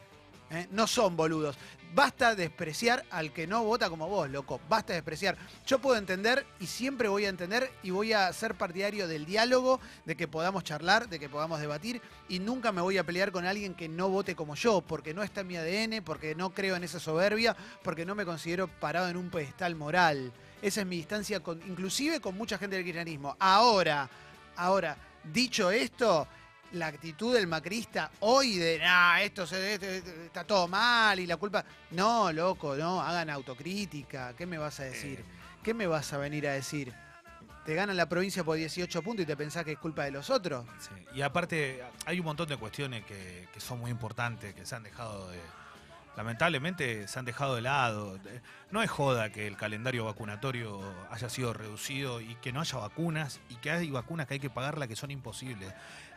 ¿Eh? 0.51 0.69
No 0.71 0.87
son 0.87 1.17
boludos. 1.17 1.57
Basta 1.95 2.35
despreciar 2.35 3.05
al 3.11 3.33
que 3.33 3.47
no 3.47 3.63
vota 3.63 3.89
como 3.89 4.09
vos, 4.09 4.29
loco. 4.29 4.61
Basta 4.69 4.95
despreciar. 4.95 5.37
Yo 5.65 5.79
puedo 5.79 5.97
entender 5.97 6.45
y 6.59 6.67
siempre 6.67 7.07
voy 7.07 7.25
a 7.25 7.29
entender 7.29 7.71
y 7.85 7.91
voy 7.91 8.13
a 8.13 8.33
ser 8.33 8.57
partidario 8.57 9.07
del 9.07 9.27
diálogo, 9.27 9.81
de 10.05 10.17
que 10.17 10.27
podamos 10.27 10.65
charlar, 10.65 11.09
de 11.09 11.21
que 11.21 11.29
podamos 11.29 11.61
debatir 11.61 12.03
y 12.29 12.41
nunca 12.41 12.73
me 12.73 12.81
voy 12.81 12.99
a 12.99 13.05
pelear 13.05 13.31
con 13.31 13.47
alguien 13.47 13.75
que 13.75 13.89
no 13.89 14.09
vote 14.09 14.35
como 14.35 14.57
yo, 14.57 14.81
porque 14.81 15.15
no 15.15 15.23
está 15.23 15.43
en 15.43 15.47
mi 15.47 15.57
ADN, 15.57 16.03
porque 16.03 16.35
no 16.35 16.51
creo 16.51 16.75
en 16.75 16.83
esa 16.83 16.99
soberbia, 16.99 17.57
porque 17.85 18.05
no 18.05 18.17
me 18.17 18.25
considero 18.25 18.67
parado 18.67 19.09
en 19.09 19.17
un 19.17 19.31
pedestal 19.31 19.77
moral. 19.77 20.33
Esa 20.63 20.81
es 20.81 20.87
mi 20.89 20.97
distancia, 20.97 21.41
con, 21.41 21.63
inclusive 21.63 22.21
con 22.21 22.37
mucha 22.37 22.59
gente 22.59 22.75
del 22.75 22.85
kirchnerismo. 22.85 23.37
Ahora, 23.39 24.11
ahora, 24.57 24.97
dicho 25.33 25.71
esto, 25.71 26.27
la 26.75 26.89
actitud 26.89 27.35
del 27.35 27.47
macrista 27.47 28.11
hoy 28.21 28.57
de, 28.59 28.79
nah, 28.79 29.21
esto 29.21 29.47
se- 29.47 29.75
esto- 29.75 29.87
esto 29.87 30.11
está 30.25 30.45
todo 30.45 30.69
mal 30.69 31.19
y 31.21 31.27
la 31.27 31.37
culpa... 31.37 31.65
No, 31.93 32.33
loco, 32.33 32.77
no, 32.77 33.01
hagan 33.01 33.31
autocrítica. 33.31 34.35
¿Qué 34.37 34.47
me 34.47 34.59
vas 34.59 34.81
a 34.81 34.85
decir? 34.85 35.25
¿Qué 35.63 35.73
me 35.75 35.87
vas 35.87 36.13
a 36.13 36.19
venir 36.19 36.47
a 36.49 36.53
decir? 36.53 36.93
¿Te 37.65 37.75
ganan 37.75 37.97
la 37.97 38.07
provincia 38.09 38.45
por 38.45 38.57
18 38.59 39.01
puntos 39.03 39.23
y 39.23 39.27
te 39.27 39.37
pensás 39.37 39.65
que 39.65 39.73
es 39.73 39.79
culpa 39.79 40.05
de 40.05 40.11
los 40.11 40.29
otros? 40.29 40.67
Sí, 40.81 40.91
Y 41.15 41.23
aparte, 41.23 41.83
hay 42.05 42.19
un 42.19 42.27
montón 42.27 42.47
de 42.49 42.57
cuestiones 42.59 43.05
que, 43.07 43.49
que 43.55 43.61
son 43.61 43.79
muy 43.81 43.91
importantes, 43.91 44.55
que 44.55 44.67
se 44.67 44.75
han 44.77 44.83
dejado 44.83 45.31
de. 45.31 45.41
Lamentablemente 46.17 47.09
se 47.09 47.19
han 47.19 47.25
dejado 47.25 47.57
de 47.57 47.63
lado. 47.63 48.19
No 48.71 48.83
es 48.83 48.91
joda 48.91 49.31
que 49.33 49.47
el 49.49 49.57
calendario 49.57 50.05
vacunatorio 50.05 50.81
haya 51.11 51.29
sido 51.29 51.53
reducido 51.53 52.21
y 52.21 52.37
que 52.37 52.53
no 52.53 52.61
haya 52.61 52.79
vacunas 52.79 53.41
y 53.49 53.57
que 53.57 53.71
hay 53.71 53.91
vacunas 53.91 54.27
que 54.29 54.35
hay 54.35 54.41
que 54.41 54.51
pagarlas 54.51 54.87
que 54.89 54.95
son 54.95 55.11
imposibles. 55.11 55.73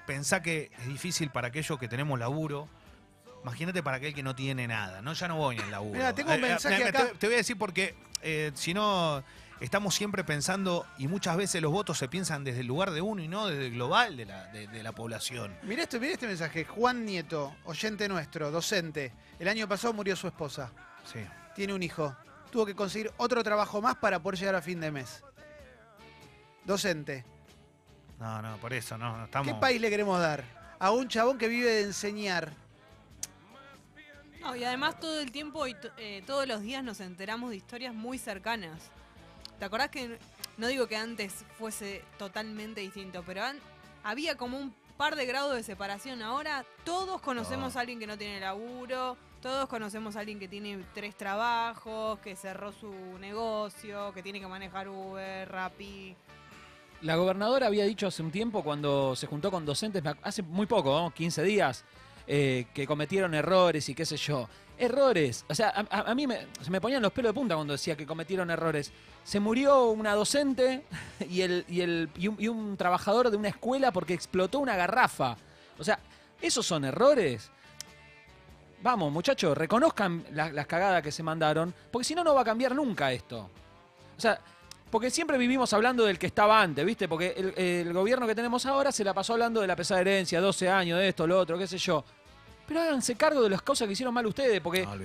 Pensá 0.07 0.41
que 0.41 0.71
es 0.79 0.87
difícil 0.87 1.29
para 1.29 1.49
aquellos 1.49 1.77
que 1.77 1.87
tenemos 1.87 2.17
laburo 2.17 2.67
Imagínate 3.43 3.81
para 3.83 3.97
aquel 3.97 4.13
que 4.13 4.23
no 4.23 4.35
tiene 4.35 4.67
nada, 4.67 5.01
¿no? 5.01 5.13
Ya 5.13 5.27
no 5.29 5.37
voy 5.37 5.55
ni 5.55 5.61
al 5.61 5.71
laburo. 5.71 5.93
Mirá, 5.93 6.13
tengo 6.13 6.31
un 6.31 6.35
Eh, 6.43 6.47
eh, 6.47 6.49
mensaje 6.49 6.83
me- 6.83 6.89
acá. 6.89 7.07
Te, 7.09 7.15
te 7.15 7.27
voy 7.27 7.35
a 7.35 7.37
decir 7.37 7.57
porque 7.57 7.95
eh, 8.21 8.51
si 8.55 8.73
no, 8.73 9.23
estamos 9.61 9.95
siempre 9.95 10.25
pensando, 10.25 10.85
y 10.97 11.07
muchas 11.07 11.37
veces 11.37 11.61
los 11.61 11.71
votos 11.71 11.97
se 11.97 12.09
piensan 12.09 12.43
desde 12.43 12.59
el 12.61 12.67
lugar 12.67 12.91
de 12.91 12.99
uno 12.99 13.21
y 13.21 13.29
no 13.29 13.47
desde 13.47 13.67
el 13.67 13.73
global 13.73 14.17
de 14.17 14.25
la, 14.25 14.47
de- 14.47 14.67
de 14.67 14.83
la 14.83 14.91
población. 14.91 15.55
Mirá, 15.63 15.83
esto, 15.83 15.97
mirá 15.99 16.13
este 16.13 16.27
mensaje. 16.27 16.65
Juan 16.65 17.05
Nieto, 17.05 17.55
oyente 17.63 18.09
nuestro, 18.09 18.51
docente. 18.51 19.13
El 19.39 19.47
año 19.47 19.65
pasado 19.67 19.93
murió 19.93 20.15
su 20.17 20.27
esposa. 20.27 20.71
Sí. 21.05 21.19
Tiene 21.55 21.73
un 21.73 21.83
hijo. 21.83 22.17
Tuvo 22.51 22.65
que 22.65 22.75
conseguir 22.75 23.13
otro 23.17 23.43
trabajo 23.43 23.81
más 23.81 23.95
para 23.95 24.19
poder 24.19 24.39
llegar 24.39 24.55
a 24.55 24.61
fin 24.61 24.81
de 24.81 24.91
mes. 24.91 25.23
Docente. 26.65 27.23
No, 28.19 28.41
no, 28.41 28.57
por 28.57 28.73
eso, 28.73 28.97
no, 28.97 29.15
no 29.17 29.25
estamos. 29.25 29.47
¿Qué 29.53 29.59
país 29.59 29.79
le 29.79 29.89
queremos 29.89 30.19
dar? 30.19 30.43
A 30.79 30.91
un 30.91 31.07
chabón 31.07 31.37
que 31.37 31.47
vive 31.47 31.69
de 31.69 31.81
enseñar. 31.83 32.51
No, 34.41 34.55
y 34.55 34.63
además 34.63 34.99
todo 34.99 35.19
el 35.19 35.31
tiempo 35.31 35.67
y 35.67 35.73
to- 35.73 35.89
eh, 35.97 36.23
todos 36.25 36.47
los 36.47 36.61
días 36.61 36.83
nos 36.83 36.99
enteramos 36.99 37.49
de 37.49 37.57
historias 37.57 37.93
muy 37.93 38.17
cercanas. 38.17 38.89
¿Te 39.59 39.65
acordás 39.65 39.89
que, 39.89 40.19
no 40.57 40.67
digo 40.67 40.87
que 40.87 40.95
antes 40.95 41.43
fuese 41.57 42.03
totalmente 42.17 42.81
distinto, 42.81 43.23
pero 43.25 43.43
había 44.03 44.35
como 44.35 44.57
un 44.57 44.73
par 44.97 45.15
de 45.15 45.25
grados 45.25 45.55
de 45.55 45.63
separación. 45.63 46.21
Ahora 46.21 46.65
todos 46.83 47.21
conocemos 47.21 47.75
Oh. 47.75 47.77
a 47.77 47.81
alguien 47.81 47.99
que 47.99 48.07
no 48.07 48.17
tiene 48.17 48.39
laburo, 48.39 49.17
todos 49.41 49.67
conocemos 49.67 50.15
a 50.15 50.21
alguien 50.21 50.39
que 50.39 50.47
tiene 50.47 50.83
tres 50.93 51.15
trabajos, 51.15 52.19
que 52.19 52.35
cerró 52.35 52.71
su 52.71 52.91
negocio, 53.19 54.11
que 54.13 54.23
tiene 54.23 54.39
que 54.39 54.47
manejar 54.47 54.87
Uber, 54.89 55.47
Rappi. 55.51 56.15
La 57.01 57.15
gobernadora 57.15 57.67
había 57.67 57.85
dicho 57.85 58.07
hace 58.07 58.23
un 58.23 58.31
tiempo, 58.31 58.63
cuando 58.63 59.15
se 59.15 59.27
juntó 59.27 59.51
con 59.51 59.65
docentes, 59.65 60.03
hace 60.23 60.41
muy 60.41 60.65
poco, 60.65 60.99
¿no? 60.99 61.11
15 61.13 61.43
días, 61.43 61.85
eh, 62.25 62.65
que 62.73 62.87
cometieron 62.87 63.33
errores 63.35 63.87
y 63.89 63.93
qué 63.95 64.05
sé 64.05 64.17
yo. 64.17 64.49
Errores. 64.79 65.45
O 65.49 65.55
sea, 65.55 65.73
a, 65.89 66.13
mí 66.15 66.27
me, 66.27 66.47
se 66.61 66.69
me 66.69 66.81
ponían 66.81 67.01
los 67.01 67.11
pelos 67.11 67.29
de 67.29 67.33
punta 67.33 67.55
cuando 67.55 67.73
decía 67.73 67.95
que 67.95 68.05
cometieron 68.05 68.49
errores. 68.49 68.91
Se 69.23 69.39
murió 69.39 69.85
una 69.89 70.13
docente 70.13 70.85
y, 71.29 71.41
el, 71.41 71.65
y, 71.67 71.81
el, 71.81 72.09
y, 72.15 72.47
un, 72.47 72.77
trabajador 72.77 73.29
de 73.29 73.37
una 73.37 73.49
escuela 73.49 73.91
porque 73.91 74.13
explotó 74.13 74.59
una 74.59 74.75
garrafa. 74.75 75.37
O 75.79 75.83
sea, 75.83 75.99
¿esos 76.41 76.65
son 76.65 76.85
errores? 76.85 77.51
Vamos, 78.81 79.11
muchachos, 79.11 79.57
reconozcan 79.57 80.23
la- 80.33 80.51
las 80.51 80.67
cagadas 80.67 81.01
que 81.01 81.11
se 81.11 81.23
mandaron, 81.23 81.73
porque 81.91 82.05
si 82.05 82.15
no, 82.15 82.23
no 82.23 82.35
va 82.35 82.41
a 82.41 82.45
cambiar 82.45 82.75
nunca 82.75 83.11
esto. 83.11 83.49
O 84.15 84.21
sea, 84.21 84.39
porque 84.89 85.09
siempre 85.09 85.37
vivimos 85.37 85.73
hablando 85.73 86.05
del 86.05 86.17
que 86.17 86.27
estaba 86.27 86.61
antes, 86.61 86.85
¿viste? 86.85 87.07
Porque 87.07 87.33
el, 87.37 87.53
el 87.57 87.93
gobierno 87.93 88.25
que 88.27 88.35
tenemos 88.35 88.65
ahora 88.65 88.91
se 88.91 89.03
la 89.03 89.13
pasó 89.13 89.33
hablando 89.33 89.61
de 89.61 89.67
la 89.67 89.75
pesada 89.75 90.01
herencia, 90.01 90.39
12 90.41 90.69
años, 90.69 90.99
de 90.99 91.09
esto, 91.09 91.27
lo 91.27 91.39
otro, 91.39 91.57
qué 91.57 91.67
sé 91.67 91.77
yo. 91.77 92.03
Pero 92.67 92.81
háganse 92.81 93.15
cargo 93.15 93.41
de 93.43 93.49
las 93.49 93.61
cosas 93.61 93.87
que 93.87 93.93
hicieron 93.93 94.13
mal 94.13 94.25
ustedes, 94.25 94.59
porque 94.59 94.85
No, 94.85 94.95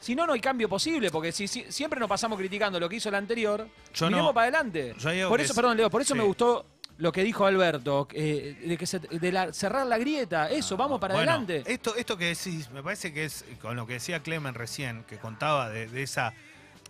si 0.00 0.14
no, 0.16 0.26
no 0.26 0.32
hay 0.32 0.40
cambio 0.40 0.68
posible, 0.68 1.10
porque 1.10 1.30
si, 1.30 1.46
si- 1.46 1.70
siempre 1.70 2.00
nos 2.00 2.08
pasamos 2.08 2.36
criticando 2.38 2.80
lo 2.80 2.88
que 2.88 2.96
hizo 2.96 3.08
el 3.10 3.14
anterior, 3.14 3.66
Yo 3.94 4.06
miremos 4.06 4.30
no- 4.30 4.34
para 4.34 4.44
adelante. 4.48 4.94
yo 4.98 5.28
Por 5.28 5.40
eso, 5.40 5.52
es- 5.52 5.56
perdón, 5.56 5.76
Leo, 5.76 5.88
por 5.88 6.00
eso 6.02 6.14
sí. 6.14 6.18
me 6.18 6.24
gustó 6.24 6.66
lo 6.98 7.10
que 7.12 7.22
dijo 7.22 7.46
Alberto, 7.46 8.08
eh, 8.12 8.56
de, 8.66 8.76
que 8.76 8.86
se- 8.86 8.98
de 8.98 9.32
la- 9.32 9.52
cerrar 9.52 9.86
la 9.86 9.98
grieta, 9.98 10.50
eso, 10.50 10.76
vamos 10.76 11.00
para 11.00 11.14
Bueno, 11.14 11.30
adelante. 11.32 11.62
Esto, 11.72 11.94
esto 11.94 12.16
que 12.16 12.26
decís, 12.26 12.68
me 12.70 12.82
parece 12.82 13.12
que 13.12 13.24
es 13.24 13.44
con 13.60 13.76
lo 13.76 13.86
que 13.86 13.94
decía 13.94 14.20
Clemen 14.20 14.54
recién, 14.54 15.04
que 15.04 15.18
contaba 15.18 15.68
de, 15.70 15.86
de 15.86 16.02
esa, 16.02 16.34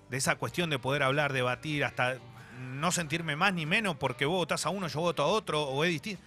de 0.09 0.17
esa 0.17 0.37
cuestión 0.37 0.71
de 0.71 0.79
poder 0.79 1.03
hablar, 1.03 1.33
debatir, 1.35 1.85
hasta 1.85 2.17
no 2.61 2.93
sentirme 2.93 3.37
más 3.37 3.55
ni 3.55 3.67
menos 3.67 3.97
porque 3.97 4.25
vos 4.27 4.39
votás 4.39 4.67
a 4.67 4.71
uno, 4.71 4.89
yo 4.89 5.01
voto 5.01 5.23
a 5.23 5.27
otro, 5.27 5.63
o 5.63 5.85
es 5.85 5.91
distinto. 5.91 6.23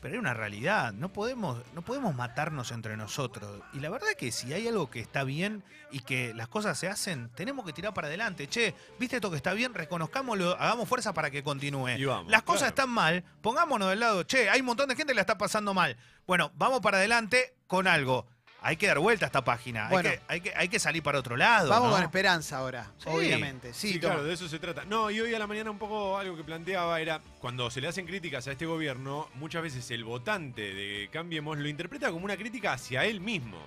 Pero 0.00 0.14
hay 0.14 0.18
una 0.18 0.34
realidad, 0.34 0.92
no 0.92 1.12
podemos, 1.12 1.62
no 1.74 1.82
podemos 1.82 2.14
matarnos 2.14 2.70
entre 2.70 2.96
nosotros. 2.96 3.62
Y 3.72 3.80
la 3.80 3.88
verdad 3.88 4.10
es 4.10 4.16
que 4.16 4.30
si 4.30 4.52
hay 4.52 4.68
algo 4.68 4.90
que 4.90 5.00
está 5.00 5.24
bien 5.24 5.64
y 5.90 6.00
que 6.00 6.34
las 6.34 6.48
cosas 6.48 6.78
se 6.78 6.86
hacen, 6.86 7.30
tenemos 7.34 7.64
que 7.64 7.72
tirar 7.72 7.94
para 7.94 8.08
adelante. 8.08 8.46
Che, 8.46 8.74
¿viste 9.00 9.16
esto 9.16 9.30
que 9.30 9.36
está 9.36 9.54
bien? 9.54 9.72
Reconozcámoslo, 9.72 10.52
hagamos 10.60 10.88
fuerza 10.88 11.14
para 11.14 11.30
que 11.30 11.42
continúe. 11.42 11.98
Las 12.28 12.42
cosas 12.42 12.58
claro. 12.60 12.68
están 12.68 12.90
mal, 12.90 13.24
pongámonos 13.40 13.88
del 13.88 14.00
lado. 14.00 14.22
Che, 14.24 14.50
hay 14.50 14.60
un 14.60 14.66
montón 14.66 14.88
de 14.88 14.96
gente 14.96 15.12
que 15.12 15.16
la 15.16 15.22
está 15.22 15.38
pasando 15.38 15.72
mal. 15.72 15.96
Bueno, 16.26 16.52
vamos 16.56 16.80
para 16.80 16.98
adelante 16.98 17.56
con 17.66 17.88
algo. 17.88 18.26
Hay 18.66 18.76
que 18.76 18.86
dar 18.88 18.98
vuelta 18.98 19.26
a 19.26 19.28
esta 19.28 19.44
página. 19.44 19.88
Bueno. 19.88 20.08
hay, 20.10 20.16
que, 20.16 20.22
hay, 20.28 20.40
que, 20.40 20.52
hay 20.56 20.68
que 20.68 20.78
salir 20.80 21.02
para 21.02 21.20
otro 21.20 21.36
lado. 21.36 21.68
Vamos 21.68 21.90
¿no? 21.90 21.94
con 21.94 22.02
esperanza 22.02 22.58
ahora, 22.58 22.90
Sí. 22.98 23.08
obviamente. 23.08 23.72
Sí, 23.72 23.92
Sí, 23.94 24.00
claro, 24.00 24.24
de 24.24 24.34
eso 24.34 24.48
se 24.48 24.58
trata. 24.58 24.84
No, 24.84 25.08
y 25.10 25.20
hoy 25.20 25.32
a 25.34 25.38
la 25.38 25.46
mañana 25.46 25.70
un 25.70 25.78
poco 25.78 26.18
algo 26.18 26.36
que 26.36 26.42
planteaba 26.42 27.00
era, 27.00 27.20
cuando 27.38 27.70
se 27.70 27.80
le 27.80 27.86
hacen 27.88 28.06
críticas 28.06 28.48
a 28.48 28.52
este 28.52 28.66
gobierno, 28.66 29.28
muchas 29.34 29.62
veces 29.62 29.88
el 29.92 30.02
votante 30.02 30.74
de 30.74 31.08
Cambiemos 31.12 31.56
lo 31.58 31.68
interpreta 31.68 32.10
como 32.10 32.24
una 32.24 32.36
crítica 32.36 32.72
hacia 32.72 33.04
él 33.04 33.20
mismo. 33.20 33.58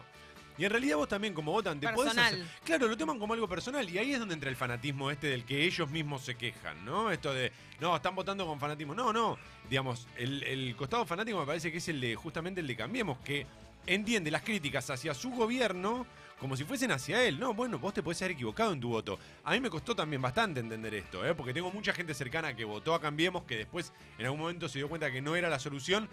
Y 0.57 0.65
en 0.65 0.71
realidad 0.71 0.97
vos 0.97 1.07
también 1.07 1.33
como 1.33 1.53
votante 1.53 1.87
podés 1.87 2.13
Personal. 2.13 2.33
hacer- 2.33 2.45
Claro, 2.65 2.87
lo 2.89 2.97
toman 2.97 3.17
como 3.17 3.33
algo 3.33 3.47
personal 3.47 3.89
y 3.89 3.97
ahí 3.97 4.11
es 4.11 4.19
donde 4.19 4.33
entra 4.33 4.49
el 4.49 4.57
fanatismo 4.57 5.09
este 5.09 5.27
del 5.27 5.45
que 5.45 5.63
ellos 5.63 5.89
mismos 5.89 6.23
se 6.25 6.35
quejan, 6.35 6.83
¿no? 6.83 7.09
Esto 7.11 7.33
de, 7.33 7.53
no, 7.79 7.95
están 7.95 8.13
votando 8.13 8.45
con 8.45 8.59
fanatismo. 8.59 8.93
No, 8.93 9.13
no. 9.13 9.37
Digamos, 9.69 10.05
el, 10.17 10.43
el 10.43 10.75
costado 10.75 11.05
fanático 11.05 11.39
me 11.39 11.45
parece 11.45 11.71
que 11.71 11.77
es 11.77 11.87
el 11.87 12.01
de, 12.01 12.15
justamente 12.15 12.59
el 12.59 12.67
de 12.67 12.75
Cambiemos, 12.75 13.17
que 13.19 13.47
entiende 13.93 14.31
las 14.31 14.43
críticas 14.43 14.89
hacia 14.89 15.13
su 15.13 15.31
gobierno 15.31 16.05
como 16.39 16.55
si 16.55 16.63
fuesen 16.63 16.91
hacia 16.91 17.23
él. 17.23 17.39
No, 17.39 17.53
bueno, 17.53 17.79
vos 17.79 17.93
te 17.93 18.01
podés 18.01 18.21
haber 18.21 18.31
equivocado 18.31 18.71
en 18.71 18.79
tu 18.79 18.89
voto. 18.89 19.19
A 19.43 19.51
mí 19.51 19.59
me 19.59 19.69
costó 19.69 19.95
también 19.95 20.21
bastante 20.21 20.59
entender 20.61 20.93
esto, 20.93 21.25
¿eh? 21.25 21.35
porque 21.35 21.53
tengo 21.53 21.71
mucha 21.71 21.91
gente 21.91 22.13
cercana 22.13 22.55
que 22.55 22.63
votó 22.63 22.93
a 22.93 23.01
Cambiemos, 23.01 23.43
que 23.43 23.57
después 23.57 23.91
en 24.17 24.25
algún 24.25 24.39
momento 24.39 24.69
se 24.69 24.79
dio 24.79 24.87
cuenta 24.87 25.11
que 25.11 25.21
no 25.21 25.35
era 25.35 25.49
la 25.49 25.59
solución. 25.59 26.07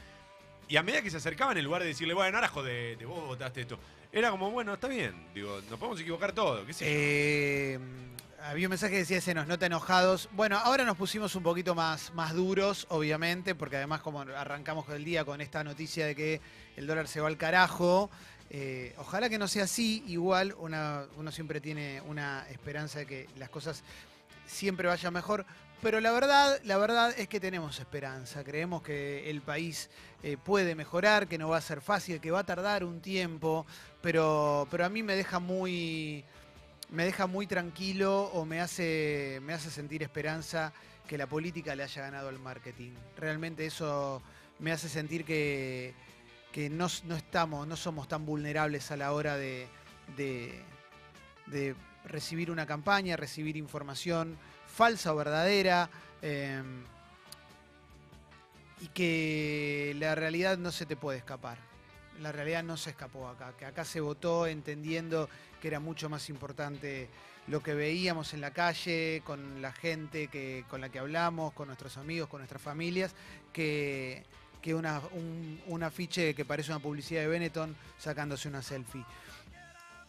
Y 0.68 0.76
a 0.76 0.82
medida 0.82 1.00
que 1.00 1.10
se 1.10 1.18
acercaban, 1.18 1.56
en 1.56 1.64
lugar 1.64 1.82
de 1.82 1.88
decirle, 1.88 2.12
bueno, 2.12 2.36
ahora 2.36 2.48
jodete, 2.48 3.04
vos 3.04 3.24
votaste 3.24 3.60
esto, 3.60 3.78
era 4.10 4.32
como, 4.32 4.50
bueno, 4.50 4.74
está 4.74 4.88
bien, 4.88 5.14
digo, 5.32 5.60
nos 5.70 5.78
podemos 5.78 6.00
equivocar 6.00 6.32
todo, 6.32 6.66
qué 6.66 6.72
sé. 6.72 6.84
Eh, 6.88 7.78
había 8.48 8.68
un 8.68 8.70
mensaje 8.70 8.92
que 8.92 8.98
decía, 8.98 9.20
se 9.20 9.34
nos 9.34 9.48
nota 9.48 9.66
enojados. 9.66 10.28
Bueno, 10.32 10.56
ahora 10.58 10.84
nos 10.84 10.96
pusimos 10.96 11.34
un 11.34 11.42
poquito 11.42 11.74
más, 11.74 12.14
más 12.14 12.32
duros, 12.32 12.86
obviamente, 12.90 13.56
porque 13.56 13.76
además 13.76 14.02
como 14.02 14.20
arrancamos 14.20 14.88
el 14.90 15.04
día 15.04 15.24
con 15.24 15.40
esta 15.40 15.64
noticia 15.64 16.06
de 16.06 16.14
que 16.14 16.40
el 16.76 16.86
dólar 16.86 17.08
se 17.08 17.20
va 17.20 17.26
al 17.26 17.36
carajo, 17.36 18.08
eh, 18.50 18.94
ojalá 18.98 19.28
que 19.28 19.38
no 19.38 19.48
sea 19.48 19.64
así, 19.64 20.04
igual 20.06 20.54
uno 20.58 21.32
siempre 21.32 21.60
tiene 21.60 22.00
una 22.02 22.46
esperanza 22.48 23.00
de 23.00 23.06
que 23.06 23.28
las 23.36 23.48
cosas 23.48 23.82
siempre 24.46 24.86
vayan 24.86 25.12
mejor. 25.12 25.44
Pero 25.82 26.00
la 26.00 26.12
verdad, 26.12 26.58
la 26.64 26.78
verdad 26.78 27.14
es 27.18 27.28
que 27.28 27.40
tenemos 27.40 27.80
esperanza. 27.80 28.44
Creemos 28.44 28.80
que 28.80 29.28
el 29.28 29.42
país 29.42 29.90
eh, 30.22 30.36
puede 30.36 30.74
mejorar, 30.74 31.26
que 31.26 31.36
no 31.36 31.48
va 31.48 31.58
a 31.58 31.60
ser 31.60 31.80
fácil, 31.80 32.20
que 32.20 32.30
va 32.30 32.40
a 32.40 32.46
tardar 32.46 32.84
un 32.84 33.00
tiempo, 33.00 33.66
pero, 34.00 34.68
pero 34.70 34.86
a 34.86 34.88
mí 34.88 35.02
me 35.02 35.16
deja 35.16 35.38
muy, 35.38 36.24
me 36.90 37.04
deja 37.04 37.26
muy 37.26 37.46
tranquilo 37.46 38.24
o 38.32 38.44
me 38.44 38.60
hace, 38.60 39.40
me 39.42 39.52
hace 39.52 39.70
sentir 39.70 40.02
esperanza 40.02 40.72
que 41.06 41.18
la 41.18 41.26
política 41.26 41.74
le 41.74 41.82
haya 41.82 42.02
ganado 42.02 42.28
al 42.28 42.38
marketing. 42.38 42.92
Realmente 43.16 43.66
eso 43.66 44.22
me 44.58 44.72
hace 44.72 44.88
sentir 44.88 45.24
que, 45.24 45.94
que 46.52 46.70
no, 46.70 46.88
no 47.04 47.16
estamos, 47.16 47.66
no 47.66 47.76
somos 47.76 48.08
tan 48.08 48.24
vulnerables 48.26 48.90
a 48.90 48.96
la 48.96 49.12
hora 49.12 49.36
de, 49.36 49.68
de, 50.16 51.74
recibir 52.04 52.50
una 52.50 52.66
campaña, 52.66 53.16
recibir 53.16 53.56
información 53.56 54.36
falsa 54.66 55.12
o 55.12 55.16
verdadera. 55.16 55.90
eh, 56.22 56.62
y 58.80 58.88
que 58.88 59.96
la 59.98 60.14
realidad 60.14 60.58
no 60.58 60.70
se 60.70 60.86
te 60.86 60.96
puede 60.96 61.18
escapar. 61.18 61.58
La 62.20 62.32
realidad 62.32 62.62
no 62.62 62.76
se 62.76 62.90
escapó 62.90 63.28
acá, 63.28 63.52
que 63.58 63.64
acá 63.64 63.84
se 63.84 64.00
votó 64.00 64.46
entendiendo 64.46 65.28
que 65.60 65.68
era 65.68 65.80
mucho 65.80 66.08
más 66.08 66.28
importante 66.30 67.08
lo 67.46 67.62
que 67.62 67.74
veíamos 67.74 68.34
en 68.34 68.40
la 68.40 68.50
calle, 68.52 69.22
con 69.24 69.62
la 69.62 69.72
gente 69.72 70.28
que, 70.28 70.64
con 70.68 70.80
la 70.80 70.88
que 70.88 70.98
hablamos, 70.98 71.52
con 71.52 71.68
nuestros 71.68 71.96
amigos, 71.96 72.28
con 72.28 72.40
nuestras 72.40 72.60
familias, 72.60 73.14
que, 73.52 74.24
que 74.60 74.74
un, 74.74 75.60
un 75.66 75.82
afiche 75.82 76.34
que 76.34 76.44
parece 76.44 76.72
una 76.72 76.80
publicidad 76.80 77.22
de 77.22 77.28
Benetton 77.28 77.76
sacándose 77.98 78.48
una 78.48 78.62
selfie. 78.62 79.04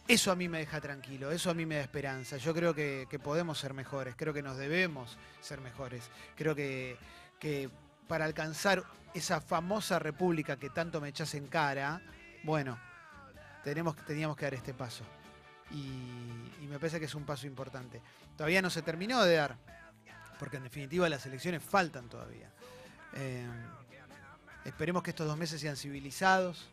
Eso 0.08 0.32
a 0.32 0.36
mí 0.36 0.48
me 0.48 0.58
deja 0.58 0.80
tranquilo, 0.80 1.30
eso 1.30 1.50
a 1.50 1.54
mí 1.54 1.66
me 1.66 1.76
da 1.76 1.82
esperanza. 1.82 2.38
Yo 2.38 2.54
creo 2.54 2.74
que, 2.74 3.06
que 3.10 3.18
podemos 3.18 3.58
ser 3.58 3.74
mejores, 3.74 4.14
creo 4.16 4.32
que 4.32 4.42
nos 4.42 4.56
debemos 4.56 5.18
ser 5.42 5.60
mejores. 5.60 6.02
Creo 6.34 6.54
que, 6.54 6.96
que 7.38 7.68
para 8.08 8.24
alcanzar 8.24 8.82
esa 9.14 9.40
famosa 9.40 9.98
república 9.98 10.56
que 10.56 10.70
tanto 10.70 11.00
me 11.00 11.08
echas 11.08 11.34
en 11.34 11.46
cara, 11.46 12.02
bueno, 12.42 12.78
tenemos, 13.62 13.94
teníamos 14.04 14.36
que 14.36 14.46
dar 14.46 14.54
este 14.54 14.74
paso. 14.74 15.04
Y, 15.70 16.66
me 16.66 16.78
parece 16.78 16.98
que 16.98 17.06
es 17.06 17.14
un 17.14 17.24
paso 17.24 17.46
importante. 17.46 18.02
Todavía 18.36 18.60
no 18.60 18.68
se 18.68 18.82
terminó 18.82 19.22
de 19.22 19.36
dar, 19.36 19.56
porque 20.38 20.58
en 20.58 20.64
definitiva 20.64 21.08
las 21.08 21.24
elecciones 21.24 21.62
faltan 21.62 22.08
todavía. 22.08 22.50
Eh, 23.14 23.46
esperemos 24.66 25.02
que 25.02 25.10
estos 25.10 25.26
dos 25.26 25.38
meses 25.38 25.60
sean 25.60 25.76
civilizados 25.76 26.68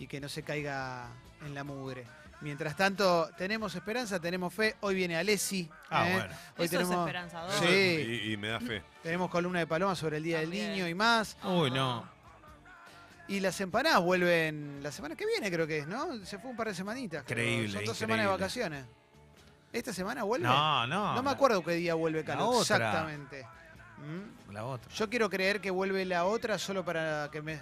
y 0.00 0.08
que 0.08 0.20
no 0.20 0.28
se 0.28 0.42
caiga 0.42 1.08
en 1.44 1.54
la 1.54 1.62
mugre. 1.62 2.04
Mientras 2.42 2.76
tanto, 2.76 3.30
tenemos 3.38 3.74
esperanza, 3.74 4.18
tenemos 4.18 4.52
fe. 4.52 4.74
Hoy 4.80 4.96
viene 4.96 5.16
Alessi. 5.16 5.70
Ah, 5.88 6.08
¿eh? 6.08 6.12
bueno. 6.12 6.34
Hoy 6.58 6.64
Eso 6.64 6.64
es 6.64 6.70
tenemos, 6.70 7.06
esperanzador. 7.06 7.52
Sí. 7.52 8.20
Y, 8.24 8.32
y 8.32 8.36
me 8.36 8.48
da 8.48 8.60
fe. 8.60 8.82
tenemos 9.02 9.30
columna 9.30 9.60
de 9.60 9.66
Paloma 9.68 9.94
sobre 9.94 10.16
el 10.16 10.24
Día 10.24 10.40
También. 10.40 10.64
del 10.66 10.72
Niño 10.72 10.88
y 10.88 10.94
más. 10.94 11.36
Uy, 11.44 11.70
no. 11.70 12.04
Y 13.28 13.38
las 13.38 13.60
empanadas 13.60 14.02
vuelven 14.02 14.80
la 14.82 14.90
semana 14.90 15.14
que 15.14 15.24
viene, 15.24 15.50
creo 15.50 15.66
que 15.66 15.78
es, 15.78 15.86
¿no? 15.86 16.24
Se 16.26 16.38
fue 16.38 16.50
un 16.50 16.56
par 16.56 16.66
de 16.66 16.74
semanitas. 16.74 17.22
Increíble, 17.22 17.72
Son 17.72 17.84
dos 17.84 17.96
semanas 17.96 18.26
de 18.26 18.32
vacaciones. 18.32 18.84
¿Esta 19.72 19.92
semana 19.92 20.24
vuelve? 20.24 20.46
No, 20.48 20.86
no. 20.86 21.14
No 21.14 21.22
me 21.22 21.30
acuerdo 21.30 21.62
qué 21.62 21.72
día 21.72 21.94
vuelve 21.94 22.20
la 22.20 22.26
Calo. 22.26 22.48
otra. 22.48 22.76
Exactamente. 22.76 23.46
¿Mm? 23.98 24.52
La 24.52 24.64
otra. 24.64 24.92
Yo 24.92 25.08
quiero 25.08 25.30
creer 25.30 25.60
que 25.60 25.70
vuelve 25.70 26.04
la 26.04 26.24
otra 26.24 26.58
solo 26.58 26.84
para 26.84 27.28
que 27.32 27.40
me, 27.40 27.60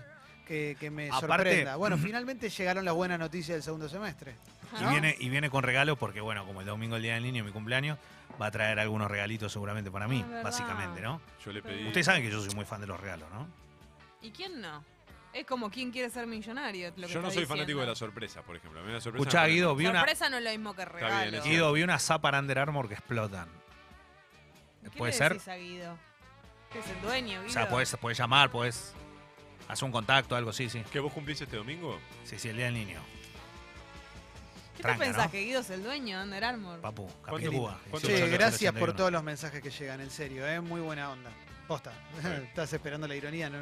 que, 0.50 0.76
que 0.80 0.90
me 0.90 1.08
Aparte- 1.08 1.26
sorprenda. 1.28 1.76
Bueno, 1.76 1.96
finalmente 1.96 2.50
llegaron 2.50 2.84
las 2.84 2.92
buenas 2.92 3.20
noticias 3.20 3.54
del 3.54 3.62
segundo 3.62 3.88
semestre. 3.88 4.34
Y, 4.80 4.84
viene, 4.84 5.14
y 5.20 5.28
viene 5.28 5.48
con 5.48 5.62
regalos 5.62 5.96
porque, 5.96 6.20
bueno, 6.20 6.44
como 6.44 6.58
el 6.60 6.66
domingo 6.66 6.96
el 6.96 7.02
día 7.02 7.14
del 7.14 7.22
niño, 7.22 7.44
mi 7.44 7.52
cumpleaños, 7.52 7.96
va 8.42 8.46
a 8.46 8.50
traer 8.50 8.80
algunos 8.80 9.08
regalitos 9.08 9.52
seguramente 9.52 9.92
para 9.92 10.08
mí, 10.08 10.24
Ah, 10.28 10.40
básicamente, 10.42 11.00
¿no? 11.02 11.20
Yo 11.44 11.52
le 11.52 11.62
pedí. 11.62 11.86
Ustedes 11.86 12.04
saben 12.06 12.22
que 12.24 12.32
yo 12.32 12.40
soy 12.42 12.52
muy 12.56 12.64
fan 12.64 12.80
de 12.80 12.88
los 12.88 12.98
regalos, 12.98 13.30
¿no? 13.30 13.46
¿Y 14.22 14.32
quién 14.32 14.60
no? 14.60 14.84
Es 15.32 15.46
como 15.46 15.70
quién 15.70 15.92
quiere 15.92 16.10
ser 16.10 16.26
millonario. 16.26 16.92
Lo 16.96 17.06
que 17.06 17.12
Yo 17.12 17.22
no 17.22 17.30
soy 17.30 17.46
fanático 17.46 17.78
de 17.78 17.86
la 17.86 17.94
sorpresa, 17.94 18.42
por 18.42 18.56
ejemplo. 18.56 18.80
La 18.84 19.00
sorpresa 19.00 19.22
Escuchá, 19.28 19.46
Guido, 19.46 19.76
vi 19.76 19.86
una, 19.86 20.00
Sorpresa 20.00 20.28
no 20.30 20.38
es 20.38 20.42
lo 20.42 20.50
mismo 20.50 20.74
que 20.74 20.84
regalo. 20.84 21.22
bien, 21.30 21.34
es 21.36 21.44
Guido, 21.44 21.72
vi 21.72 21.84
una 21.84 22.00
zapa 22.00 22.36
Under 22.36 22.58
Armour 22.58 22.88
que 22.88 22.94
explotan. 22.94 23.48
¿Qué 24.82 24.90
¿Puede 24.98 25.12
le 25.12 25.18
ser? 25.18 25.32
decís 25.34 25.46
a 25.48 25.54
Guido? 25.56 25.96
Que 26.72 26.80
es 26.80 26.88
el 26.88 27.00
dueño, 27.02 27.38
O 27.38 27.42
Guido. 27.42 27.52
sea, 27.52 27.68
puedes, 27.68 27.96
puedes 27.98 28.18
llamar, 28.18 28.50
puedes 28.50 28.92
hacer 29.72 29.84
un 29.84 29.92
contacto, 29.92 30.36
algo, 30.36 30.52
sí, 30.52 30.68
sí. 30.68 30.82
¿Que 30.92 31.00
vos 31.00 31.12
cumplís 31.12 31.40
este 31.40 31.56
domingo? 31.56 31.98
Sí, 32.24 32.38
sí, 32.38 32.48
el 32.48 32.56
día 32.56 32.66
del 32.66 32.74
niño. 32.74 33.00
¿Qué 34.76 34.82
tranca, 34.82 34.98
te 34.98 35.04
pensás? 35.06 35.24
¿no? 35.26 35.30
¿Que 35.30 35.40
Guido 35.44 35.60
es 35.60 35.70
el 35.70 35.82
dueño 35.82 36.18
de 36.18 36.24
Under 36.24 36.44
Armour? 36.44 36.80
Papu, 36.80 37.06
¿Cuánto- 37.06 37.32
Capicúa. 37.44 37.80
cuánto 37.90 38.08
Che, 38.08 38.14
Nosotros 38.14 38.38
gracias 38.38 38.72
por 38.72 38.82
81. 38.90 38.96
todos 38.96 39.12
los 39.12 39.22
mensajes 39.22 39.62
que 39.62 39.70
llegan, 39.70 40.00
en 40.00 40.10
serio, 40.10 40.46
¿eh? 40.48 40.60
Muy 40.60 40.80
buena 40.80 41.10
onda. 41.10 41.30
Posta. 41.68 41.92
Estás 42.48 42.72
esperando 42.72 43.06
la 43.06 43.14
ironía, 43.14 43.50
¿no? 43.50 43.58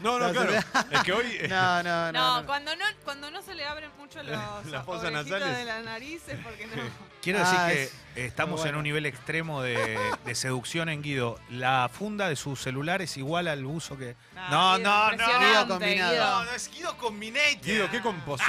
No, 0.00 0.18
No, 0.18 0.32
no, 0.32 0.32
No, 0.32 0.32
claro. 0.46 0.86
es 0.90 1.02
que 1.02 1.12
hoy. 1.12 1.26
eh, 1.40 1.48
no, 1.48 1.82
no. 1.82 2.12
No, 2.12 2.12
no, 2.12 2.40
no. 2.40 2.46
Cuando 2.46 2.76
no 2.76 2.84
cuando 3.04 3.30
no 3.30 3.40
se 3.42 3.54
le 3.54 3.64
abren 3.64 3.90
mucho 3.98 4.22
los 4.22 4.30
las 4.66 4.84
fosas 4.84 5.04
orejitas 5.10 5.40
nasales. 5.40 5.56
de 5.58 5.64
la 5.64 5.80
nariz 5.82 6.22
es 6.28 6.38
porque 6.44 6.66
no. 6.66 6.72
Quiero 7.22 7.40
Ah, 7.44 7.66
decir 7.66 7.82
es 7.82 7.92
que 8.14 8.26
estamos 8.26 8.60
muy 8.60 8.60
en 8.60 8.64
bueno. 8.66 8.78
un 8.78 8.84
nivel 8.84 9.04
extremo 9.06 9.60
de, 9.62 9.98
de 10.24 10.34
seducción 10.36 10.88
en 10.88 11.02
Guido. 11.02 11.40
La 11.50 11.90
funda 11.92 12.28
de 12.28 12.36
su 12.36 12.54
celular 12.54 13.02
es 13.02 13.16
igual 13.16 13.48
al 13.48 13.64
buzo 13.64 13.96
que. 13.98 14.14
No, 14.50 14.76
Guido, 14.76 14.78
no, 14.78 15.06
no. 15.06 15.12
impresionante, 15.12 15.46
Guido 15.48 15.66
combinado. 15.68 16.12
Guido. 16.12 16.44
no 16.44 16.50
es 16.52 16.70
Guido 16.70 16.96
Combinator. 16.98 17.60
Guido, 17.64 17.90
¿qué 17.90 18.00
composé? 18.00 18.44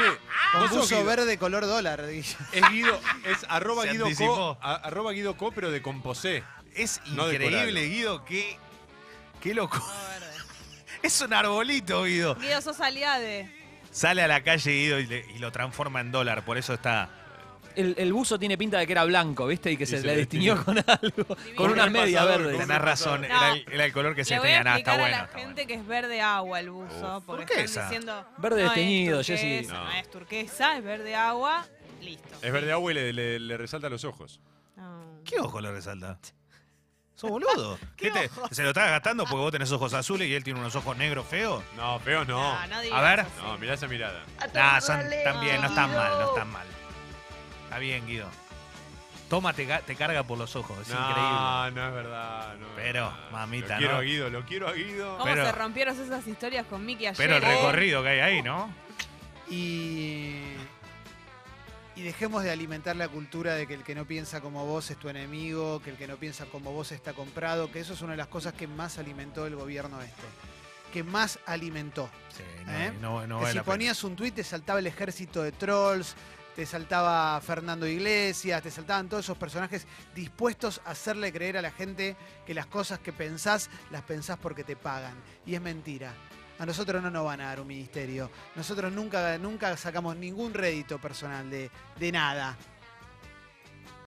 Con 0.52 0.62
Vos 0.62 0.70
sos 0.70 0.78
buzo 0.82 0.95
Guido. 0.98 1.06
verde 1.08 1.38
color 1.39 1.66
dólar. 1.66 2.02
Es 2.02 2.38
Guido, 2.70 3.00
es 3.26 3.45
arroba 3.50 3.84
Se 3.84 3.91
Guido 3.93 4.06
anticipó. 4.06 4.36
Co, 4.36 4.58
a- 4.62 4.76
arroba 4.76 5.12
Guido 5.14 5.36
Co, 5.38 5.52
pero 5.52 5.72
de 5.72 5.82
composé. 5.82 6.43
Es 6.76 7.02
No 7.08 7.32
increíble. 7.32 7.88
Guido. 7.88 8.24
Qué, 8.26 8.60
qué 9.41 9.56
loco. 9.56 9.84
Verde. 10.98 11.08
Es 11.08 11.22
un 11.22 11.34
arbolito, 11.34 12.04
Guido. 12.04 12.36
Guido, 12.36 12.62
sos 12.62 12.80
aliade. 12.82 13.50
Sale 13.91 14.22
a 14.22 14.28
la 14.28 14.43
calle 14.43 14.72
Guido 14.72 15.00
y, 15.00 15.08
le- 15.08 15.26
y 15.36 15.39
lo 15.39 15.52
transforma 15.52 16.02
en 16.02 16.12
dólar. 16.12 16.43
Por 16.45 16.58
eso 16.58 16.74
está. 16.74 17.10
El, 17.76 17.93
el 18.00 18.12
buzo 18.12 18.39
tiene 18.39 18.58
pinta 18.58 18.80
de 18.80 18.88
que 18.88 18.91
era 18.93 19.04
blanco, 19.06 19.45
¿viste? 19.45 19.72
Y 19.72 19.78
que 19.78 19.84
Y 19.84 19.88
se, 19.88 20.00
se 20.02 20.08
le 20.08 20.14
le 20.14 20.20
distinguió 20.22 20.64
con 20.66 20.78
algo. 20.80 21.26
Con 21.28 21.38
Con 21.56 21.72
unas 21.72 21.88
un 21.88 21.93
medias 21.93 22.24
repasador, 22.24 22.38
verdes. 22.39 22.54
con 22.54 22.62
un 22.62 22.68
Tenés 22.68 22.82
razón. 22.82 23.22
No. 23.22 23.28
Era, 23.28 23.52
el, 23.54 23.66
era 23.72 23.86
el 23.86 23.93
color 23.93 24.16
que 24.16 24.26
se 24.26 24.34
Le 24.34 24.39
voy 24.39 24.48
a 24.48 24.50
tenía. 24.50 24.64
Nada, 24.64 24.78
está 24.80 24.91
explicar 24.95 25.00
bueno. 25.00 25.16
a 25.16 25.20
la 25.20 25.26
está 25.26 25.39
gente 25.39 25.54
bueno. 25.54 25.68
que 25.68 25.74
es 25.76 25.88
verde 25.88 26.22
agua 26.22 26.60
el 26.60 26.70
buzo. 26.72 27.18
Uf, 27.18 27.24
porque 27.26 27.45
¿por 27.45 27.56
qué 27.56 27.64
están 27.64 27.66
esa? 27.66 27.84
diciendo. 27.84 28.26
Verde 28.39 28.58
no 28.64 28.64
desteñido, 28.64 29.20
es 29.20 29.28
Jessy. 29.28 29.68
No. 29.68 29.84
No. 29.84 29.91
es 29.91 30.10
turquesa, 30.10 30.78
es 30.78 30.84
verde 30.84 31.16
agua. 31.16 31.68
Listo. 32.02 32.28
Es 32.41 32.52
verde 32.52 32.72
agua 32.72 32.91
y 32.91 32.95
le, 32.95 33.14
le- 33.14 33.39
le 33.39 33.58
resalta 33.58 33.89
los 33.89 34.04
ojos. 34.06 34.39
No. 34.76 35.22
¿Qué 35.24 35.39
ojo 35.39 35.62
le 35.62 35.72
resalta? 35.72 36.18
¿Sos 37.18 37.30
boludo? 37.32 37.78
¿Qué 37.97 38.11
¿Qué 38.11 38.30
te-? 38.30 38.55
¿Se 38.55 38.61
lo 38.63 38.70
estás 38.70 38.89
gastando 38.89 39.24
porque 39.26 39.38
vos 39.41 39.51
tenés 39.51 39.72
ojos 39.72 39.93
azules 39.93 40.28
y 40.30 40.36
él 40.36 40.43
tiene 40.43 40.59
unos 40.59 40.76
ojos 40.76 40.95
negros 40.95 41.26
feos? 41.28 41.61
No, 41.76 41.99
feo 41.99 42.24
no. 42.26 42.53
No, 42.53 42.68
no 42.68 42.82
digas 42.82 42.97
A 42.97 43.01
ver. 43.01 43.20
así. 43.22 43.30
No, 43.43 43.57
mirá 43.57 43.74
esa 43.74 43.88
mirada. 43.88 44.24
Nah, 44.53 44.80
son, 44.80 45.01
están 45.11 45.41
bien, 45.41 45.59
no 45.61 45.68
están 45.68 45.91
mal, 45.93 46.11
no 46.20 46.30
están 46.30 46.49
mal. 46.51 46.68
Está 47.65 47.80
bien, 47.80 48.05
Guido. 48.07 48.30
Toma, 49.30 49.51
te, 49.51 49.68
ga- 49.68 49.82
te 49.82 49.95
carga 49.97 50.24
por 50.24 50.38
los 50.38 50.55
ojos, 50.55 50.78
es 50.80 50.88
increíble. 50.88 51.15
no, 51.22 51.72
no 51.72 51.88
es 51.89 51.93
verdad. 51.95 52.55
no 52.55 52.65
es 52.68 52.72
Pero, 52.78 53.05
verdad. 53.07 53.32
mamita, 53.32 53.74
Lo 53.74 53.78
quiero 53.80 53.93
¿no? 53.93 53.99
a 53.99 54.01
Guido, 54.03 54.30
lo 54.30 54.45
quiero 54.45 54.68
a 54.70 54.72
Guido. 54.74 55.18
¿Cómo 55.18 55.26
Pero- 55.26 55.45
se 55.45 55.51
rompieron 55.51 55.99
esas 56.01 56.26
historias 56.28 56.65
con 56.68 56.86
Mickey 56.86 57.07
ayer? 57.07 57.18
Pero 57.18 57.36
el 57.38 57.43
eh? 57.43 57.55
recorrido 57.55 58.03
que 58.03 58.09
hay 58.09 58.20
ahí, 58.22 58.41
¿no? 58.41 58.70
Y, 59.49 60.43
y 61.98 62.04
dejemos 62.04 62.43
de 62.43 62.52
alimentar 62.52 62.95
la 62.95 63.08
cultura 63.08 63.56
de 63.56 63.66
que 63.66 63.74
el 63.74 63.84
que 63.84 63.95
no 63.95 64.06
piensa 64.06 64.39
como 64.39 64.66
vos 64.68 64.91
es 64.91 64.98
tu 64.98 65.10
enemigo, 65.10 65.82
que 65.82 65.89
el 65.89 65.98
que 65.98 66.08
no 66.08 66.18
piensa 66.18 66.45
como 66.45 66.72
vos 66.72 66.91
está 66.91 67.14
comprado, 67.14 67.72
que 67.72 67.80
eso 67.80 67.93
es 67.93 68.02
una 68.04 68.12
de 68.12 68.18
las 68.18 68.28
cosas 68.28 68.54
que 68.54 68.68
más 68.68 69.00
alimentó 69.00 69.48
el 69.48 69.56
gobierno 69.56 70.00
este. 70.02 70.22
Que 70.93 71.04
más 71.04 71.39
alimentó. 71.48 72.08
Sí, 72.30 72.43
no, 72.66 72.72
¿Eh? 72.72 72.93
no, 73.02 73.28
no 73.28 73.39
que 73.39 73.45
vale 73.45 73.60
si 73.60 73.66
ponías 73.66 74.04
un 74.04 74.16
tuit 74.16 74.36
te 74.36 74.43
saltaba 74.43 74.78
el 74.78 74.86
ejército 74.86 75.41
de 75.41 75.52
trolls, 75.52 76.16
te 76.56 76.68
saltaba 76.68 77.41
Fernando 77.41 77.88
Iglesias, 77.88 78.62
te 78.62 78.70
saltaban 78.70 79.10
todos 79.10 79.26
esos 79.26 79.38
personajes 79.38 79.88
dispuestos 80.14 80.82
a 80.86 80.91
hacerle 80.91 81.34
creer 81.34 81.58
a 81.58 81.64
la 81.64 81.72
gente 81.72 82.16
que 82.45 82.54
las 82.54 82.68
cosas 82.68 83.00
que 83.00 83.12
pensás 83.12 83.72
las 83.89 84.04
pensás 84.04 84.38
porque 84.38 84.64
te 84.64 84.76
pagan. 84.76 85.16
Y 85.48 85.56
es 85.56 85.62
mentira. 85.62 86.14
A 86.60 86.66
nosotros 86.66 87.01
no 87.03 87.12
nos 87.12 87.26
van 87.26 87.41
a 87.41 87.45
dar 87.45 87.60
un 87.60 87.68
ministerio. 87.68 88.32
Nosotros 88.55 88.91
nunca, 88.91 89.38
nunca 89.38 89.76
sacamos 89.78 90.16
ningún 90.16 90.53
rédito 90.53 90.99
personal 90.99 91.49
de, 91.49 91.70
de 91.99 92.12
nada. 92.12 92.58